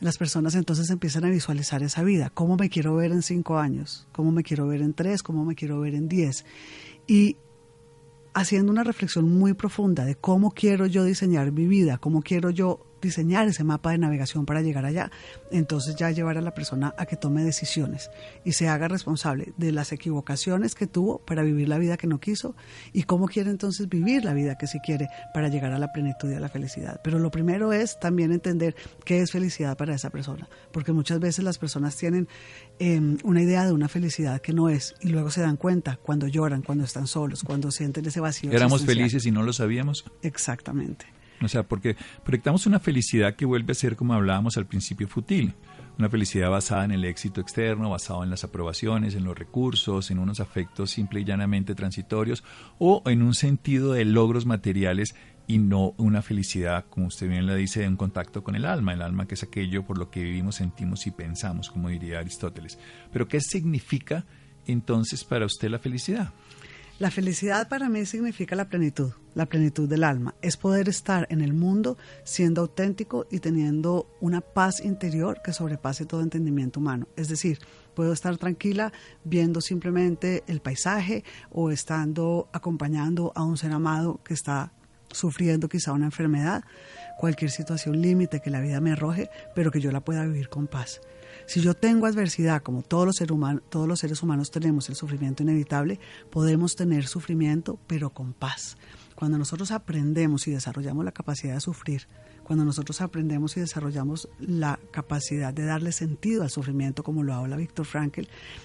Las 0.00 0.16
personas 0.16 0.54
entonces 0.54 0.90
empiezan 0.90 1.24
a 1.24 1.30
visualizar 1.30 1.82
esa 1.82 2.04
vida, 2.04 2.30
cómo 2.30 2.56
me 2.56 2.68
quiero 2.68 2.94
ver 2.94 3.10
en 3.10 3.22
5 3.22 3.58
años, 3.58 4.06
cómo 4.12 4.30
me 4.30 4.44
quiero 4.44 4.68
ver 4.68 4.82
en 4.82 4.94
3, 4.94 5.22
cómo 5.22 5.44
me 5.44 5.56
quiero 5.56 5.80
ver 5.80 5.94
en 5.94 6.06
10. 6.08 6.44
Y 7.08 7.36
haciendo 8.34 8.70
una 8.70 8.84
reflexión 8.84 9.28
muy 9.28 9.54
profunda 9.54 10.04
de 10.04 10.14
cómo 10.14 10.52
quiero 10.52 10.86
yo 10.86 11.02
diseñar 11.02 11.50
mi 11.50 11.66
vida, 11.66 11.98
cómo 11.98 12.22
quiero 12.22 12.50
yo 12.50 12.87
diseñar 13.00 13.48
ese 13.48 13.64
mapa 13.64 13.92
de 13.92 13.98
navegación 13.98 14.46
para 14.46 14.62
llegar 14.62 14.84
allá, 14.84 15.10
entonces 15.50 15.96
ya 15.96 16.10
llevar 16.10 16.38
a 16.38 16.40
la 16.40 16.54
persona 16.54 16.94
a 16.96 17.06
que 17.06 17.16
tome 17.16 17.42
decisiones 17.42 18.10
y 18.44 18.52
se 18.52 18.68
haga 18.68 18.88
responsable 18.88 19.52
de 19.56 19.72
las 19.72 19.92
equivocaciones 19.92 20.74
que 20.74 20.86
tuvo 20.86 21.18
para 21.18 21.42
vivir 21.42 21.68
la 21.68 21.78
vida 21.78 21.96
que 21.96 22.06
no 22.06 22.20
quiso 22.20 22.54
y 22.92 23.04
cómo 23.04 23.28
quiere 23.28 23.50
entonces 23.50 23.88
vivir 23.88 24.24
la 24.24 24.34
vida 24.34 24.56
que 24.56 24.66
sí 24.66 24.78
quiere 24.80 25.08
para 25.34 25.48
llegar 25.48 25.72
a 25.72 25.78
la 25.78 25.92
plenitud 25.92 26.30
y 26.30 26.34
a 26.34 26.40
la 26.40 26.48
felicidad. 26.48 27.00
Pero 27.02 27.18
lo 27.18 27.30
primero 27.30 27.72
es 27.72 27.98
también 28.00 28.32
entender 28.32 28.74
qué 29.04 29.20
es 29.20 29.30
felicidad 29.30 29.76
para 29.76 29.94
esa 29.94 30.10
persona, 30.10 30.48
porque 30.72 30.92
muchas 30.92 31.20
veces 31.20 31.44
las 31.44 31.58
personas 31.58 31.96
tienen 31.96 32.28
em, 32.78 33.18
una 33.24 33.42
idea 33.42 33.64
de 33.66 33.72
una 33.72 33.88
felicidad 33.88 34.40
que 34.40 34.52
no 34.52 34.68
es 34.68 34.94
y 35.00 35.08
luego 35.08 35.30
se 35.30 35.40
dan 35.40 35.56
cuenta 35.56 35.98
cuando 36.02 36.26
lloran, 36.26 36.62
cuando 36.62 36.84
están 36.84 37.06
solos, 37.06 37.42
cuando 37.42 37.70
sienten 37.70 38.06
ese 38.06 38.20
vacío. 38.20 38.52
Éramos 38.52 38.84
felices 38.84 39.26
y 39.26 39.30
no 39.30 39.42
lo 39.42 39.52
sabíamos. 39.52 40.04
Exactamente. 40.22 41.17
O 41.42 41.48
sea, 41.48 41.62
porque 41.62 41.96
proyectamos 42.24 42.66
una 42.66 42.80
felicidad 42.80 43.34
que 43.34 43.46
vuelve 43.46 43.72
a 43.72 43.74
ser, 43.74 43.96
como 43.96 44.14
hablábamos 44.14 44.56
al 44.56 44.66
principio, 44.66 45.08
fútil. 45.08 45.54
Una 45.98 46.08
felicidad 46.08 46.50
basada 46.50 46.84
en 46.84 46.92
el 46.92 47.04
éxito 47.04 47.40
externo, 47.40 47.90
basada 47.90 48.22
en 48.22 48.30
las 48.30 48.44
aprobaciones, 48.44 49.16
en 49.16 49.24
los 49.24 49.36
recursos, 49.36 50.10
en 50.12 50.20
unos 50.20 50.38
afectos 50.38 50.92
simple 50.92 51.20
y 51.20 51.24
llanamente 51.24 51.74
transitorios 51.74 52.44
o 52.78 53.02
en 53.06 53.22
un 53.22 53.34
sentido 53.34 53.94
de 53.94 54.04
logros 54.04 54.46
materiales 54.46 55.16
y 55.48 55.58
no 55.58 55.94
una 55.96 56.22
felicidad, 56.22 56.84
como 56.90 57.06
usted 57.06 57.28
bien 57.28 57.46
la 57.46 57.54
dice, 57.54 57.80
de 57.80 57.88
un 57.88 57.96
contacto 57.96 58.44
con 58.44 58.54
el 58.54 58.66
alma. 58.66 58.92
El 58.92 59.02
alma 59.02 59.26
que 59.26 59.34
es 59.34 59.42
aquello 59.42 59.84
por 59.84 59.98
lo 59.98 60.10
que 60.10 60.22
vivimos, 60.22 60.56
sentimos 60.56 61.06
y 61.06 61.10
pensamos, 61.10 61.70
como 61.70 61.88
diría 61.88 62.20
Aristóteles. 62.20 62.78
Pero 63.10 63.26
¿qué 63.26 63.40
significa 63.40 64.24
entonces 64.66 65.24
para 65.24 65.46
usted 65.46 65.70
la 65.70 65.78
felicidad? 65.78 66.32
La 66.98 67.12
felicidad 67.12 67.68
para 67.68 67.88
mí 67.88 68.04
significa 68.06 68.56
la 68.56 68.68
plenitud, 68.68 69.12
la 69.34 69.46
plenitud 69.46 69.88
del 69.88 70.02
alma. 70.02 70.34
Es 70.42 70.56
poder 70.56 70.88
estar 70.88 71.28
en 71.30 71.42
el 71.42 71.52
mundo 71.52 71.96
siendo 72.24 72.62
auténtico 72.62 73.28
y 73.30 73.38
teniendo 73.38 74.12
una 74.20 74.40
paz 74.40 74.84
interior 74.84 75.40
que 75.44 75.52
sobrepase 75.52 76.06
todo 76.06 76.22
entendimiento 76.22 76.80
humano. 76.80 77.06
Es 77.14 77.28
decir, 77.28 77.60
puedo 77.94 78.12
estar 78.12 78.36
tranquila 78.36 78.92
viendo 79.22 79.60
simplemente 79.60 80.42
el 80.48 80.60
paisaje 80.60 81.22
o 81.50 81.70
estando 81.70 82.48
acompañando 82.52 83.30
a 83.36 83.44
un 83.44 83.56
ser 83.56 83.70
amado 83.70 84.20
que 84.24 84.34
está 84.34 84.72
sufriendo 85.12 85.68
quizá 85.68 85.92
una 85.92 86.06
enfermedad, 86.06 86.64
cualquier 87.16 87.52
situación 87.52 88.02
límite 88.02 88.40
que 88.40 88.50
la 88.50 88.60
vida 88.60 88.80
me 88.80 88.90
arroje, 88.90 89.30
pero 89.54 89.70
que 89.70 89.80
yo 89.80 89.92
la 89.92 90.00
pueda 90.00 90.24
vivir 90.24 90.48
con 90.48 90.66
paz. 90.66 91.00
Si 91.48 91.62
yo 91.62 91.72
tengo 91.72 92.04
adversidad, 92.04 92.62
como 92.62 92.82
todos 92.82 93.06
los, 93.06 93.16
seres 93.16 93.30
humanos, 93.30 93.62
todos 93.70 93.88
los 93.88 93.98
seres 93.98 94.22
humanos 94.22 94.50
tenemos 94.50 94.90
el 94.90 94.96
sufrimiento 94.96 95.42
inevitable, 95.42 95.98
podemos 96.30 96.76
tener 96.76 97.06
sufrimiento, 97.06 97.78
pero 97.86 98.10
con 98.10 98.34
paz. 98.34 98.76
Cuando 99.14 99.38
nosotros 99.38 99.70
aprendemos 99.70 100.46
y 100.46 100.50
desarrollamos 100.50 101.06
la 101.06 101.12
capacidad 101.12 101.54
de 101.54 101.60
sufrir, 101.60 102.06
cuando 102.44 102.66
nosotros 102.66 103.00
aprendemos 103.00 103.56
y 103.56 103.60
desarrollamos 103.60 104.28
la 104.38 104.78
capacidad 104.90 105.54
de 105.54 105.64
darle 105.64 105.92
sentido 105.92 106.42
al 106.42 106.50
sufrimiento, 106.50 107.02
como 107.02 107.22
lo 107.22 107.32
habla 107.32 107.56
Víctor 107.56 107.86
Frankl, 107.86 108.24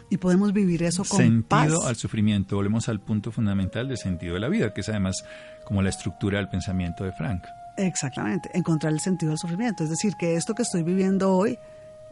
y 0.09 0.17
podemos 0.17 0.51
vivir 0.51 0.83
eso 0.83 1.05
con 1.05 1.19
sentido 1.19 1.87
al 1.87 1.95
sufrimiento. 1.95 2.57
Volvemos 2.57 2.89
al 2.89 2.99
punto 2.99 3.31
fundamental 3.31 3.87
del 3.87 3.97
sentido 3.97 4.33
de 4.33 4.41
la 4.41 4.49
vida, 4.49 4.73
que 4.73 4.81
es 4.81 4.89
además 4.89 5.23
como 5.63 5.81
la 5.81 5.89
estructura 5.89 6.39
del 6.39 6.49
pensamiento 6.49 7.05
de 7.05 7.13
Frank. 7.13 7.43
Exactamente, 7.77 8.49
encontrar 8.53 8.91
el 8.91 8.99
sentido 8.99 9.29
del 9.29 9.39
sufrimiento. 9.39 9.85
Es 9.85 9.89
decir, 9.89 10.15
que 10.19 10.35
esto 10.35 10.53
que 10.53 10.63
estoy 10.63 10.83
viviendo 10.83 11.31
hoy 11.31 11.57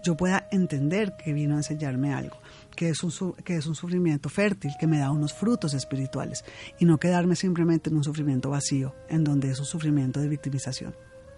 yo 0.03 0.15
pueda 0.15 0.47
entender 0.51 1.15
que 1.17 1.33
vino 1.33 1.55
a 1.55 1.57
enseñarme 1.57 2.13
algo, 2.13 2.37
que 2.75 2.89
es, 2.89 3.03
un, 3.03 3.33
que 3.43 3.55
es 3.55 3.65
un 3.65 3.75
sufrimiento 3.75 4.29
fértil, 4.29 4.71
que 4.79 4.87
me 4.87 4.99
da 4.99 5.11
unos 5.11 5.33
frutos 5.33 5.73
espirituales, 5.73 6.43
y 6.79 6.85
no 6.85 6.99
quedarme 6.99 7.35
simplemente 7.35 7.89
en 7.89 7.97
un 7.97 8.03
sufrimiento 8.03 8.49
vacío, 8.49 8.95
en 9.09 9.23
donde 9.23 9.51
es 9.51 9.59
un 9.59 9.65
sufrimiento 9.65 10.19
de 10.19 10.27
victimización. 10.27 10.95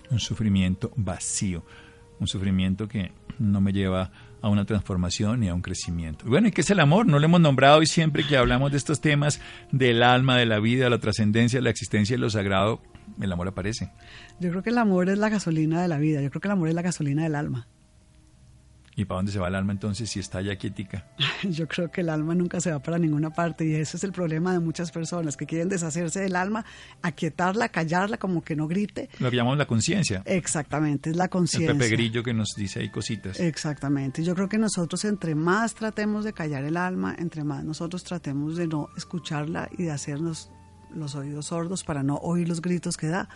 Un 0.09 0.19
sufrimiento 0.19 0.91
vacío, 0.95 1.65
un 2.19 2.27
sufrimiento 2.27 2.87
que 2.87 3.11
no 3.39 3.61
me 3.61 3.73
lleva 3.73 4.11
a 4.41 4.49
una 4.49 4.65
transformación 4.65 5.43
y 5.43 5.47
a 5.47 5.53
un 5.53 5.61
crecimiento. 5.61 6.25
bueno, 6.25 6.49
¿y 6.49 6.51
qué 6.51 6.61
es 6.61 6.69
el 6.69 6.81
amor? 6.81 7.07
No 7.07 7.17
lo 7.17 7.25
hemos 7.25 7.39
nombrado 7.39 7.81
y 7.81 7.85
siempre 7.85 8.27
que 8.27 8.35
hablamos 8.35 8.71
de 8.71 8.77
estos 8.77 8.99
temas 8.99 9.39
del 9.71 10.03
alma, 10.03 10.37
de 10.37 10.45
la 10.45 10.59
vida, 10.59 10.89
la 10.89 10.99
trascendencia, 10.99 11.59
de 11.59 11.63
la 11.63 11.69
existencia 11.69 12.15
y 12.15 12.19
lo 12.19 12.29
sagrado, 12.29 12.81
el 13.21 13.31
amor 13.31 13.47
aparece. 13.47 13.91
Yo 14.41 14.49
creo 14.49 14.61
que 14.61 14.69
el 14.69 14.77
amor 14.77 15.09
es 15.09 15.17
la 15.17 15.29
gasolina 15.29 15.81
de 15.81 15.87
la 15.87 15.97
vida, 15.97 16.21
yo 16.21 16.29
creo 16.29 16.41
que 16.41 16.49
el 16.49 16.53
amor 16.53 16.67
es 16.67 16.75
la 16.75 16.81
gasolina 16.81 17.23
del 17.23 17.35
alma. 17.35 17.67
¿Y 18.95 19.05
para 19.05 19.19
dónde 19.19 19.31
se 19.31 19.39
va 19.39 19.47
el 19.47 19.55
alma 19.55 19.71
entonces 19.71 20.09
si 20.09 20.19
está 20.19 20.41
ya 20.41 20.55
quietica? 20.55 21.07
Yo 21.43 21.67
creo 21.67 21.89
que 21.91 22.01
el 22.01 22.09
alma 22.09 22.35
nunca 22.35 22.61
se 22.61 22.71
va 22.71 22.79
para 22.79 22.99
ninguna 22.99 23.31
parte 23.31 23.65
y 23.65 23.73
ese 23.73 23.97
es 23.97 24.03
el 24.03 24.11
problema 24.11 24.53
de 24.53 24.59
muchas 24.59 24.91
personas 24.91 25.35
que 25.35 25.45
quieren 25.45 25.69
deshacerse 25.69 26.21
del 26.21 26.35
alma, 26.35 26.65
aquietarla, 27.01 27.69
callarla, 27.69 28.17
como 28.17 28.43
que 28.43 28.55
no 28.55 28.67
grite. 28.67 29.09
Lo 29.19 29.29
que 29.31 29.37
llamamos 29.37 29.57
la 29.57 29.65
conciencia. 29.65 30.21
Exactamente, 30.25 31.09
es 31.09 31.15
la 31.15 31.27
conciencia. 31.27 31.71
El 31.71 31.77
Pepe 31.77 31.89
Grillo 31.89 32.23
que 32.23 32.33
nos 32.33 32.49
dice 32.55 32.79
ahí 32.79 32.89
cositas. 32.89 33.39
Exactamente. 33.39 34.23
Yo 34.23 34.35
creo 34.35 34.47
que 34.47 34.57
nosotros 34.57 35.03
entre 35.05 35.35
más 35.35 35.73
tratemos 35.73 36.23
de 36.23 36.33
callar 36.33 36.63
el 36.63 36.77
alma, 36.77 37.15
entre 37.17 37.43
más 37.43 37.63
nosotros 37.63 38.03
tratemos 38.03 38.57
de 38.57 38.67
no 38.67 38.89
escucharla 38.95 39.69
y 39.77 39.83
de 39.83 39.91
hacernos 39.91 40.51
los 40.93 41.15
oídos 41.15 41.47
sordos 41.47 41.83
para 41.83 42.03
no 42.03 42.17
oír 42.17 42.47
los 42.47 42.61
gritos 42.61 42.97
que 42.97 43.07
da, 43.07 43.29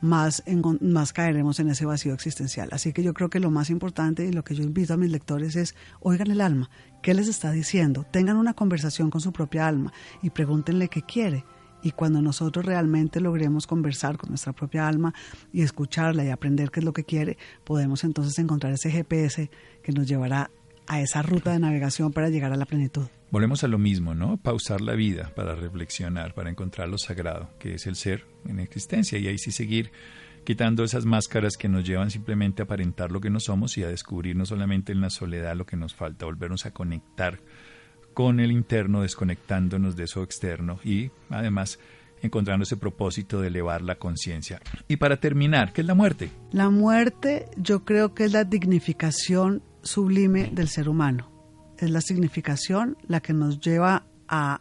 más, 0.00 0.42
más 0.80 1.12
caeremos 1.12 1.60
en 1.60 1.68
ese 1.68 1.86
vacío 1.86 2.14
existencial. 2.14 2.68
Así 2.72 2.92
que 2.92 3.02
yo 3.02 3.14
creo 3.14 3.30
que 3.30 3.40
lo 3.40 3.50
más 3.50 3.70
importante 3.70 4.24
y 4.24 4.32
lo 4.32 4.44
que 4.44 4.54
yo 4.54 4.62
invito 4.62 4.94
a 4.94 4.96
mis 4.96 5.10
lectores 5.10 5.56
es, 5.56 5.74
oigan 6.00 6.30
el 6.30 6.40
alma, 6.40 6.70
¿qué 7.02 7.14
les 7.14 7.28
está 7.28 7.50
diciendo? 7.50 8.04
Tengan 8.10 8.36
una 8.36 8.54
conversación 8.54 9.10
con 9.10 9.20
su 9.20 9.32
propia 9.32 9.66
alma 9.66 9.92
y 10.22 10.30
pregúntenle 10.30 10.88
qué 10.88 11.02
quiere. 11.02 11.44
Y 11.82 11.92
cuando 11.92 12.20
nosotros 12.20 12.64
realmente 12.64 13.20
logremos 13.20 13.66
conversar 13.66 14.16
con 14.16 14.30
nuestra 14.30 14.52
propia 14.52 14.88
alma 14.88 15.14
y 15.52 15.62
escucharla 15.62 16.24
y 16.24 16.30
aprender 16.30 16.70
qué 16.70 16.80
es 16.80 16.84
lo 16.84 16.92
que 16.92 17.04
quiere, 17.04 17.38
podemos 17.64 18.02
entonces 18.02 18.36
encontrar 18.38 18.72
ese 18.72 18.90
GPS 18.90 19.50
que 19.82 19.92
nos 19.92 20.08
llevará 20.08 20.50
a 20.88 21.00
esa 21.00 21.22
ruta 21.22 21.52
de 21.52 21.60
navegación 21.60 22.12
para 22.12 22.28
llegar 22.28 22.52
a 22.52 22.56
la 22.56 22.66
plenitud. 22.66 23.06
Volvemos 23.30 23.62
a 23.62 23.68
lo 23.68 23.78
mismo, 23.78 24.14
¿no? 24.14 24.38
Pausar 24.38 24.80
la 24.80 24.94
vida 24.94 25.32
para 25.36 25.54
reflexionar, 25.54 26.34
para 26.34 26.50
encontrar 26.50 26.88
lo 26.88 26.98
sagrado, 26.98 27.50
que 27.58 27.74
es 27.74 27.86
el 27.86 27.94
ser 27.94 28.24
en 28.46 28.58
existencia, 28.58 29.18
y 29.18 29.28
ahí 29.28 29.38
sí 29.38 29.52
seguir 29.52 29.92
quitando 30.44 30.82
esas 30.82 31.04
máscaras 31.04 31.58
que 31.58 31.68
nos 31.68 31.84
llevan 31.84 32.10
simplemente 32.10 32.62
a 32.62 32.64
aparentar 32.64 33.12
lo 33.12 33.20
que 33.20 33.28
no 33.28 33.38
somos 33.38 33.76
y 33.76 33.82
a 33.82 33.88
descubrir 33.88 34.34
no 34.34 34.46
solamente 34.46 34.92
en 34.92 35.02
la 35.02 35.10
soledad 35.10 35.54
lo 35.54 35.66
que 35.66 35.76
nos 35.76 35.94
falta, 35.94 36.24
volvernos 36.24 36.64
a 36.64 36.70
conectar 36.70 37.40
con 38.14 38.40
el 38.40 38.50
interno, 38.50 39.02
desconectándonos 39.02 39.94
de 39.94 40.04
eso 40.04 40.22
externo 40.22 40.80
y 40.82 41.10
además 41.28 41.78
encontrando 42.22 42.64
ese 42.64 42.76
propósito 42.76 43.40
de 43.40 43.48
elevar 43.48 43.82
la 43.82 43.96
conciencia. 43.96 44.60
Y 44.88 44.96
para 44.96 45.18
terminar, 45.18 45.72
¿qué 45.72 45.82
es 45.82 45.86
la 45.86 45.94
muerte? 45.94 46.30
La 46.50 46.70
muerte 46.70 47.46
yo 47.56 47.84
creo 47.84 48.14
que 48.14 48.24
es 48.24 48.32
la 48.32 48.44
dignificación 48.44 49.62
sublime 49.82 50.50
del 50.52 50.68
ser 50.68 50.88
humano. 50.88 51.30
Es 51.78 51.90
la 51.90 52.00
significación 52.00 52.96
la 53.06 53.20
que 53.20 53.32
nos 53.32 53.60
lleva 53.60 54.06
a, 54.28 54.60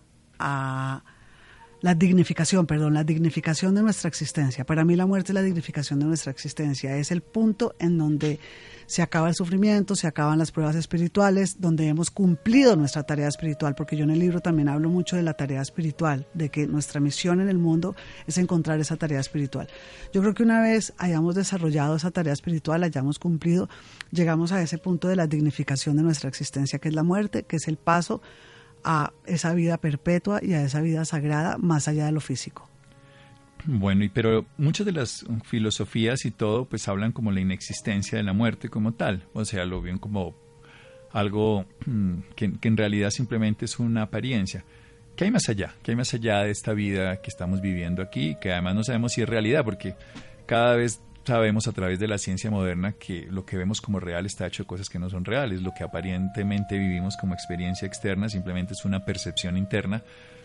la 1.82 1.94
dignificación, 1.94 2.66
perdón, 2.66 2.94
la 2.94 3.04
dignificación 3.04 3.76
de 3.76 3.84
nuestra 3.84 4.08
existencia. 4.08 4.66
Para 4.66 4.84
mí 4.84 4.96
la 4.96 5.06
muerte 5.06 5.32
es 5.32 5.36
la 5.36 5.42
dignificación 5.42 6.00
de 6.00 6.06
nuestra 6.06 6.32
existencia, 6.32 6.98
es 6.98 7.12
el 7.12 7.22
punto 7.22 7.76
en 7.80 7.98
donde 7.98 8.40
se 8.88 9.02
acaba 9.02 9.28
el 9.28 9.36
sufrimiento, 9.36 9.96
se 9.96 10.08
acaban 10.08 10.40
las 10.40 10.52
pruebas 10.52 10.76
espirituales, 10.76 11.60
donde 11.60 11.88
hemos 11.88 12.10
cumplido 12.10 12.76
nuestra 12.76 13.04
tarea 13.04 13.28
espiritual, 13.28 13.76
porque 13.76 13.98
yo 13.98 14.06
en 14.06 14.12
el 14.12 14.20
libro 14.20 14.40
también 14.40 14.70
hablo 14.70 14.90
mucho 14.90 15.18
de 15.18 15.24
la 15.24 15.34
tarea 15.34 15.62
espiritual, 15.62 16.26
de 16.34 16.50
que 16.50 16.68
nuestra 16.68 17.00
misión 17.00 17.42
en 17.42 17.50
el 17.50 17.58
mundo 17.58 17.96
es 18.26 18.38
encontrar 18.38 18.80
esa 18.80 18.96
tarea 18.96 19.20
espiritual. 19.20 19.68
Yo 20.14 20.22
creo 20.22 20.34
que 20.34 20.44
una 20.44 20.62
vez 20.62 20.94
hayamos 20.98 21.36
desarrollado 21.36 21.98
esa 21.98 22.12
tarea 22.12 22.34
espiritual, 22.34 22.84
hayamos 22.84 23.20
cumplido, 23.20 23.70
llegamos 24.12 24.52
a 24.52 24.62
ese 24.62 24.78
punto 24.78 25.10
de 25.10 25.18
la 25.18 25.28
dignificación 25.28 25.98
de 25.98 26.04
nuestra 26.04 26.30
existencia, 26.30 26.80
que 26.80 26.88
es 26.88 26.96
la 26.96 27.04
muerte, 27.04 27.44
que 27.44 27.58
es 27.58 27.68
el 27.68 27.78
paso 27.78 28.22
a 28.84 29.14
esa 29.26 29.54
vida 29.54 29.78
perpetua 29.78 30.40
y 30.42 30.54
a 30.54 30.64
esa 30.64 30.82
vida 30.82 31.06
sagrada 31.06 31.58
más 31.58 31.88
allá 31.88 32.06
de 32.06 32.12
lo 32.12 32.22
físico. 32.22 32.70
Bueno, 33.66 34.04
y 34.04 34.10
pero 34.10 34.46
muchas 34.58 34.86
de 34.86 34.94
las 34.94 35.26
filosofías 35.44 36.26
y 36.26 36.32
todo 36.32 36.66
pues 36.66 36.88
hablan 36.88 37.12
como 37.12 37.32
la 37.32 37.42
inexistencia 37.42 38.18
de 38.18 38.24
la 38.24 38.34
muerte 38.34 38.70
como 38.70 38.94
tal, 38.94 39.24
o 39.34 39.44
sea, 39.44 39.66
lo 39.66 39.82
ven 39.82 39.98
como 39.98 40.36
algo 41.12 41.66
mm, 41.86 42.14
que, 42.36 42.54
que 42.60 42.68
en 42.68 42.78
realidad 42.78 43.10
simplemente 43.10 43.66
es 43.66 43.80
una 43.80 44.04
apariencia. 44.04 44.64
¿Qué 45.18 45.26
hay 45.26 45.32
más 45.32 45.50
allá? 45.50 45.74
¿Qué 45.82 45.92
hay 45.92 45.98
más 45.98 46.14
allá 46.14 46.44
de 46.44 46.52
esta 46.52 46.74
vida 46.74 47.22
que 47.22 47.30
estamos 47.30 47.60
viviendo 47.60 48.04
aquí? 48.04 48.38
Que 48.40 48.52
además 48.52 48.76
no 48.76 48.84
sabemos 48.84 49.14
si 49.14 49.24
es 49.24 49.28
realidad, 49.28 49.66
porque 49.66 49.96
cada 50.46 50.76
vez 50.76 51.02
sabemos 51.28 51.68
a 51.68 51.74
través 51.74 52.00
de 52.00 52.08
la 52.08 52.18
ciencia 52.18 52.50
moderna 52.50 52.94
que 52.94 53.28
lo 53.30 53.46
que 53.46 53.58
vemos 53.58 53.82
como 53.82 54.00
real 54.00 54.26
está 54.26 54.48
hecho 54.48 54.64
de 54.64 54.68
cosas 54.68 54.90
que 54.90 54.98
no 54.98 55.10
son 55.10 55.26
reales. 55.26 55.62
Lo 55.62 55.74
que 55.74 55.84
aparentemente 55.84 56.78
vivimos 56.78 57.18
como 57.18 57.34
experiencia 57.34 57.86
externa 57.86 58.30
simplemente 58.30 58.74
es 58.74 58.86
una 58.86 59.04
percepción 59.04 59.58
interna 59.58 60.04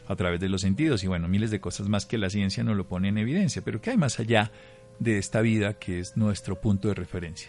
a 0.08 0.16
través 0.16 0.40
de 0.40 0.48
los 0.48 0.60
sentidos 0.60 1.04
y 1.04 1.06
bueno, 1.06 1.28
miles 1.28 1.52
de 1.52 1.60
cosas 1.60 1.88
más 1.88 2.04
que 2.04 2.18
la 2.18 2.30
ciencia 2.30 2.64
no 2.64 2.74
lo 2.74 2.88
pone 2.88 3.08
en 3.08 3.18
evidencia. 3.18 3.62
Pero 3.62 3.80
¿qué 3.80 3.90
hay 3.90 3.96
más 3.96 4.18
allá 4.18 4.50
de 4.98 5.18
esta 5.18 5.40
vida 5.40 5.74
que 5.74 6.00
es 6.00 6.16
nuestro 6.16 6.60
punto 6.60 6.88
de 6.88 6.94
referencia? 6.94 7.48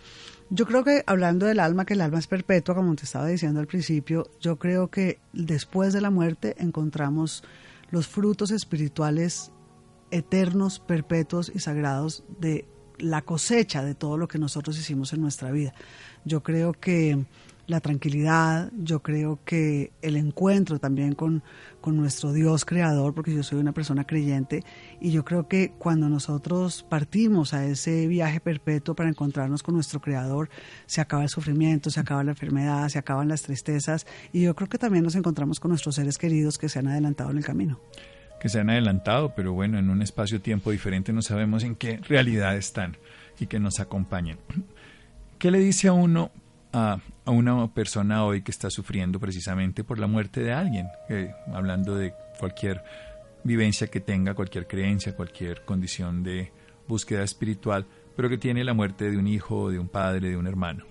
Yo 0.51 0.67
creo 0.67 0.83
que 0.83 1.03
hablando 1.07 1.47
del 1.47 1.59
alma, 1.59 1.85
que 1.85 1.95
el 1.95 2.01
alma 2.01 2.19
es 2.19 2.27
perpetua, 2.27 2.75
como 2.75 2.95
te 2.95 3.05
estaba 3.05 3.25
diciendo 3.25 3.59
al 3.59 3.67
principio, 3.67 4.29
yo 4.39 4.57
creo 4.59 4.91
que 4.91 5.19
después 5.33 5.91
de 5.91 6.01
la 6.01 6.11
muerte 6.11 6.55
encontramos 6.59 7.43
los 7.89 8.07
frutos 8.07 8.51
espirituales 8.51 9.51
eternos, 10.11 10.79
perpetuos 10.79 11.51
y 11.53 11.57
sagrados 11.57 12.23
de 12.39 12.67
la 12.97 13.21
cosecha 13.21 13.83
de 13.83 13.95
todo 13.95 14.17
lo 14.17 14.27
que 14.27 14.37
nosotros 14.37 14.77
hicimos 14.77 15.13
en 15.13 15.21
nuestra 15.21 15.51
vida. 15.51 15.73
Yo 16.25 16.43
creo 16.43 16.73
que 16.73 17.25
la 17.65 17.79
tranquilidad, 17.79 18.71
yo 18.77 19.01
creo 19.01 19.39
que 19.45 19.91
el 20.01 20.17
encuentro 20.17 20.79
también 20.79 21.15
con, 21.15 21.43
con, 21.79 21.95
nuestro 21.95 22.33
Dios 22.33 22.65
creador, 22.65 23.13
porque 23.13 23.33
yo 23.33 23.41
soy 23.41 23.59
una 23.59 23.71
persona 23.71 24.03
creyente, 24.03 24.63
y 24.99 25.11
yo 25.11 25.23
creo 25.23 25.47
que 25.47 25.71
cuando 25.77 26.09
nosotros 26.09 26.85
partimos 26.89 27.53
a 27.53 27.65
ese 27.65 28.07
viaje 28.07 28.41
perpetuo 28.41 28.95
para 28.95 29.09
encontrarnos 29.09 29.63
con 29.63 29.75
nuestro 29.75 30.01
creador, 30.01 30.49
se 30.85 30.99
acaba 30.99 31.23
el 31.23 31.29
sufrimiento, 31.29 31.89
se 31.89 32.01
acaba 32.01 32.23
la 32.23 32.31
enfermedad, 32.31 32.89
se 32.89 32.99
acaban 32.99 33.29
las 33.29 33.43
tristezas, 33.43 34.05
y 34.33 34.41
yo 34.41 34.55
creo 34.55 34.67
que 34.67 34.77
también 34.77 35.03
nos 35.05 35.15
encontramos 35.15 35.59
con 35.59 35.69
nuestros 35.69 35.95
seres 35.95 36.17
queridos 36.17 36.57
que 36.57 36.67
se 36.67 36.79
han 36.79 36.87
adelantado 36.87 37.31
en 37.31 37.37
el 37.37 37.45
camino 37.45 37.79
que 38.43 38.49
se 38.49 38.59
han 38.59 38.69
adelantado, 38.69 39.33
pero 39.33 39.53
bueno, 39.53 39.79
en 39.79 39.89
un 39.89 40.01
espacio-tiempo 40.01 40.69
diferente 40.69 41.13
no 41.13 41.21
sabemos 41.21 41.63
en 41.63 41.75
qué 41.75 41.95
realidad 42.09 42.57
están 42.57 42.97
y 43.39 43.47
que 43.47 43.57
nos 43.57 43.79
acompañen. 43.79 44.37
¿Qué 45.39 45.49
le 45.49 45.59
dice 45.59 45.87
a 45.87 45.93
uno, 45.93 46.29
a, 46.73 46.99
una 47.25 47.73
persona 47.73 48.25
hoy 48.25 48.41
que 48.41 48.51
está 48.51 48.69
sufriendo 48.69 49.17
precisamente 49.17 49.85
por 49.85 49.97
la 49.97 50.07
muerte 50.07 50.41
de 50.41 50.51
alguien? 50.51 50.87
hablando 51.53 51.95
de 51.95 52.13
cualquier 52.37 52.83
vivencia 53.45 53.87
que 53.87 54.01
tenga, 54.01 54.33
cualquier 54.33 54.67
creencia, 54.67 55.15
cualquier 55.15 55.63
condición 55.63 56.21
de 56.21 56.51
búsqueda 56.85 57.23
espiritual, 57.23 57.85
pero 58.13 58.27
que 58.27 58.37
tiene 58.37 58.65
la 58.65 58.73
muerte 58.73 59.09
de 59.09 59.17
un 59.17 59.27
hijo, 59.27 59.71
de 59.71 59.79
un 59.79 59.87
padre, 59.87 60.27
de 60.27 60.35
un 60.35 60.47
hermano. 60.47 60.83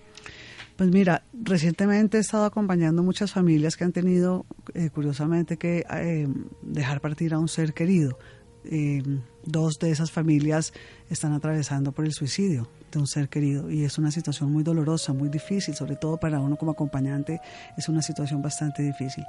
Pues 0.76 0.90
mira, 0.90 1.22
recientemente 1.32 2.16
he 2.16 2.20
estado 2.20 2.44
acompañando 2.44 3.02
muchas 3.02 3.32
familias 3.32 3.76
que 3.76 3.84
han 3.84 3.92
tenido, 3.92 4.46
eh, 4.74 4.90
curiosamente, 4.90 5.56
que 5.56 5.84
eh, 5.90 6.28
dejar 6.62 7.00
partir 7.00 7.34
a 7.34 7.38
un 7.38 7.48
ser 7.48 7.74
querido. 7.74 8.18
Eh, 8.64 9.02
dos 9.44 9.74
de 9.80 9.90
esas 9.90 10.12
familias 10.12 10.72
están 11.10 11.32
atravesando 11.32 11.90
por 11.90 12.04
el 12.04 12.12
suicidio 12.12 12.68
de 12.92 12.98
un 13.00 13.08
ser 13.08 13.28
querido 13.28 13.70
y 13.70 13.84
es 13.84 13.98
una 13.98 14.12
situación 14.12 14.52
muy 14.52 14.62
dolorosa, 14.62 15.12
muy 15.12 15.28
difícil, 15.28 15.74
sobre 15.74 15.96
todo 15.96 16.18
para 16.18 16.38
uno 16.38 16.56
como 16.56 16.72
acompañante 16.72 17.40
es 17.76 17.88
una 17.88 18.02
situación 18.02 18.40
bastante 18.40 18.82
difícil. 18.82 19.24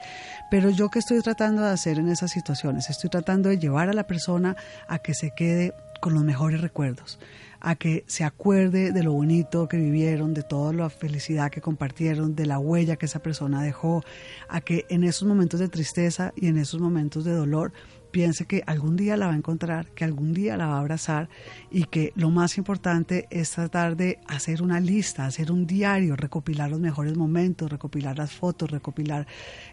Pero 0.51 0.69
yo 0.69 0.89
que 0.89 0.99
estoy 0.99 1.21
tratando 1.21 1.63
de 1.63 1.69
hacer 1.69 1.97
en 1.97 2.09
esas 2.09 2.31
situaciones, 2.31 2.89
estoy 2.89 3.09
tratando 3.09 3.49
de 3.49 3.57
llevar 3.57 3.89
a 3.89 3.93
la 3.93 4.05
persona 4.05 4.55
a 4.87 4.99
que 4.99 5.13
se 5.15 5.31
quede 5.35 5.73
con 5.99 6.13
los 6.13 6.23
mejores 6.23 6.61
recuerdos, 6.61 7.17
a 7.63 7.75
que 7.75 8.03
se 8.07 8.25
acuerde 8.25 8.91
de 8.91 9.03
lo 9.03 9.13
bonito 9.13 9.69
que 9.69 9.77
vivieron, 9.77 10.33
de 10.33 10.43
toda 10.43 10.73
la 10.73 10.89
felicidad 10.89 11.49
que 11.49 11.61
compartieron, 11.61 12.35
de 12.35 12.45
la 12.45 12.59
huella 12.59 12.97
que 12.97 13.05
esa 13.05 13.21
persona 13.23 13.63
dejó, 13.63 14.03
a 14.49 14.59
que 14.59 14.85
en 14.89 15.05
esos 15.05 15.27
momentos 15.27 15.61
de 15.61 15.69
tristeza 15.69 16.33
y 16.35 16.47
en 16.47 16.57
esos 16.57 16.81
momentos 16.81 17.23
de 17.23 17.31
dolor 17.31 17.71
piense 18.11 18.45
que 18.45 18.63
algún 18.67 18.97
día 18.97 19.15
la 19.15 19.27
va 19.27 19.33
a 19.33 19.37
encontrar, 19.37 19.87
que 19.95 20.03
algún 20.03 20.33
día 20.33 20.57
la 20.57 20.67
va 20.67 20.75
a 20.75 20.79
abrazar 20.81 21.29
y 21.71 21.85
que 21.85 22.11
lo 22.15 22.29
más 22.29 22.57
importante 22.57 23.27
es 23.31 23.51
tratar 23.51 23.95
de 23.95 24.19
hacer 24.27 24.61
una 24.61 24.81
lista, 24.81 25.25
hacer 25.25 25.51
un 25.51 25.65
diario, 25.65 26.15
recopilar 26.17 26.69
los 26.69 26.81
mejores 26.81 27.17
momentos, 27.17 27.71
recopilar 27.71 28.17
las 28.17 28.33
fotos, 28.33 28.69
recopilar 28.69 29.25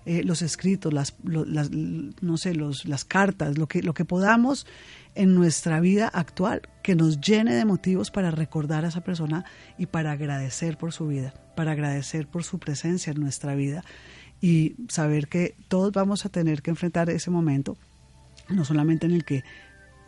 eh, 0.07 0.23
los 0.25 0.43
escritos, 0.43 0.93
las, 0.93 1.17
no 1.23 2.37
sé, 2.39 2.55
los, 2.55 2.87
las 2.87 3.05
cartas, 3.05 3.59
lo 3.59 3.67
que, 3.67 3.83
lo 3.83 3.95
que 3.95 4.07
podamos 4.07 4.67
en 5.15 5.35
nuestra 5.35 5.81
vida 5.81 6.09
actual 6.09 6.63
que 6.83 6.95
nos 6.95 7.21
llene 7.21 7.55
de 7.55 7.65
motivos 7.65 8.11
para 8.11 8.31
recordar 8.31 8.85
a 8.85 8.89
esa 8.89 9.03
persona 9.03 9.45
y 9.79 9.87
para 9.87 10.13
agradecer 10.13 10.77
por 10.77 10.93
su 10.93 11.09
vida, 11.09 11.35
para 11.57 11.73
agradecer 11.73 12.27
por 12.27 12.45
su 12.45 12.59
presencia 12.59 13.13
en 13.13 13.21
nuestra 13.21 13.55
vida 13.55 13.85
y 14.41 14.77
saber 14.89 15.29
que 15.29 15.57
todos 15.69 15.93
vamos 15.93 16.25
a 16.25 16.29
tener 16.29 16.63
que 16.63 16.71
enfrentar 16.71 17.11
ese 17.11 17.31
momento 17.31 17.77
no 18.51 18.65
solamente 18.65 19.07
en 19.07 19.13
el 19.13 19.25
que 19.25 19.45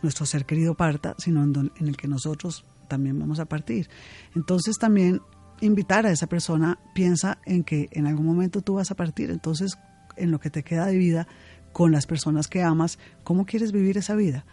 nuestro 0.03 0.27
ser 0.27 0.45
querido 0.45 0.75
parta, 0.75 1.15
sino 1.19 1.43
en, 1.45 1.71
el 1.79 1.97
que 1.97 2.09
nosotros 2.09 2.65
también 2.89 3.19
vamos 3.19 3.39
a 3.39 3.47
partir. 3.47 3.89
Entonces 4.35 4.79
también 4.79 5.21
invitar 5.61 6.07
a 6.07 6.11
esa 6.11 6.27
persona, 6.27 6.79
piensa 6.95 7.39
en 7.47 7.63
que 7.63 7.89
en 7.93 8.07
algún 8.07 8.27
momento 8.27 8.63
tú 8.63 8.75
vas 8.75 8.91
a 8.91 8.97
partir, 8.97 9.31
entonces 9.31 9.79
en 10.17 10.31
lo 10.33 10.41
que 10.41 10.51
te 10.51 10.65
queda 10.65 10.87
de 10.87 10.97
vida 10.97 11.29
con 11.73 11.93
las 11.93 12.07
personas 12.07 12.49
que 12.49 12.63
amas, 12.63 12.99
¿cómo 13.23 13.47
quieres 13.47 13.73
vivir 13.73 13.97
esa 13.97 14.15
vida? 14.15 14.45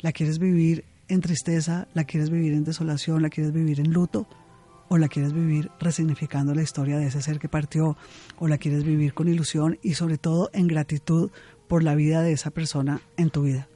¿La 0.00 0.12
quieres 0.12 0.38
vivir 0.38 0.84
en 1.08 1.20
tristeza? 1.20 1.88
¿La 1.94 2.04
quieres 2.04 2.30
vivir 2.30 2.52
en 2.52 2.64
desolación? 2.64 3.22
¿La 3.22 3.30
quieres 3.30 3.52
vivir 3.52 3.80
en 3.80 3.92
luto? 3.92 4.26
¿O 4.88 4.98
la 4.98 5.08
quieres 5.08 5.32
vivir 5.32 5.70
resignificando 5.80 6.54
la 6.54 6.62
historia 6.62 6.98
de 6.98 7.06
ese 7.06 7.20
ser 7.20 7.38
que 7.38 7.48
partió? 7.48 7.96
¿O 8.38 8.46
la 8.46 8.58
quieres 8.58 8.84
vivir 8.84 9.14
con 9.14 9.28
ilusión 9.28 9.78
y 9.82 9.94
sobre 9.94 10.18
todo 10.18 10.50
en 10.52 10.68
gratitud 10.68 11.30
por 11.66 11.82
la 11.82 11.94
vida 11.94 12.22
de 12.22 12.32
esa 12.32 12.50
persona 12.50 13.00
en 13.16 13.30
tu 13.30 13.42
vida. 13.42 13.68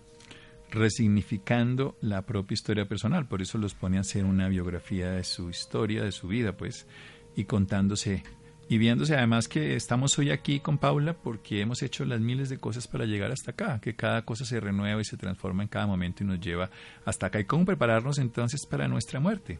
Resignificando 0.70 1.96
la 2.00 2.22
propia 2.22 2.54
historia 2.54 2.86
personal, 2.86 3.26
por 3.26 3.42
eso 3.42 3.58
los 3.58 3.74
pone 3.74 3.96
a 3.96 4.00
hacer 4.00 4.24
una 4.24 4.48
biografía 4.48 5.10
de 5.10 5.24
su 5.24 5.50
historia, 5.50 6.04
de 6.04 6.12
su 6.12 6.28
vida, 6.28 6.56
pues, 6.56 6.86
y 7.34 7.44
contándose 7.44 8.22
y 8.70 8.78
viéndose 8.78 9.16
además 9.16 9.48
que 9.48 9.74
estamos 9.74 10.16
hoy 10.20 10.30
aquí 10.30 10.60
con 10.60 10.78
Paula 10.78 11.12
porque 11.12 11.60
hemos 11.60 11.82
hecho 11.82 12.04
las 12.04 12.20
miles 12.20 12.48
de 12.48 12.58
cosas 12.58 12.86
para 12.86 13.04
llegar 13.04 13.32
hasta 13.32 13.50
acá, 13.50 13.80
que 13.80 13.96
cada 13.96 14.24
cosa 14.24 14.44
se 14.44 14.60
renueva 14.60 15.00
y 15.00 15.04
se 15.04 15.16
transforma 15.16 15.64
en 15.64 15.68
cada 15.68 15.88
momento 15.88 16.22
y 16.22 16.28
nos 16.28 16.38
lleva 16.38 16.70
hasta 17.04 17.26
acá. 17.26 17.40
¿Y 17.40 17.46
cómo 17.46 17.64
prepararnos 17.64 18.18
entonces 18.18 18.64
para 18.66 18.86
nuestra 18.86 19.18
muerte? 19.18 19.58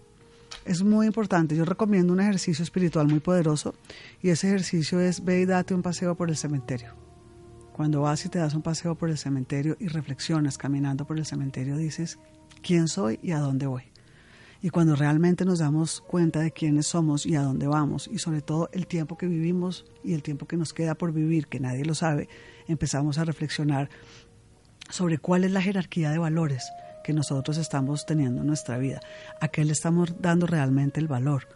Es 0.64 0.85
muy 0.85 1.09
importante. 1.09 1.57
Yo 1.57 1.64
recomiendo 1.64 2.12
un 2.12 2.20
ejercicio 2.20 2.62
espiritual 2.62 3.09
muy 3.09 3.18
poderoso 3.18 3.75
y 4.23 4.29
ese 4.29 4.46
ejercicio 4.46 5.01
es 5.01 5.25
ve 5.25 5.40
y 5.40 5.44
date 5.44 5.75
un 5.75 5.83
paseo 5.83 6.14
por 6.14 6.31
el 6.31 6.37
cementerio. 6.37 6.94
Cuando 7.73 8.03
vas 8.03 8.25
y 8.27 8.29
te 8.29 8.38
das 8.38 8.55
un 8.55 8.62
paseo 8.62 8.94
por 8.94 9.11
el 9.11 9.18
cementerio 9.18 9.77
y 9.81 9.88
reflexionas 9.88 10.57
caminando 10.57 11.05
por 11.05 11.18
el 11.18 11.27
cementerio, 11.27 11.77
dices, 11.77 12.20
¿quién 12.62 12.87
soy 12.87 13.18
y 13.25 13.33
a 13.33 13.40
dónde 13.40 13.66
voy? 13.66 13.90
Y 14.62 14.70
cuando 14.70 14.94
realmente 14.94 15.44
nos 15.44 15.61
damos 15.61 16.03
cuenta 16.03 16.40
de 16.40 16.51
quiénes 16.51 16.87
somos 16.87 17.25
y 17.25 17.35
a 17.35 17.42
dónde 17.42 17.66
vamos, 17.66 18.09
y 18.12 18.18
sobre 18.18 18.42
todo 18.42 18.68
el 18.73 18.87
tiempo 18.87 19.16
que 19.16 19.27
vivimos 19.27 19.87
y 20.05 20.12
el 20.12 20.23
tiempo 20.23 20.46
que 20.46 20.57
nos 20.57 20.75
queda 20.75 20.94
por 20.94 21.12
vivir, 21.12 21.46
que 21.46 21.61
nadie 21.61 21.85
lo 21.85 21.94
sabe, 21.94 22.29
empezamos 22.68 23.18
a 23.18 23.25
reflexionar 23.25 23.88
sobre 24.90 25.18
cuál 25.18 25.44
es 25.44 25.53
la 25.53 25.62
jerarquía 25.62 26.11
de 26.11 26.18
valores 26.18 26.70
que 27.05 27.12
nosotros 27.14 27.57
estamos 27.57 28.05
teniendo 28.05 28.42
en 28.42 28.46
nuestra 28.46 28.77
vida, 28.77 29.01
a 29.40 29.49
qué 29.49 29.64
le 29.64 29.73
estamos 29.73 30.20
dando 30.20 30.46
realmente 30.46 31.01
el 31.01 31.09
valor 31.09 31.46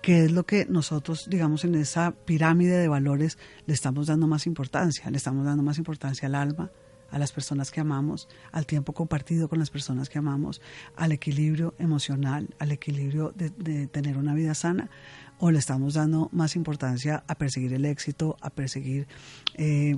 qué 0.00 0.24
es 0.24 0.32
lo 0.32 0.44
que 0.44 0.66
nosotros, 0.66 1.26
digamos, 1.28 1.64
en 1.64 1.74
esa 1.74 2.12
pirámide 2.12 2.76
de 2.76 2.88
valores 2.88 3.38
le 3.66 3.74
estamos 3.74 4.06
dando 4.06 4.26
más 4.26 4.46
importancia. 4.46 5.10
Le 5.10 5.16
estamos 5.16 5.44
dando 5.44 5.62
más 5.62 5.78
importancia 5.78 6.26
al 6.26 6.34
alma, 6.34 6.70
a 7.10 7.18
las 7.18 7.32
personas 7.32 7.70
que 7.70 7.80
amamos, 7.80 8.28
al 8.52 8.66
tiempo 8.66 8.92
compartido 8.92 9.48
con 9.48 9.58
las 9.58 9.70
personas 9.70 10.08
que 10.08 10.18
amamos, 10.18 10.60
al 10.96 11.12
equilibrio 11.12 11.74
emocional, 11.78 12.54
al 12.58 12.72
equilibrio 12.72 13.32
de, 13.34 13.86
tener 13.88 14.16
una 14.16 14.34
vida 14.34 14.54
sana, 14.54 14.90
o 15.38 15.50
le 15.50 15.58
estamos 15.58 15.94
dando 15.94 16.28
más 16.32 16.56
importancia 16.56 17.24
a 17.26 17.34
perseguir 17.36 17.72
el 17.72 17.84
éxito, 17.84 18.36
a 18.40 18.50
perseguir 18.50 19.08
eh, 19.54 19.96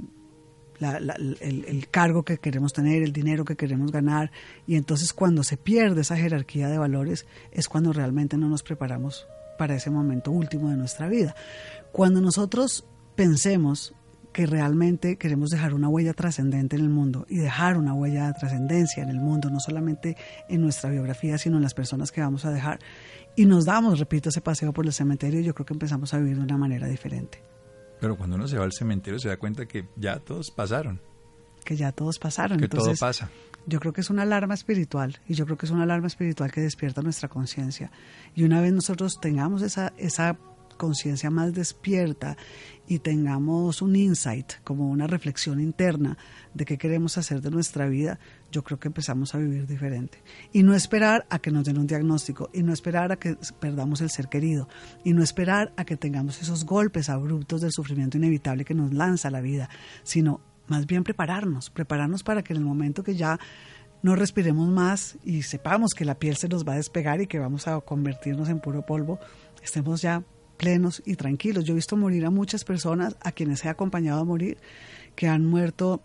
el, 0.80 1.64
el, 1.66 1.88
cargo 1.88 2.24
que 2.24 2.38
queremos 2.38 2.72
tener, 2.72 3.02
el 3.02 3.12
dinero 3.12 3.44
que 3.44 3.56
queremos 3.56 3.92
ganar, 3.92 4.30
y 4.66 4.76
entonces 4.76 5.12
cuando 5.12 5.42
se 5.42 5.56
pierde 5.56 6.00
esa 6.00 6.16
jerarquía 6.16 6.68
de 6.68 6.78
valores 6.78 7.26
es 7.50 7.68
cuando 7.68 7.92
realmente 7.92 8.36
no 8.36 8.48
nos 8.48 8.62
preparamos 8.62 9.26
para 9.58 9.74
ese 9.74 9.90
momento 9.90 10.30
último 10.30 10.70
de 10.70 10.76
nuestra 10.76 11.08
vida. 11.08 11.34
Cuando 11.92 12.20
nosotros 12.20 12.84
pensemos 13.14 13.94
que 14.32 14.46
realmente 14.46 15.16
queremos 15.16 15.50
dejar 15.50 15.74
una 15.74 15.88
huella 15.88 16.14
trascendente 16.14 16.76
en 16.76 16.82
el 16.82 16.88
mundo 16.88 17.26
y 17.28 17.36
dejar 17.36 17.76
una 17.76 17.94
huella 17.94 18.28
de 18.28 18.32
trascendencia 18.34 19.02
en 19.02 19.10
el 19.10 19.20
mundo, 19.20 19.50
no 19.50 19.60
solamente 19.60 20.16
en 20.48 20.62
nuestra 20.62 20.90
biografía, 20.90 21.38
sino 21.38 21.56
en 21.56 21.62
las 21.62 21.74
personas 21.74 22.10
que 22.10 22.20
vamos 22.20 22.44
a 22.44 22.50
dejar, 22.50 22.78
y 23.36 23.46
nos 23.46 23.64
damos, 23.64 23.98
repito, 23.98 24.28
ese 24.28 24.40
paseo 24.40 24.72
por 24.72 24.86
el 24.86 24.92
cementerio, 24.92 25.40
yo 25.40 25.54
creo 25.54 25.66
que 25.66 25.74
empezamos 25.74 26.12
a 26.12 26.18
vivir 26.18 26.36
de 26.36 26.42
una 26.42 26.58
manera 26.58 26.86
diferente. 26.86 27.42
Pero 28.00 28.16
cuando 28.16 28.36
uno 28.36 28.48
se 28.48 28.58
va 28.58 28.64
al 28.64 28.72
cementerio 28.72 29.20
se 29.20 29.28
da 29.28 29.36
cuenta 29.36 29.66
que 29.66 29.86
ya 29.96 30.18
todos 30.18 30.50
pasaron. 30.50 31.00
Que 31.64 31.76
ya 31.76 31.92
todos 31.92 32.18
pasaron. 32.18 32.58
Que 32.58 32.68
todo 32.68 32.92
pasa. 32.98 33.30
Yo 33.64 33.78
creo 33.78 33.92
que 33.92 34.00
es 34.00 34.10
una 34.10 34.22
alarma 34.22 34.54
espiritual 34.54 35.20
y 35.28 35.34
yo 35.34 35.44
creo 35.44 35.56
que 35.56 35.66
es 35.66 35.72
una 35.72 35.84
alarma 35.84 36.08
espiritual 36.08 36.50
que 36.50 36.60
despierta 36.60 37.00
nuestra 37.00 37.28
conciencia. 37.28 37.92
Y 38.34 38.42
una 38.42 38.60
vez 38.60 38.72
nosotros 38.72 39.20
tengamos 39.20 39.62
esa, 39.62 39.92
esa 39.98 40.36
conciencia 40.82 41.30
más 41.30 41.54
despierta 41.54 42.36
y 42.88 42.98
tengamos 42.98 43.82
un 43.82 43.94
insight, 43.94 44.54
como 44.64 44.90
una 44.90 45.06
reflexión 45.06 45.60
interna 45.60 46.18
de 46.54 46.64
qué 46.64 46.76
queremos 46.76 47.16
hacer 47.18 47.40
de 47.40 47.52
nuestra 47.52 47.86
vida, 47.86 48.18
yo 48.50 48.64
creo 48.64 48.80
que 48.80 48.88
empezamos 48.88 49.32
a 49.32 49.38
vivir 49.38 49.68
diferente. 49.68 50.18
Y 50.52 50.64
no 50.64 50.74
esperar 50.74 51.24
a 51.30 51.38
que 51.38 51.52
nos 51.52 51.66
den 51.66 51.78
un 51.78 51.86
diagnóstico, 51.86 52.50
y 52.52 52.64
no 52.64 52.72
esperar 52.72 53.12
a 53.12 53.16
que 53.16 53.36
perdamos 53.60 54.00
el 54.00 54.10
ser 54.10 54.26
querido, 54.26 54.68
y 55.04 55.12
no 55.12 55.22
esperar 55.22 55.72
a 55.76 55.84
que 55.84 55.96
tengamos 55.96 56.42
esos 56.42 56.64
golpes 56.64 57.08
abruptos 57.08 57.60
del 57.60 57.70
sufrimiento 57.70 58.16
inevitable 58.16 58.64
que 58.64 58.74
nos 58.74 58.92
lanza 58.92 59.30
la 59.30 59.40
vida, 59.40 59.70
sino 60.02 60.40
más 60.66 60.86
bien 60.86 61.04
prepararnos, 61.04 61.70
prepararnos 61.70 62.24
para 62.24 62.42
que 62.42 62.54
en 62.54 62.58
el 62.58 62.64
momento 62.64 63.04
que 63.04 63.14
ya 63.14 63.38
no 64.02 64.16
respiremos 64.16 64.68
más 64.68 65.16
y 65.24 65.42
sepamos 65.42 65.92
que 65.96 66.04
la 66.04 66.16
piel 66.16 66.36
se 66.36 66.48
nos 66.48 66.66
va 66.66 66.72
a 66.72 66.76
despegar 66.76 67.20
y 67.20 67.28
que 67.28 67.38
vamos 67.38 67.68
a 67.68 67.80
convertirnos 67.80 68.48
en 68.48 68.58
puro 68.58 68.84
polvo, 68.84 69.20
estemos 69.62 70.02
ya 70.02 70.24
plenos 70.62 71.02
y 71.04 71.16
tranquilos. 71.16 71.64
Yo 71.64 71.72
he 71.72 71.74
visto 71.74 71.96
morir 71.96 72.24
a 72.24 72.30
muchas 72.30 72.62
personas 72.62 73.16
a 73.20 73.32
quienes 73.32 73.64
he 73.64 73.68
acompañado 73.68 74.20
a 74.20 74.24
morir, 74.24 74.58
que 75.16 75.26
han 75.26 75.44
muerto 75.44 76.00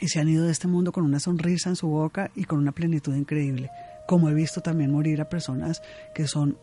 y 0.00 0.08
se 0.08 0.20
han 0.20 0.28
ido 0.30 0.46
de 0.46 0.52
este 0.52 0.68
mundo 0.68 0.90
con 0.90 1.04
una 1.04 1.20
sonrisa 1.20 1.68
en 1.68 1.76
su 1.76 1.88
boca 1.88 2.30
y 2.34 2.44
con 2.44 2.58
una 2.58 2.72
plenitud 2.72 3.14
increíble. 3.14 3.68
Como 4.08 4.30
he 4.30 4.34
visto 4.34 4.62
también 4.62 4.90
morir 4.90 5.20
a 5.20 5.28
personas 5.28 5.82
que 6.14 6.26
son 6.26 6.56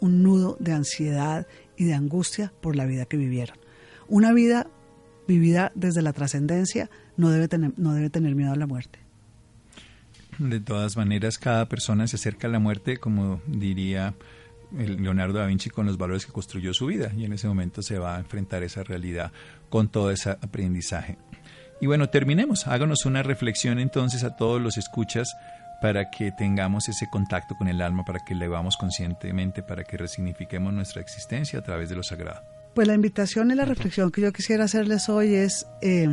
un 0.00 0.24
nudo 0.24 0.56
de 0.58 0.72
ansiedad 0.72 1.46
y 1.76 1.84
de 1.84 1.94
angustia 1.94 2.52
por 2.60 2.74
la 2.74 2.84
vida 2.84 3.04
que 3.04 3.16
vivieron. 3.16 3.56
Una 4.08 4.32
vida 4.32 4.66
vivida 5.28 5.70
desde 5.76 6.02
la 6.02 6.12
trascendencia, 6.12 6.90
no 7.16 7.30
debe, 7.30 7.46
tener, 7.46 7.74
no 7.76 7.94
debe 7.94 8.10
tener 8.10 8.34
miedo 8.34 8.52
a 8.52 8.56
la 8.56 8.66
muerte. 8.66 8.98
De 10.40 10.58
todas 10.58 10.96
maneras, 10.96 11.38
cada 11.38 11.68
persona 11.68 12.08
se 12.08 12.16
acerca 12.16 12.48
a 12.48 12.50
la 12.50 12.58
muerte, 12.58 12.96
como 12.98 13.40
diría 13.46 14.14
Leonardo 14.76 15.38
da 15.38 15.46
Vinci, 15.46 15.70
con 15.70 15.86
los 15.86 15.98
valores 15.98 16.26
que 16.26 16.32
construyó 16.32 16.74
su 16.74 16.86
vida, 16.86 17.10
y 17.16 17.24
en 17.24 17.32
ese 17.32 17.48
momento 17.48 17.82
se 17.82 17.98
va 17.98 18.16
a 18.16 18.18
enfrentar 18.18 18.62
esa 18.62 18.82
realidad 18.82 19.32
con 19.68 19.88
todo 19.88 20.10
ese 20.10 20.30
aprendizaje. 20.30 21.18
Y 21.80 21.86
bueno, 21.86 22.08
terminemos. 22.08 22.66
Háganos 22.66 23.04
una 23.04 23.22
reflexión 23.22 23.78
entonces 23.78 24.24
a 24.24 24.36
todos 24.36 24.60
los 24.60 24.78
escuchas 24.78 25.34
para 25.80 26.10
que 26.10 26.32
tengamos 26.32 26.88
ese 26.88 27.08
contacto 27.10 27.54
con 27.54 27.68
el 27.68 27.82
alma, 27.82 28.04
para 28.04 28.20
que 28.20 28.34
le 28.34 28.48
vamos 28.48 28.76
conscientemente, 28.76 29.62
para 29.62 29.84
que 29.84 29.96
resignifiquemos 29.96 30.72
nuestra 30.72 31.02
existencia 31.02 31.58
a 31.58 31.62
través 31.62 31.90
de 31.90 31.96
lo 31.96 32.02
sagrado. 32.02 32.42
Pues 32.74 32.88
la 32.88 32.94
invitación 32.94 33.50
y 33.50 33.54
la 33.54 33.64
reflexión 33.64 34.10
que 34.10 34.22
yo 34.22 34.32
quisiera 34.32 34.64
hacerles 34.64 35.08
hoy 35.08 35.34
es, 35.34 35.66
eh, 35.82 36.08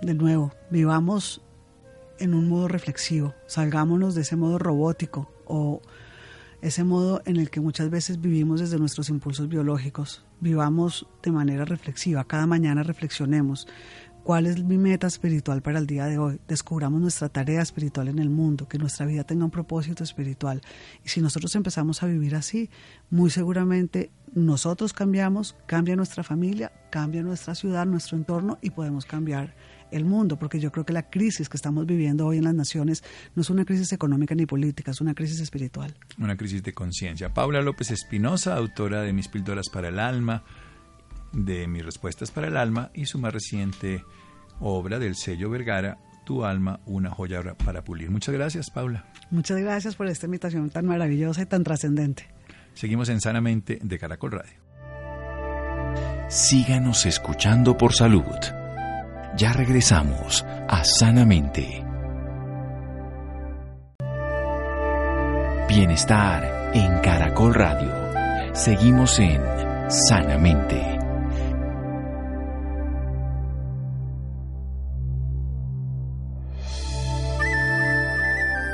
de 0.00 0.14
nuevo, 0.14 0.52
vivamos 0.70 1.42
en 2.18 2.34
un 2.34 2.48
modo 2.48 2.68
reflexivo, 2.68 3.34
salgámonos 3.46 4.14
de 4.14 4.22
ese 4.22 4.36
modo 4.36 4.58
robótico 4.58 5.32
o 5.46 5.80
ese 6.62 6.84
modo 6.84 7.22
en 7.24 7.36
el 7.36 7.50
que 7.50 7.60
muchas 7.60 7.90
veces 7.90 8.20
vivimos 8.20 8.60
desde 8.60 8.78
nuestros 8.78 9.08
impulsos 9.08 9.48
biológicos. 9.48 10.24
Vivamos 10.40 11.06
de 11.22 11.30
manera 11.30 11.64
reflexiva, 11.64 12.24
cada 12.24 12.46
mañana 12.46 12.82
reflexionemos. 12.82 13.66
¿Cuál 14.22 14.46
es 14.46 14.62
mi 14.62 14.76
meta 14.76 15.06
espiritual 15.06 15.62
para 15.62 15.78
el 15.78 15.86
día 15.86 16.04
de 16.04 16.18
hoy? 16.18 16.40
Descubramos 16.46 17.00
nuestra 17.00 17.30
tarea 17.30 17.62
espiritual 17.62 18.08
en 18.08 18.18
el 18.18 18.28
mundo, 18.28 18.68
que 18.68 18.78
nuestra 18.78 19.06
vida 19.06 19.24
tenga 19.24 19.46
un 19.46 19.50
propósito 19.50 20.04
espiritual. 20.04 20.60
Y 21.04 21.08
si 21.08 21.22
nosotros 21.22 21.54
empezamos 21.56 22.02
a 22.02 22.06
vivir 22.06 22.34
así, 22.34 22.68
muy 23.08 23.30
seguramente 23.30 24.10
nosotros 24.34 24.92
cambiamos, 24.92 25.56
cambia 25.66 25.96
nuestra 25.96 26.22
familia, 26.22 26.70
cambia 26.90 27.22
nuestra 27.22 27.54
ciudad, 27.54 27.86
nuestro 27.86 28.18
entorno 28.18 28.58
y 28.60 28.70
podemos 28.70 29.06
cambiar 29.06 29.54
el 29.92 30.04
mundo, 30.04 30.38
porque 30.38 30.60
yo 30.60 30.70
creo 30.70 30.84
que 30.84 30.92
la 30.92 31.10
crisis 31.10 31.48
que 31.48 31.56
estamos 31.56 31.86
viviendo 31.86 32.26
hoy 32.26 32.38
en 32.38 32.44
las 32.44 32.54
naciones 32.54 33.02
no 33.34 33.42
es 33.42 33.50
una 33.50 33.64
crisis 33.64 33.92
económica 33.92 34.34
ni 34.34 34.46
política, 34.46 34.90
es 34.90 35.00
una 35.00 35.14
crisis 35.14 35.40
espiritual. 35.40 35.94
Una 36.18 36.36
crisis 36.36 36.62
de 36.62 36.72
conciencia. 36.72 37.32
Paula 37.32 37.62
López 37.62 37.90
Espinosa, 37.90 38.56
autora 38.56 39.02
de 39.02 39.12
Mis 39.12 39.28
píldoras 39.28 39.68
para 39.68 39.88
el 39.88 39.98
alma, 39.98 40.44
de 41.32 41.66
Mis 41.68 41.84
respuestas 41.84 42.30
para 42.30 42.48
el 42.48 42.56
alma 42.56 42.90
y 42.94 43.06
su 43.06 43.18
más 43.18 43.32
reciente 43.32 44.04
obra 44.60 44.98
del 44.98 45.16
sello 45.16 45.50
Vergara, 45.50 45.98
Tu 46.24 46.44
alma, 46.44 46.80
una 46.86 47.10
joya 47.10 47.42
para 47.64 47.82
pulir. 47.82 48.10
Muchas 48.10 48.34
gracias, 48.34 48.70
Paula. 48.70 49.10
Muchas 49.30 49.58
gracias 49.58 49.96
por 49.96 50.06
esta 50.06 50.26
invitación 50.26 50.70
tan 50.70 50.86
maravillosa 50.86 51.42
y 51.42 51.46
tan 51.46 51.64
trascendente. 51.64 52.28
Seguimos 52.74 53.08
en 53.08 53.20
Sanamente 53.20 53.78
de 53.82 53.98
Caracol 53.98 54.32
Radio. 54.32 54.70
Síganos 56.28 57.06
escuchando 57.06 57.76
por 57.76 57.92
salud. 57.92 58.59
Ya 59.36 59.52
regresamos 59.52 60.44
a 60.68 60.84
Sanamente. 60.84 61.84
Bienestar 65.68 66.72
en 66.74 66.98
Caracol 66.98 67.54
Radio. 67.54 67.90
Seguimos 68.54 69.18
en 69.20 69.40
Sanamente. 69.88 70.98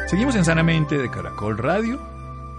Seguimos 0.07 0.37
en 0.37 0.45
Sanamente 0.45 0.97
de 0.97 1.11
Caracol 1.11 1.59
Radio 1.59 2.16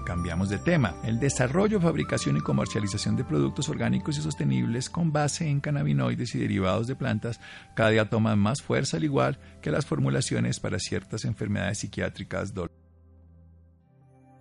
Cambiamos 0.07 0.47
de 0.47 0.57
tema. 0.57 0.95
El 1.03 1.19
desarrollo, 1.19 1.81
fabricación 1.81 2.37
y 2.37 2.39
comercialización 2.39 3.17
de 3.17 3.25
productos 3.25 3.67
orgánicos 3.67 4.17
y 4.17 4.21
sostenibles 4.21 4.89
con 4.89 5.11
base 5.11 5.49
en 5.49 5.59
cannabinoides 5.59 6.33
y 6.33 6.39
derivados 6.39 6.87
de 6.87 6.95
plantas 6.95 7.41
cada 7.75 7.89
día 7.89 8.09
toman 8.09 8.39
más 8.39 8.61
fuerza 8.61 8.95
al 8.95 9.03
igual 9.03 9.37
que 9.61 9.69
las 9.69 9.85
formulaciones 9.85 10.61
para 10.61 10.79
ciertas 10.79 11.25
enfermedades 11.25 11.79
psiquiátricas. 11.79 12.53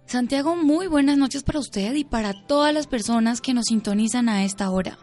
Santiago, 0.04 0.54
muy 0.54 0.86
buenas 0.86 1.18
noches 1.18 1.42
para 1.42 1.58
usted 1.58 1.96
y 1.96 2.04
para 2.04 2.46
todas 2.46 2.72
las 2.72 2.86
personas 2.86 3.40
que 3.40 3.52
nos 3.52 3.64
sintonizan 3.64 4.28
a 4.28 4.44
esta 4.44 4.70
hora. 4.70 4.98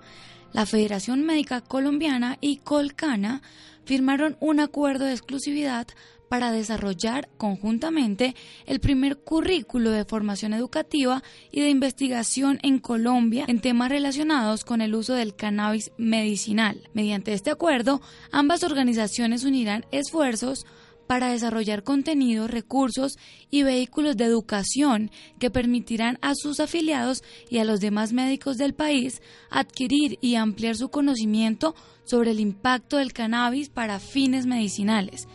La 0.54 0.66
Federación 0.66 1.26
Médica 1.26 1.60
Colombiana 1.60 2.38
y 2.40 2.60
Colcana 2.60 3.42
firmaron 3.84 4.38
un 4.40 4.62
acuerdo 4.62 5.04
de 5.04 5.12
exclusividad 5.12 5.88
para 6.30 6.52
desarrollar 6.52 7.30
conjuntamente 7.38 8.36
el 8.66 8.80
primer 8.80 9.18
currículo 9.18 9.92
de 9.92 10.06
formación 10.06 10.54
educativa 10.54 11.24
y 11.52 11.62
de 11.62 11.70
investigación 11.70 12.60
en 12.64 12.80
Colombia 12.80 13.46
en 13.48 13.62
temas 13.62 13.90
relacionados 13.90 14.66
con 14.66 14.82
el 14.82 14.96
uso 14.96 15.14
del 15.14 15.36
cannabis 15.36 15.92
medicinal. 15.98 16.90
Mediante 16.94 17.34
este 17.34 17.52
acuerdo, 17.52 18.02
ambas 18.32 18.64
organizaciones 18.64 19.44
unirán 19.44 19.86
esfuerzos 19.92 20.66
para 21.08 21.32
desarrollar 21.32 21.84
contenidos, 21.84 22.50
recursos 22.50 23.18
y 23.50 23.64
vehículos 23.64 24.18
de 24.18 24.26
educación 24.26 25.12
que 25.40 25.52
permitirán 25.52 26.18
a 26.22 26.34
sus 26.36 26.60
afiliados 26.60 27.24
y 27.50 27.60
a 27.60 27.66
los 27.66 27.80
demás 27.80 28.14
médicos 28.14 28.58
del 28.58 28.74
país 28.74 29.22
adquirir 29.50 30.18
y 30.22 30.36
ampliar 30.36 30.76
su 30.76 30.90
conocimiento 30.90 31.76
sobre 32.06 32.32
el 32.32 32.40
impacto 32.40 32.98
del 32.98 33.14
cannabis 33.14 33.70
para 33.70 34.00
fines 34.00 34.46
medicinales. 34.46 35.28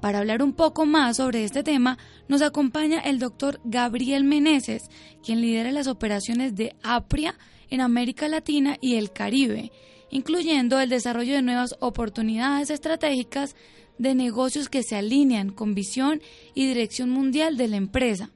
Para 0.00 0.20
hablar 0.20 0.42
un 0.42 0.54
poco 0.54 0.86
más 0.86 1.18
sobre 1.18 1.44
este 1.44 1.62
tema, 1.62 1.98
nos 2.26 2.40
acompaña 2.40 3.00
el 3.00 3.18
doctor 3.18 3.60
Gabriel 3.64 4.24
Meneses, 4.24 4.88
quien 5.22 5.42
lidera 5.42 5.72
las 5.72 5.88
operaciones 5.88 6.56
de 6.56 6.74
APRIA 6.82 7.34
en 7.68 7.82
América 7.82 8.26
Latina 8.26 8.78
y 8.80 8.96
el 8.96 9.12
Caribe, 9.12 9.72
incluyendo 10.10 10.80
el 10.80 10.88
desarrollo 10.88 11.34
de 11.34 11.42
nuevas 11.42 11.76
oportunidades 11.80 12.70
estratégicas 12.70 13.54
de 13.98 14.14
negocios 14.14 14.70
que 14.70 14.82
se 14.82 14.96
alinean 14.96 15.50
con 15.50 15.74
visión 15.74 16.22
y 16.54 16.66
dirección 16.66 17.10
mundial 17.10 17.58
de 17.58 17.68
la 17.68 17.76
empresa 17.76 18.30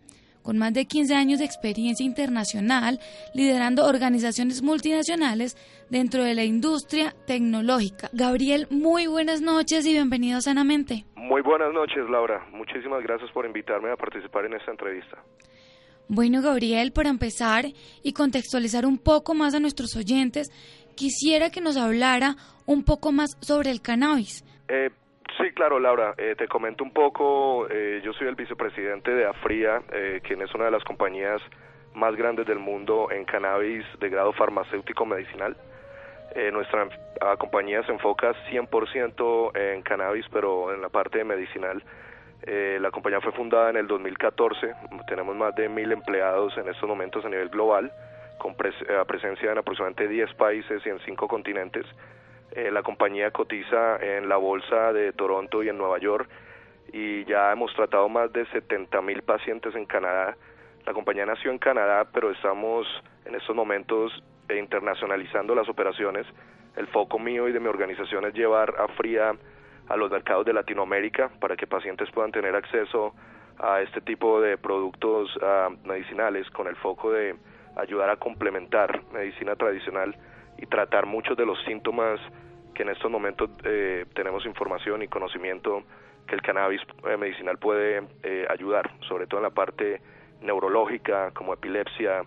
con 0.45 0.59
más 0.59 0.73
de 0.73 0.85
15 0.85 1.15
años 1.15 1.41
de 1.41 1.47
experiencia 1.47 2.07
internacional 2.07 3.01
liderando 3.35 3.87
organizaciones 3.87 4.63
multinacionales 4.63 5.57
dentro 5.91 6.23
de 6.23 6.35
la 6.35 6.45
industria 6.45 7.15
tecnológica. 7.27 8.11
Gabriel, 8.13 8.69
muy 8.71 9.07
buenas 9.09 9.41
noches 9.41 9.87
y 9.87 9.93
bienvenido 9.93 10.41
Sanamente. 10.41 11.07
Muy 11.17 11.41
buenas 11.41 11.73
noches, 11.73 12.09
Laura. 12.11 12.47
Muchísimas 12.53 13.03
gracias 13.03 13.31
por 13.33 13.47
invitarme 13.47 13.91
a 13.91 13.97
participar 13.97 14.45
en 14.45 14.55
esta 14.55 14.71
entrevista. 14.71 15.19
Bueno, 16.07 16.43
Gabriel, 16.43 16.93
para 16.93 17.09
empezar 17.09 17.65
y 18.03 18.13
contextualizar 18.13 18.85
un 18.85 18.99
poco 18.99 19.33
más 19.35 19.55
a 19.55 19.61
nuestros 19.61 19.97
oyentes, 19.97 20.51
quisiera 20.95 21.51
que 21.51 21.63
nos 21.63 21.79
hablara 21.79 22.37
un 22.67 22.85
poco 22.85 23.11
más 23.11 23.39
sobre 23.41 23.71
el 23.71 23.81
cannabis. 23.81 24.45
Eh, 24.69 24.91
Sí, 25.39 25.51
claro, 25.53 25.81
Laura. 25.81 26.15
Eh, 26.17 26.37
te 26.37 26.47
comento 26.47 26.85
un 26.85 26.93
poco. 26.93 27.67
Eh, 27.69 28.01
yo 28.05 28.13
soy 28.13 28.29
el 28.29 28.37
vicepresidente 28.37 29.11
de 29.11 29.27
Afria, 29.27 29.83
eh, 29.93 30.21
quien 30.23 30.41
es 30.43 30.55
una 30.55 30.67
de 30.67 30.71
las 30.71 30.85
compañías 30.85 31.41
más 31.95 32.15
grandes 32.15 32.47
del 32.47 32.59
mundo 32.61 33.09
en 33.11 33.25
cannabis 33.25 33.85
de 33.99 34.09
grado 34.09 34.33
farmacéutico 34.33 35.07
medicinal. 35.07 35.57
nuestra 36.53 36.89
ah, 37.21 37.37
compañía 37.37 37.85
se 37.85 37.93
enfoca 37.93 38.35
100% 38.51 39.57
en 39.57 39.83
cannabis, 39.83 40.27
pero 40.33 40.75
en 40.75 40.81
la 40.83 40.89
parte 40.89 41.23
medicinal. 41.23 41.83
la 42.47 42.91
compañía 42.91 43.21
fue 43.21 43.33
fundada 43.33 43.71
en 43.71 43.77
el 43.77 43.87
2014. 43.87 44.75
Tenemos 45.07 45.37
más 45.37 45.55
de 45.55 45.69
mil 45.69 45.93
empleados 45.93 46.57
en 46.59 46.69
estos 46.69 46.89
momentos 46.89 47.25
a 47.25 47.29
nivel 47.29 47.49
global, 47.49 47.93
con 48.39 48.57
presencia 48.57 49.53
en 49.53 49.59
aproximadamente 49.59 50.09
10 50.09 50.35
países 50.35 50.85
y 50.85 50.89
en 50.89 50.99
5 50.99 51.29
continentes. 51.29 51.87
Eh, 52.55 52.71
la 52.71 52.85
compañía 52.85 53.33
cotiza 53.33 53.97
en 53.97 54.29
la 54.29 54.37
bolsa 54.37 54.93
de 54.93 55.13
Toronto 55.13 55.65
y 55.65 55.69
en 55.69 55.77
Nueva 55.77 55.99
York 55.99 56.31
y 56.93 57.25
ya 57.25 57.51
hemos 57.51 57.75
tratado 57.75 58.09
más 58.09 58.33
de 58.33 58.47
70 58.47 59.03
mil 59.03 59.23
pacientes 59.23 59.75
en 59.75 59.87
Canadá. 59.87 60.37
La 60.87 60.93
compañía 60.93 61.27
nació 61.27 61.51
en 61.51 61.59
Canadá, 61.59 62.07
pero 62.13 62.31
estamos 62.31 62.87
en 63.25 63.35
estos 63.35 63.57
momentos 63.57 64.23
internacionalizando 64.49 65.53
las 65.57 65.69
operaciones. 65.69 66.27
El 66.77 66.87
foco 66.87 67.19
mío 67.19 67.49
y 67.49 67.53
de 67.53 67.59
mi 67.59 67.67
organización 67.67 68.25
es 68.27 68.35
llevar 68.35 68.73
a 68.79 68.87
Fría 68.87 69.35
a 69.89 69.97
los 69.97 70.13
mercados 70.13 70.47
de 70.47 70.53
Latinoamérica 70.53 71.31
para 71.41 71.57
que 71.57 71.67
pacientes 71.67 72.09
puedan 72.13 72.31
tener 72.31 72.55
acceso 72.55 73.15
a 73.59 73.81
este 73.81 74.01
tipo 74.01 74.41
de 74.41 74.59
productos 74.59 75.29
ah, 75.43 75.71
medicinales 75.85 76.49
con 76.51 76.69
el 76.69 76.77
foco 76.77 77.11
de 77.11 77.35
ayudar 77.77 78.11
a 78.11 78.17
complementar 78.17 79.03
medicina 79.13 79.57
tradicional 79.57 80.15
y 80.59 80.67
tratar 80.67 81.07
muchos 81.07 81.37
de 81.37 81.47
los 81.47 81.61
síntomas 81.65 82.21
que 82.75 82.83
en 82.83 82.91
estos 82.91 83.11
momentos 83.11 83.51
eh, 83.65 84.05
tenemos 84.15 84.45
información 84.45 85.03
y 85.03 85.09
conocimiento 85.09 85.83
que 86.27 86.35
el 86.35 86.43
cannabis 86.43 86.81
eh, 87.09 87.17
medicinal 87.17 87.59
puede 87.59 88.03
eh, 88.23 88.47
ayudar, 88.51 88.91
sobre 89.09 89.27
todo 89.27 89.39
en 89.39 89.45
la 89.45 89.51
parte 89.51 90.01
neurológica 90.43 91.31
como 91.33 91.55
epilepsia, 91.55 92.23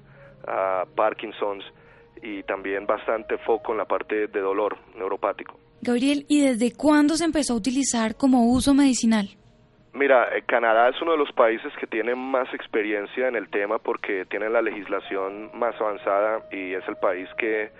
Parkinson's 0.95 1.65
y 2.23 2.41
también 2.43 2.87
bastante 2.87 3.37
foco 3.39 3.73
en 3.73 3.79
la 3.79 3.85
parte 3.85 4.27
de 4.27 4.39
dolor 4.39 4.77
neuropático. 4.95 5.59
Gabriel, 5.81 6.25
¿y 6.29 6.41
desde 6.41 6.73
cuándo 6.73 7.15
se 7.15 7.25
empezó 7.25 7.53
a 7.53 7.57
utilizar 7.57 8.15
como 8.15 8.49
uso 8.51 8.73
medicinal? 8.73 9.27
Mira, 9.93 10.29
Canadá 10.45 10.89
es 10.89 11.01
uno 11.01 11.11
de 11.11 11.17
los 11.17 11.31
países 11.33 11.73
que 11.79 11.85
tiene 11.85 12.15
más 12.15 12.51
experiencia 12.53 13.27
en 13.27 13.35
el 13.35 13.49
tema 13.49 13.77
porque 13.77 14.25
tiene 14.25 14.49
la 14.49 14.61
legislación 14.61 15.51
más 15.53 15.75
avanzada 15.81 16.47
y 16.51 16.73
es 16.73 16.87
el 16.87 16.95
país 16.95 17.27
que 17.37 17.71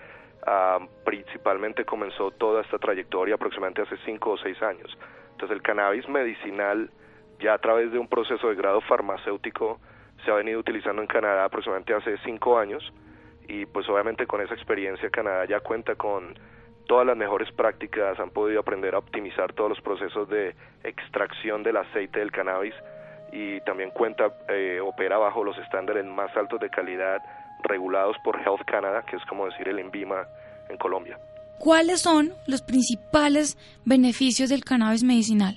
Ah, 0.46 0.78
principalmente 1.04 1.84
comenzó 1.84 2.30
toda 2.30 2.62
esta 2.62 2.78
trayectoria 2.78 3.34
aproximadamente 3.34 3.82
hace 3.82 3.96
cinco 4.04 4.30
o 4.30 4.38
seis 4.38 4.60
años. 4.62 4.96
Entonces 5.32 5.56
el 5.56 5.62
cannabis 5.62 6.08
medicinal 6.08 6.90
ya 7.40 7.54
a 7.54 7.58
través 7.58 7.92
de 7.92 7.98
un 7.98 8.08
proceso 8.08 8.48
de 8.48 8.54
grado 8.54 8.80
farmacéutico 8.82 9.78
se 10.24 10.30
ha 10.30 10.34
venido 10.34 10.58
utilizando 10.58 11.02
en 11.02 11.08
Canadá 11.08 11.44
aproximadamente 11.44 11.94
hace 11.94 12.16
cinco 12.24 12.58
años 12.58 12.92
y 13.46 13.66
pues 13.66 13.88
obviamente 13.88 14.26
con 14.26 14.40
esa 14.40 14.54
experiencia 14.54 15.10
Canadá 15.10 15.44
ya 15.44 15.60
cuenta 15.60 15.94
con 15.96 16.38
todas 16.86 17.06
las 17.06 17.16
mejores 17.16 17.52
prácticas, 17.52 18.18
han 18.18 18.30
podido 18.30 18.60
aprender 18.60 18.94
a 18.94 18.98
optimizar 18.98 19.52
todos 19.52 19.70
los 19.70 19.80
procesos 19.80 20.28
de 20.28 20.56
extracción 20.82 21.62
del 21.62 21.76
aceite 21.76 22.20
del 22.20 22.32
cannabis 22.32 22.74
y 23.30 23.60
también 23.60 23.90
cuenta, 23.90 24.32
eh, 24.48 24.80
opera 24.80 25.18
bajo 25.18 25.44
los 25.44 25.58
estándares 25.58 26.04
más 26.06 26.34
altos 26.36 26.58
de 26.60 26.70
calidad 26.70 27.22
regulados 27.64 28.16
por 28.24 28.40
Health 28.40 28.64
Canada, 28.66 29.02
que 29.02 29.16
es 29.16 29.24
como 29.26 29.46
decir 29.46 29.68
el 29.68 29.78
ENVIMA 29.78 30.26
en 30.68 30.76
Colombia. 30.76 31.18
¿Cuáles 31.58 32.00
son 32.00 32.32
los 32.46 32.62
principales 32.62 33.58
beneficios 33.84 34.48
del 34.48 34.64
cannabis 34.64 35.02
medicinal? 35.02 35.56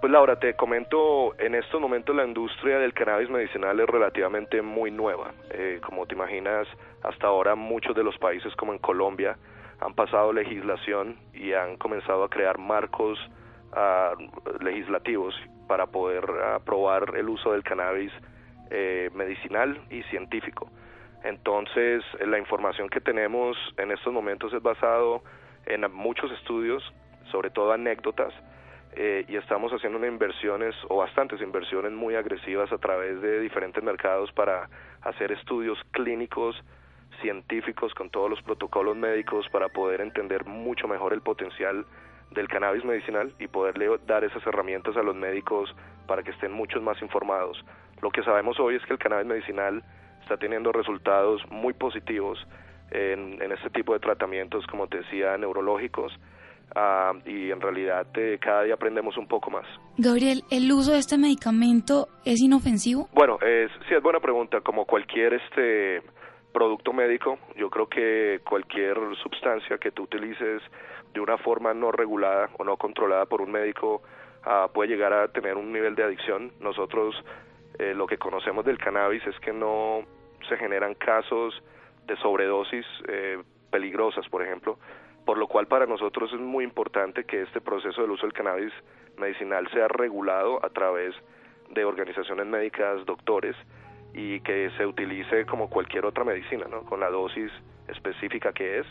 Pues 0.00 0.12
Laura, 0.12 0.38
te 0.38 0.54
comento, 0.54 1.34
en 1.38 1.54
estos 1.54 1.80
momentos 1.80 2.14
la 2.14 2.26
industria 2.26 2.78
del 2.78 2.92
cannabis 2.92 3.30
medicinal 3.30 3.80
es 3.80 3.86
relativamente 3.86 4.60
muy 4.60 4.90
nueva. 4.90 5.32
Eh, 5.50 5.80
como 5.84 6.06
te 6.06 6.14
imaginas, 6.14 6.68
hasta 7.02 7.26
ahora 7.26 7.54
muchos 7.54 7.96
de 7.96 8.04
los 8.04 8.16
países 8.18 8.54
como 8.56 8.72
en 8.72 8.78
Colombia 8.78 9.36
han 9.80 9.94
pasado 9.94 10.32
legislación 10.32 11.16
y 11.32 11.52
han 11.52 11.76
comenzado 11.78 12.24
a 12.24 12.28
crear 12.28 12.58
marcos 12.58 13.18
uh, 13.72 14.62
legislativos 14.62 15.34
para 15.66 15.86
poder 15.86 16.24
aprobar 16.54 17.14
el 17.16 17.28
uso 17.28 17.52
del 17.52 17.62
cannabis 17.62 18.12
eh, 18.70 19.10
medicinal 19.14 19.80
y 19.90 20.02
científico. 20.04 20.70
Entonces, 21.24 22.04
la 22.20 22.38
información 22.38 22.88
que 22.90 23.00
tenemos 23.00 23.56
en 23.78 23.90
estos 23.90 24.12
momentos 24.12 24.52
es 24.52 24.62
basado 24.62 25.22
en 25.64 25.90
muchos 25.92 26.30
estudios, 26.32 26.82
sobre 27.32 27.50
todo 27.50 27.72
anécdotas, 27.72 28.32
eh, 28.96 29.24
y 29.26 29.36
estamos 29.36 29.72
haciendo 29.72 30.06
inversiones 30.06 30.74
o 30.88 30.98
bastantes 30.98 31.40
inversiones 31.40 31.92
muy 31.92 32.14
agresivas 32.14 32.70
a 32.72 32.78
través 32.78 33.20
de 33.22 33.40
diferentes 33.40 33.82
mercados 33.82 34.30
para 34.32 34.68
hacer 35.02 35.32
estudios 35.32 35.78
clínicos 35.90 36.62
científicos 37.20 37.94
con 37.94 38.10
todos 38.10 38.28
los 38.28 38.42
protocolos 38.42 38.96
médicos 38.96 39.48
para 39.48 39.68
poder 39.68 40.00
entender 40.00 40.44
mucho 40.44 40.86
mejor 40.86 41.12
el 41.12 41.22
potencial 41.22 41.86
del 42.30 42.48
cannabis 42.48 42.84
medicinal 42.84 43.32
y 43.38 43.48
poderle 43.48 43.88
dar 44.06 44.24
esas 44.24 44.46
herramientas 44.46 44.96
a 44.96 45.02
los 45.02 45.16
médicos 45.16 45.74
para 46.06 46.22
que 46.22 46.32
estén 46.32 46.52
muchos 46.52 46.82
más 46.82 47.00
informados. 47.02 47.64
Lo 48.02 48.10
que 48.10 48.22
sabemos 48.22 48.60
hoy 48.60 48.76
es 48.76 48.84
que 48.84 48.92
el 48.92 48.98
cannabis 48.98 49.26
medicinal 49.26 49.82
está 50.24 50.38
teniendo 50.38 50.72
resultados 50.72 51.42
muy 51.50 51.74
positivos 51.74 52.38
en, 52.90 53.40
este 53.52 53.70
tipo 53.70 53.92
de 53.92 54.00
tratamientos, 54.00 54.66
como 54.66 54.86
te 54.86 54.98
decía, 54.98 55.36
neurológicos, 55.36 56.12
ah, 56.74 57.12
y 57.26 57.50
en 57.50 57.60
realidad 57.60 58.06
eh, 58.16 58.38
cada 58.40 58.62
día 58.62 58.74
aprendemos 58.74 59.16
un 59.16 59.26
poco 59.26 59.50
más. 59.50 59.66
Gabriel, 59.98 60.42
¿el 60.50 60.70
uso 60.72 60.92
de 60.92 60.98
este 60.98 61.18
medicamento 61.18 62.08
es 62.24 62.40
inofensivo? 62.40 63.08
Bueno, 63.12 63.38
es, 63.40 63.70
sí, 63.88 63.94
es 63.94 64.02
buena 64.02 64.20
pregunta. 64.20 64.60
Como 64.60 64.86
cualquier 64.86 65.34
este 65.34 66.02
producto 66.52 66.92
médico, 66.92 67.38
yo 67.56 67.68
creo 67.68 67.88
que 67.88 68.40
cualquier 68.48 68.96
sustancia 69.22 69.76
que 69.78 69.90
tú 69.90 70.04
utilices 70.04 70.62
de 71.12 71.20
una 71.20 71.36
forma 71.38 71.74
no 71.74 71.92
regulada 71.92 72.48
o 72.58 72.64
no 72.64 72.76
controlada 72.76 73.26
por 73.26 73.40
un 73.40 73.52
médico 73.52 74.02
ah, 74.44 74.68
puede 74.72 74.90
llegar 74.90 75.12
a 75.12 75.28
tener 75.28 75.56
un 75.56 75.72
nivel 75.72 75.94
de 75.94 76.04
adicción. 76.04 76.52
Nosotros 76.60 77.14
eh, 77.78 77.94
lo 77.94 78.06
que 78.06 78.18
conocemos 78.18 78.64
del 78.64 78.78
cannabis 78.78 79.26
es 79.26 79.38
que 79.40 79.52
no 79.52 80.02
se 80.48 80.56
generan 80.56 80.94
casos 80.94 81.62
de 82.06 82.16
sobredosis 82.16 82.86
eh, 83.08 83.42
peligrosas, 83.70 84.28
por 84.28 84.42
ejemplo, 84.42 84.78
por 85.24 85.38
lo 85.38 85.48
cual 85.48 85.66
para 85.66 85.86
nosotros 85.86 86.32
es 86.32 86.40
muy 86.40 86.64
importante 86.64 87.24
que 87.24 87.42
este 87.42 87.60
proceso 87.60 88.02
del 88.02 88.10
uso 88.10 88.26
del 88.26 88.32
cannabis 88.32 88.72
medicinal 89.16 89.68
sea 89.72 89.88
regulado 89.88 90.64
a 90.64 90.68
través 90.70 91.14
de 91.70 91.84
organizaciones 91.84 92.46
médicas, 92.46 93.04
doctores, 93.06 93.56
y 94.12 94.40
que 94.40 94.70
se 94.76 94.86
utilice 94.86 95.44
como 95.44 95.68
cualquier 95.68 96.06
otra 96.06 96.22
medicina, 96.24 96.66
¿no? 96.70 96.84
con 96.84 97.00
la 97.00 97.10
dosis 97.10 97.50
específica 97.88 98.52
que 98.52 98.78
es 98.78 98.86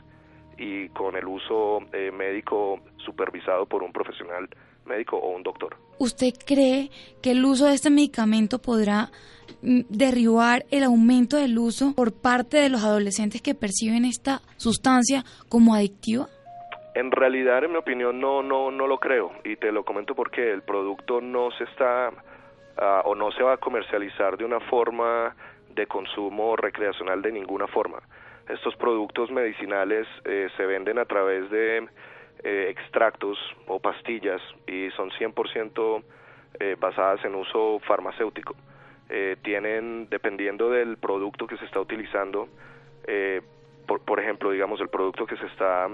y 0.57 0.89
con 0.89 1.15
el 1.15 1.25
uso 1.25 1.79
eh, 1.93 2.11
médico 2.11 2.81
supervisado 2.97 3.65
por 3.65 3.83
un 3.83 3.93
profesional 3.93 4.49
médico 4.85 5.17
o 5.17 5.35
un 5.35 5.43
doctor. 5.43 5.75
¿Usted 5.99 6.33
cree 6.45 6.89
que 7.21 7.31
el 7.31 7.43
uso 7.45 7.67
de 7.67 7.73
este 7.73 7.89
medicamento 7.89 8.59
podrá 8.59 9.09
mm, 9.61 9.81
derribar 9.89 10.65
el 10.71 10.83
aumento 10.83 11.37
del 11.37 11.57
uso 11.57 11.93
por 11.95 12.13
parte 12.13 12.57
de 12.57 12.69
los 12.69 12.83
adolescentes 12.83 13.41
que 13.41 13.55
perciben 13.55 14.05
esta 14.05 14.41
sustancia 14.57 15.23
como 15.49 15.75
adictiva? 15.75 16.27
En 16.95 17.11
realidad, 17.11 17.63
en 17.63 17.71
mi 17.71 17.77
opinión, 17.77 18.19
no, 18.19 18.43
no, 18.43 18.69
no 18.69 18.87
lo 18.87 18.99
creo 18.99 19.31
y 19.43 19.55
te 19.55 19.71
lo 19.71 19.83
comento 19.83 20.13
porque 20.13 20.51
el 20.51 20.61
producto 20.61 21.21
no 21.21 21.49
se 21.57 21.63
está 21.63 22.11
Ah, 22.77 23.03
o 23.05 23.13
no 23.13 23.31
se 23.31 23.43
va 23.43 23.53
a 23.53 23.57
comercializar 23.57 24.35
de 24.35 24.45
una 24.45 24.59
forma 24.59 25.35
de 25.75 25.85
consumo 25.85 26.55
recreacional 26.55 27.21
de 27.21 27.31
ninguna 27.31 27.67
forma. 27.67 27.99
Estos 28.49 28.75
productos 28.77 29.29
medicinales 29.29 30.07
eh, 30.25 30.49
se 30.57 30.65
venden 30.65 30.97
a 30.97 31.05
través 31.05 31.49
de 31.51 31.87
eh, 32.43 32.67
extractos 32.69 33.37
o 33.67 33.79
pastillas 33.79 34.41
y 34.67 34.89
son 34.91 35.09
100% 35.11 36.03
eh, 36.59 36.75
basadas 36.79 37.23
en 37.25 37.35
uso 37.35 37.79
farmacéutico. 37.79 38.55
tienen, 39.43 40.07
dependiendo 40.09 40.71
del 40.71 40.97
producto 40.97 41.45
que 41.45 41.57
se 41.57 41.65
está 41.65 41.79
utilizando, 41.79 42.47
por, 43.85 43.99
por, 44.01 44.19
ejemplo, 44.19 44.49
digamos, 44.49 44.81
el 44.81 44.89
producto 44.89 45.27
que 45.27 45.37
se 45.37 45.45
está 45.45 45.87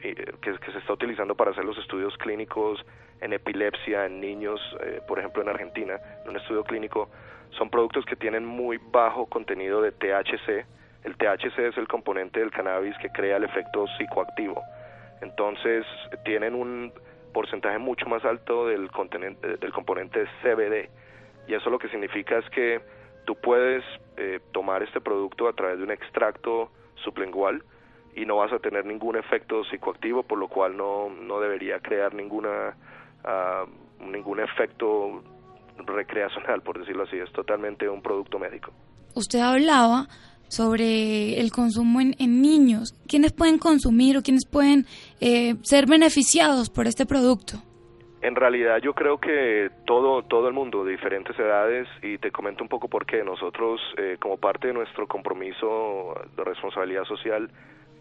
que, 0.00 0.72
se 0.72 0.78
está 0.78 0.92
utilizando 0.92 1.34
para 1.34 1.50
hacer 1.50 1.64
los 1.64 1.76
estudios 1.78 2.16
clínicos 2.18 2.84
en 3.20 3.32
epilepsia 3.32 4.06
en 4.06 4.20
niños, 4.20 4.60
eh, 4.80 5.00
por 5.06 5.18
ejemplo 5.18 5.42
en 5.42 5.48
Argentina, 5.48 5.98
en 6.24 6.30
un 6.30 6.36
estudio 6.36 6.64
clínico, 6.64 7.08
son 7.50 7.70
productos 7.70 8.04
que 8.04 8.16
tienen 8.16 8.44
muy 8.44 8.78
bajo 8.78 9.26
contenido 9.26 9.82
de 9.82 9.92
THC. 9.92 10.66
El 11.04 11.16
THC 11.16 11.58
es 11.58 11.78
el 11.78 11.88
componente 11.88 12.40
del 12.40 12.50
cannabis 12.50 12.96
que 12.98 13.08
crea 13.10 13.38
el 13.38 13.44
efecto 13.44 13.86
psicoactivo. 13.96 14.62
Entonces 15.20 15.84
tienen 16.24 16.54
un 16.54 16.92
porcentaje 17.32 17.78
mucho 17.78 18.06
más 18.06 18.24
alto 18.24 18.66
del, 18.66 18.88
del 19.60 19.72
componente 19.72 20.24
CBD. 20.42 20.88
Y 21.46 21.54
eso 21.54 21.70
lo 21.70 21.78
que 21.78 21.88
significa 21.88 22.38
es 22.38 22.48
que 22.50 22.80
tú 23.24 23.36
puedes 23.36 23.84
eh, 24.16 24.40
tomar 24.52 24.82
este 24.82 25.00
producto 25.00 25.48
a 25.48 25.52
través 25.52 25.78
de 25.78 25.84
un 25.84 25.90
extracto 25.90 26.70
sublingual 27.04 27.62
y 28.14 28.26
no 28.26 28.36
vas 28.36 28.52
a 28.52 28.58
tener 28.58 28.84
ningún 28.84 29.16
efecto 29.16 29.64
psicoactivo, 29.64 30.22
por 30.22 30.38
lo 30.38 30.48
cual 30.48 30.76
no, 30.76 31.08
no 31.08 31.40
debería 31.40 31.78
crear 31.80 32.14
ninguna 32.14 32.74
uh, 33.24 34.04
ningún 34.04 34.40
efecto 34.40 35.22
recreacional, 35.78 36.62
por 36.62 36.78
decirlo 36.78 37.04
así, 37.04 37.16
es 37.18 37.30
totalmente 37.32 37.88
un 37.88 38.02
producto 38.02 38.38
médico. 38.38 38.72
Usted 39.14 39.40
hablaba 39.40 40.06
sobre 40.48 41.40
el 41.40 41.50
consumo 41.52 42.00
en, 42.00 42.42
niños. 42.42 42.94
¿Quiénes 43.06 43.32
pueden 43.32 43.58
consumir 43.58 44.16
o 44.16 44.22
quiénes 44.22 44.46
pueden 44.46 44.86
eh, 45.20 45.54
ser 45.62 45.86
beneficiados 45.86 46.70
por 46.70 46.86
este 46.86 47.06
producto? 47.06 47.58
En 48.20 48.34
realidad 48.34 48.78
yo 48.82 48.94
creo 48.94 49.18
que 49.18 49.70
todo 49.86 50.22
todo 50.24 50.48
el 50.48 50.54
mundo 50.54 50.84
de 50.84 50.92
diferentes 50.92 51.38
edades 51.38 51.86
y 52.02 52.18
te 52.18 52.32
comento 52.32 52.64
un 52.64 52.68
poco 52.68 52.88
por 52.88 53.06
qué 53.06 53.22
nosotros 53.22 53.80
eh, 53.96 54.16
como 54.18 54.36
parte 54.36 54.68
de 54.68 54.74
nuestro 54.74 55.06
compromiso 55.06 56.14
de 56.36 56.42
responsabilidad 56.42 57.04
social 57.04 57.48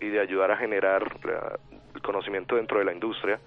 y 0.02 0.08
de 0.08 0.20
ayudar 0.20 0.50
a 0.52 0.58
generar 0.58 1.04
el 1.93 2.02
conocimiento 2.02 2.56
dentro 2.56 2.80
de 2.80 2.86
la 2.86 2.93
industria, 2.93 3.39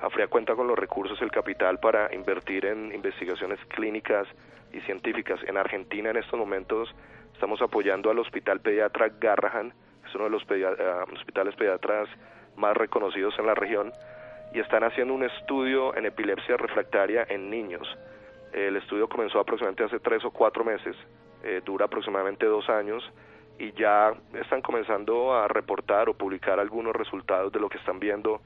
AFRIA 0.00 0.28
cuenta 0.28 0.54
con 0.54 0.66
los 0.66 0.78
recursos 0.78 1.18
y 1.20 1.24
el 1.24 1.30
capital 1.30 1.78
para 1.78 2.14
invertir 2.14 2.64
en 2.66 2.94
investigaciones 2.94 3.58
clínicas 3.68 4.26
y 4.72 4.80
científicas. 4.80 5.40
En 5.46 5.58
Argentina 5.58 6.10
en 6.10 6.16
estos 6.16 6.38
momentos 6.38 6.88
estamos 7.34 7.60
apoyando 7.60 8.10
al 8.10 8.18
Hospital 8.18 8.60
Pediatra 8.60 9.10
Garrahan, 9.20 9.74
es 10.06 10.14
uno 10.14 10.24
de 10.24 10.30
los 10.30 10.42
eh, 10.50 10.64
hospitales 11.12 11.54
pediatras 11.56 12.08
más 12.56 12.76
reconocidos 12.76 13.34
en 13.38 13.46
la 13.46 13.54
región, 13.54 13.92
y 14.54 14.60
están 14.60 14.84
haciendo 14.84 15.12
un 15.12 15.24
estudio 15.24 15.94
en 15.96 16.06
epilepsia 16.06 16.56
refractaria 16.56 17.26
en 17.28 17.50
niños. 17.50 17.86
El 18.52 18.76
estudio 18.76 19.08
comenzó 19.08 19.40
aproximadamente 19.40 19.84
hace 19.84 19.98
tres 19.98 20.24
o 20.24 20.30
cuatro 20.30 20.64
meses, 20.64 20.96
eh, 21.42 21.60
dura 21.64 21.86
aproximadamente 21.86 22.46
dos 22.46 22.68
años 22.70 23.02
y 23.58 23.72
ya 23.72 24.14
están 24.40 24.62
comenzando 24.62 25.34
a 25.34 25.46
reportar 25.48 26.08
o 26.08 26.14
publicar 26.14 26.58
algunos 26.58 26.94
resultados 26.94 27.52
de 27.52 27.60
lo 27.60 27.68
que 27.68 27.78
están 27.78 28.00
viendo 28.00 28.40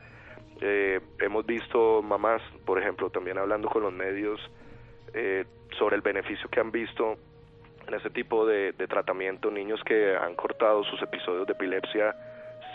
eh, 0.60 1.00
hemos 1.20 1.46
visto 1.46 2.02
mamás, 2.02 2.42
por 2.64 2.80
ejemplo, 2.80 3.10
también 3.10 3.38
hablando 3.38 3.68
con 3.68 3.82
los 3.82 3.92
medios 3.92 4.40
eh, 5.14 5.44
sobre 5.78 5.96
el 5.96 6.02
beneficio 6.02 6.48
que 6.50 6.60
han 6.60 6.72
visto 6.72 7.16
en 7.88 7.94
ese 7.94 8.10
tipo 8.10 8.46
de, 8.46 8.72
tratamiento, 8.86 9.50
niños 9.50 9.82
que 9.82 10.14
han 10.14 10.34
cortado 10.34 10.84
sus 10.84 11.00
episodios 11.00 11.46
de 11.46 11.54
epilepsia 11.54 12.14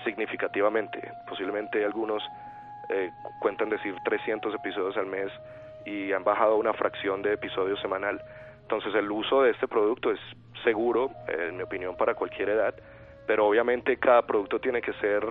significativamente, 0.04 1.00
posiblemente 1.30 1.86
algunos 1.86 2.24
eh, 2.90 3.12
cuentan 3.40 3.70
decir 3.70 3.96
300 4.04 4.56
episodios 4.56 4.98
al 4.98 5.06
mes 5.06 5.32
y 5.86 6.12
han 6.12 6.24
bajado 6.24 6.58
una 6.58 6.74
fracción 6.74 7.22
de 7.22 7.34
episodios 7.34 7.80
semanal. 7.80 8.22
Entonces 8.64 8.94
el 8.96 9.10
uso 9.12 9.44
de 9.44 9.52
este 9.52 9.68
producto 9.68 10.12
es 10.12 10.20
seguro, 10.64 11.12
en 11.28 11.58
mi 11.58 11.64
opinión, 11.64 11.96
para 11.96 12.16
cualquier 12.16 12.50
edad, 12.50 12.74
pero 13.28 13.46
obviamente 13.46 13.98
cada 13.98 14.24
producto 14.24 14.60
tiene 14.60 14.82
que 14.82 14.94
ser 14.94 15.24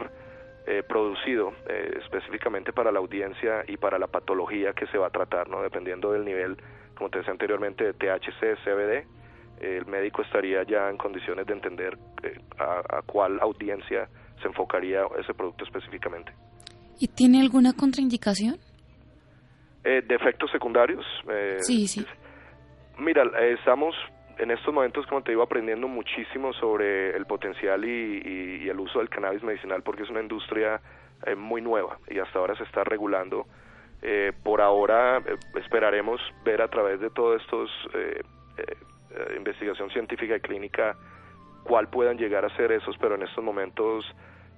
eh, 0.66 0.84
producido 0.88 1.54
eh, 1.68 1.98
específicamente 2.00 2.72
para 2.72 2.92
la 2.92 3.00
audiencia 3.00 3.64
y 3.66 3.76
para 3.76 3.98
la 3.98 4.06
patología 4.06 4.74
que 4.74 4.86
se 4.86 4.98
va 4.98 5.08
a 5.08 5.10
tratar, 5.10 5.48
¿no? 5.48 5.60
Dependiendo 5.60 6.12
del 6.12 6.24
nivel, 6.24 6.56
como 6.94 7.10
te 7.10 7.18
decía 7.18 7.32
anteriormente, 7.32 7.84
de 7.84 7.94
THC, 7.94 8.58
CBD, 8.62 9.21
el 9.62 9.86
médico 9.86 10.22
estaría 10.22 10.62
ya 10.64 10.88
en 10.90 10.96
condiciones 10.96 11.46
de 11.46 11.52
entender 11.52 11.96
eh, 12.22 12.38
a, 12.58 12.98
a, 12.98 13.02
cuál 13.02 13.38
audiencia 13.40 14.08
se 14.40 14.48
enfocaría 14.48 15.02
ese 15.18 15.32
producto 15.34 15.64
específicamente. 15.64 16.32
¿Y 16.98 17.08
tiene 17.08 17.40
alguna 17.40 17.72
contraindicación? 17.72 18.56
de 19.82 20.14
efectos 20.14 20.48
secundarios. 20.52 21.04
sí, 21.58 21.88
sí. 21.88 22.06
Mira, 22.98 23.24
estamos 23.40 23.96
en 24.38 24.50
estos 24.50 24.72
momentos, 24.72 25.06
como 25.06 25.22
te 25.22 25.32
digo, 25.32 25.42
aprendiendo 25.42 25.88
muchísimo 25.88 26.52
sobre 26.54 27.16
el 27.16 27.26
potencial 27.26 27.84
y, 27.84 28.68
el 28.68 28.80
uso 28.80 28.98
del 28.98 29.08
cannabis 29.08 29.42
medicinal 29.42 29.82
porque 29.82 30.02
es 30.02 30.10
una 30.10 30.20
industria 30.22 30.80
eh, 31.26 31.34
muy 31.34 31.60
nueva 31.60 31.98
y 32.08 32.18
hasta 32.18 32.38
ahora 32.38 32.56
se 32.56 32.64
está 32.64 32.84
regulando. 32.84 33.46
Eh, 34.00 34.32
por 34.42 34.60
ahora 34.60 35.18
eh, 35.18 35.36
esperaremos 35.60 36.20
ver 36.44 36.62
a 36.62 36.68
través 36.68 37.00
de 37.00 37.10
todos 37.10 37.40
estos 37.40 37.70
eh, 39.14 39.34
investigación 39.36 39.90
científica 39.90 40.36
y 40.36 40.40
clínica 40.40 40.96
cuál 41.64 41.88
puedan 41.88 42.18
llegar 42.18 42.44
a 42.44 42.56
ser 42.56 42.72
esos, 42.72 42.96
pero 42.98 43.14
en 43.14 43.22
estos 43.22 43.42
momentos 43.42 44.04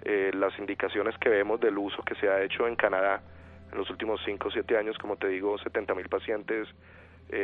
las 0.05 0.59
indicaciones 0.59 1.17
que 1.17 1.31
vemos 1.31 1.59
del 1.61 1.79
uso 1.79 2.03
que 2.03 2.15
se 2.17 2.29
ha 2.29 2.43
hecho 2.43 2.67
en 2.67 2.77
Canadá 2.77 3.23
en 3.73 3.79
los 3.79 3.89
últimos 3.89 4.21
5 4.27 4.49
o 4.49 4.51
7 4.51 4.77
años, 4.77 4.99
como 4.99 5.17
te 5.17 5.29
digo, 5.29 5.57
70 5.57 5.95
mil 5.95 6.11
pacientes, 6.11 6.69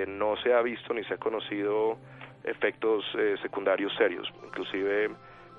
no 0.09 0.37
se 0.43 0.53
ha 0.53 0.61
visto 0.61 0.93
ni 0.93 1.03
se 1.05 1.15
ha 1.15 1.17
conocido 1.17 1.97
efectos 2.45 3.03
secundarios 3.41 3.95
serios, 3.97 4.31
inclusive 4.45 5.09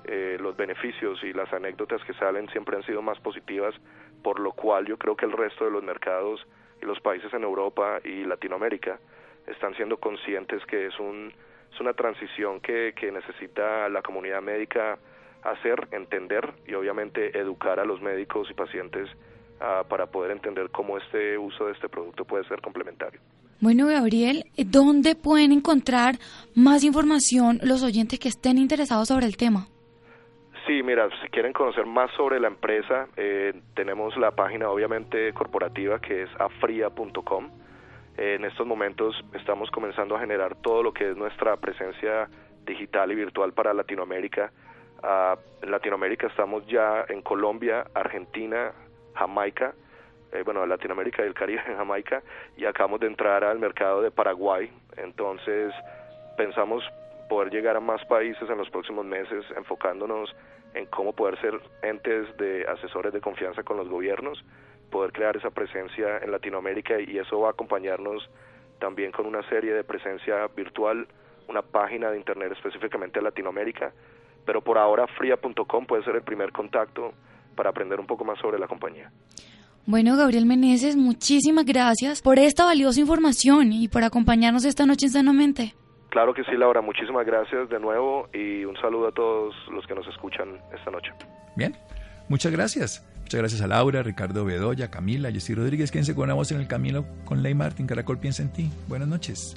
eh, 0.04 0.36
los 0.40 0.56
beneficios 0.56 1.22
y 1.22 1.32
las 1.32 1.52
anécdotas 1.52 2.02
que 2.02 2.12
salen 2.14 2.48
siempre 2.48 2.76
han 2.76 2.82
sido 2.82 3.02
más 3.02 3.20
positivas, 3.20 3.72
por 4.22 4.40
lo 4.40 4.52
cual 4.52 4.86
yo 4.86 4.98
creo 4.98 5.16
que 5.16 5.26
el 5.26 5.32
resto 5.32 5.64
de 5.64 5.70
los 5.70 5.82
mercados 5.82 6.44
y 6.80 6.86
los 6.86 6.98
países 7.00 7.32
en 7.32 7.44
Europa 7.44 8.00
y 8.02 8.24
Latinoamérica 8.24 8.98
están 9.46 9.74
siendo 9.76 9.96
conscientes 9.96 10.64
que 10.66 10.86
es, 10.86 10.98
un, 10.98 11.32
es 11.72 11.80
una 11.80 11.92
transición 11.94 12.60
que, 12.60 12.94
que 12.94 13.10
necesita 13.10 13.88
la 13.88 14.02
comunidad 14.02 14.42
médica 14.42 14.98
hacer, 15.42 15.88
entender 15.90 16.52
y 16.66 16.74
obviamente 16.74 17.36
educar 17.38 17.80
a 17.80 17.84
los 17.84 18.00
médicos 18.00 18.48
y 18.50 18.54
pacientes 18.54 19.08
uh, 19.60 19.86
para 19.88 20.06
poder 20.06 20.30
entender 20.30 20.70
cómo 20.70 20.98
este 20.98 21.36
uso 21.36 21.66
de 21.66 21.72
este 21.72 21.88
producto 21.88 22.24
puede 22.24 22.44
ser 22.44 22.60
complementario. 22.60 23.20
Bueno, 23.60 23.86
Gabriel, 23.86 24.44
¿dónde 24.56 25.14
pueden 25.14 25.52
encontrar 25.52 26.16
más 26.54 26.82
información 26.82 27.60
los 27.62 27.84
oyentes 27.84 28.18
que 28.18 28.28
estén 28.28 28.58
interesados 28.58 29.08
sobre 29.08 29.26
el 29.26 29.36
tema? 29.36 29.68
Sí, 30.66 30.82
mira, 30.82 31.08
si 31.22 31.28
quieren 31.28 31.52
conocer 31.52 31.86
más 31.86 32.10
sobre 32.16 32.38
la 32.38 32.48
empresa, 32.48 33.08
eh, 33.16 33.52
tenemos 33.74 34.16
la 34.16 34.30
página 34.30 34.68
obviamente 34.68 35.32
corporativa 35.32 36.00
que 36.00 36.22
es 36.22 36.30
afria.com. 36.38 37.50
en 38.16 38.44
estos 38.44 38.66
momentos 38.66 39.14
estamos 39.32 39.70
comenzando 39.70 40.16
a 40.16 40.20
generar 40.20 40.54
todo 40.56 40.82
lo 40.82 40.92
que 40.92 41.10
es 41.10 41.16
nuestra 41.16 41.56
presencia 41.56 42.28
digital 42.66 43.10
y 43.12 43.14
virtual 43.14 43.52
para 43.52 43.72
Latinoamérica. 43.72 44.52
Uh, 45.02 45.36
en 45.62 45.70
Latinoamérica 45.70 46.28
estamos 46.28 46.66
ya 46.66 47.04
en 47.08 47.22
Colombia, 47.22 47.86
Argentina, 47.94 48.72
Jamaica, 49.14 49.74
eh, 50.32 50.42
bueno, 50.44 50.64
Latinoamérica 50.64 51.22
y 51.22 51.26
el 51.26 51.34
Caribe 51.34 51.62
en 51.66 51.76
Jamaica, 51.78 52.22
y 52.56 52.64
acabamos 52.64 53.00
de 53.00 53.06
entrar 53.06 53.44
al 53.44 53.58
mercado 53.58 54.00
de 54.02 54.10
Paraguay. 54.10 54.70
Entonces, 54.96 55.72
pensamos 56.36 56.84
poder 57.28 57.50
llegar 57.50 57.76
a 57.76 57.80
más 57.80 58.04
países 58.06 58.48
en 58.48 58.58
los 58.58 58.70
próximos 58.70 59.04
meses, 59.04 59.44
enfocándonos 59.56 60.34
en 60.74 60.86
cómo 60.86 61.12
poder 61.12 61.38
ser 61.40 61.60
entes 61.82 62.34
de 62.36 62.64
asesores 62.66 63.12
de 63.12 63.20
confianza 63.20 63.62
con 63.62 63.76
los 63.76 63.88
gobiernos, 63.88 64.42
poder 64.92 65.10
crear 65.12 65.36
esa 65.36 65.50
presencia 65.50 66.18
en 66.18 66.30
Latinoamérica 66.30 67.00
y 67.00 67.18
eso 67.18 67.40
va 67.40 67.48
a 67.48 67.50
acompañarnos 67.50 68.28
también 68.78 69.10
con 69.10 69.26
una 69.26 69.42
serie 69.48 69.72
de 69.72 69.82
presencia 69.82 70.46
virtual, 70.54 71.08
una 71.48 71.62
página 71.62 72.10
de 72.10 72.18
internet 72.18 72.52
específicamente 72.52 73.18
a 73.18 73.22
Latinoamérica, 73.22 73.92
pero 74.44 74.60
por 74.60 74.78
ahora 74.78 75.06
fria.com 75.06 75.86
puede 75.86 76.04
ser 76.04 76.14
el 76.14 76.22
primer 76.22 76.52
contacto 76.52 77.12
para 77.56 77.70
aprender 77.70 77.98
un 77.98 78.06
poco 78.06 78.24
más 78.24 78.38
sobre 78.38 78.58
la 78.58 78.68
compañía. 78.68 79.10
Bueno, 79.84 80.16
Gabriel 80.16 80.46
Meneses, 80.46 80.96
muchísimas 80.96 81.64
gracias 81.64 82.22
por 82.22 82.38
esta 82.38 82.64
valiosa 82.64 83.00
información 83.00 83.72
y 83.72 83.88
por 83.88 84.04
acompañarnos 84.04 84.64
esta 84.64 84.86
noche 84.86 85.06
en 85.06 85.12
Sanamente. 85.12 85.74
Claro 86.10 86.34
que 86.34 86.44
sí, 86.44 86.52
Laura. 86.56 86.82
Muchísimas 86.82 87.26
gracias 87.26 87.68
de 87.68 87.80
nuevo 87.80 88.28
y 88.32 88.64
un 88.64 88.76
saludo 88.76 89.08
a 89.08 89.12
todos 89.12 89.54
los 89.70 89.86
que 89.86 89.94
nos 89.94 90.06
escuchan 90.06 90.60
esta 90.72 90.90
noche. 90.90 91.10
Bien, 91.56 91.74
muchas 92.32 92.50
gracias. 92.50 93.02
Muchas 93.20 93.38
gracias 93.38 93.60
a 93.60 93.66
Laura, 93.66 94.02
Ricardo 94.02 94.46
Bedoya, 94.46 94.90
Camila, 94.90 95.30
Jessy 95.30 95.54
Rodríguez. 95.54 95.90
Quédense 95.90 96.14
con 96.14 96.24
una 96.24 96.34
voz 96.34 96.50
en 96.50 96.60
el 96.60 96.66
camino 96.66 97.04
con 97.26 97.42
Ley 97.42 97.54
Martín. 97.54 97.86
Caracol 97.86 98.18
piensa 98.18 98.42
en 98.42 98.50
ti. 98.50 98.70
Buenas 98.88 99.06
noches. 99.06 99.54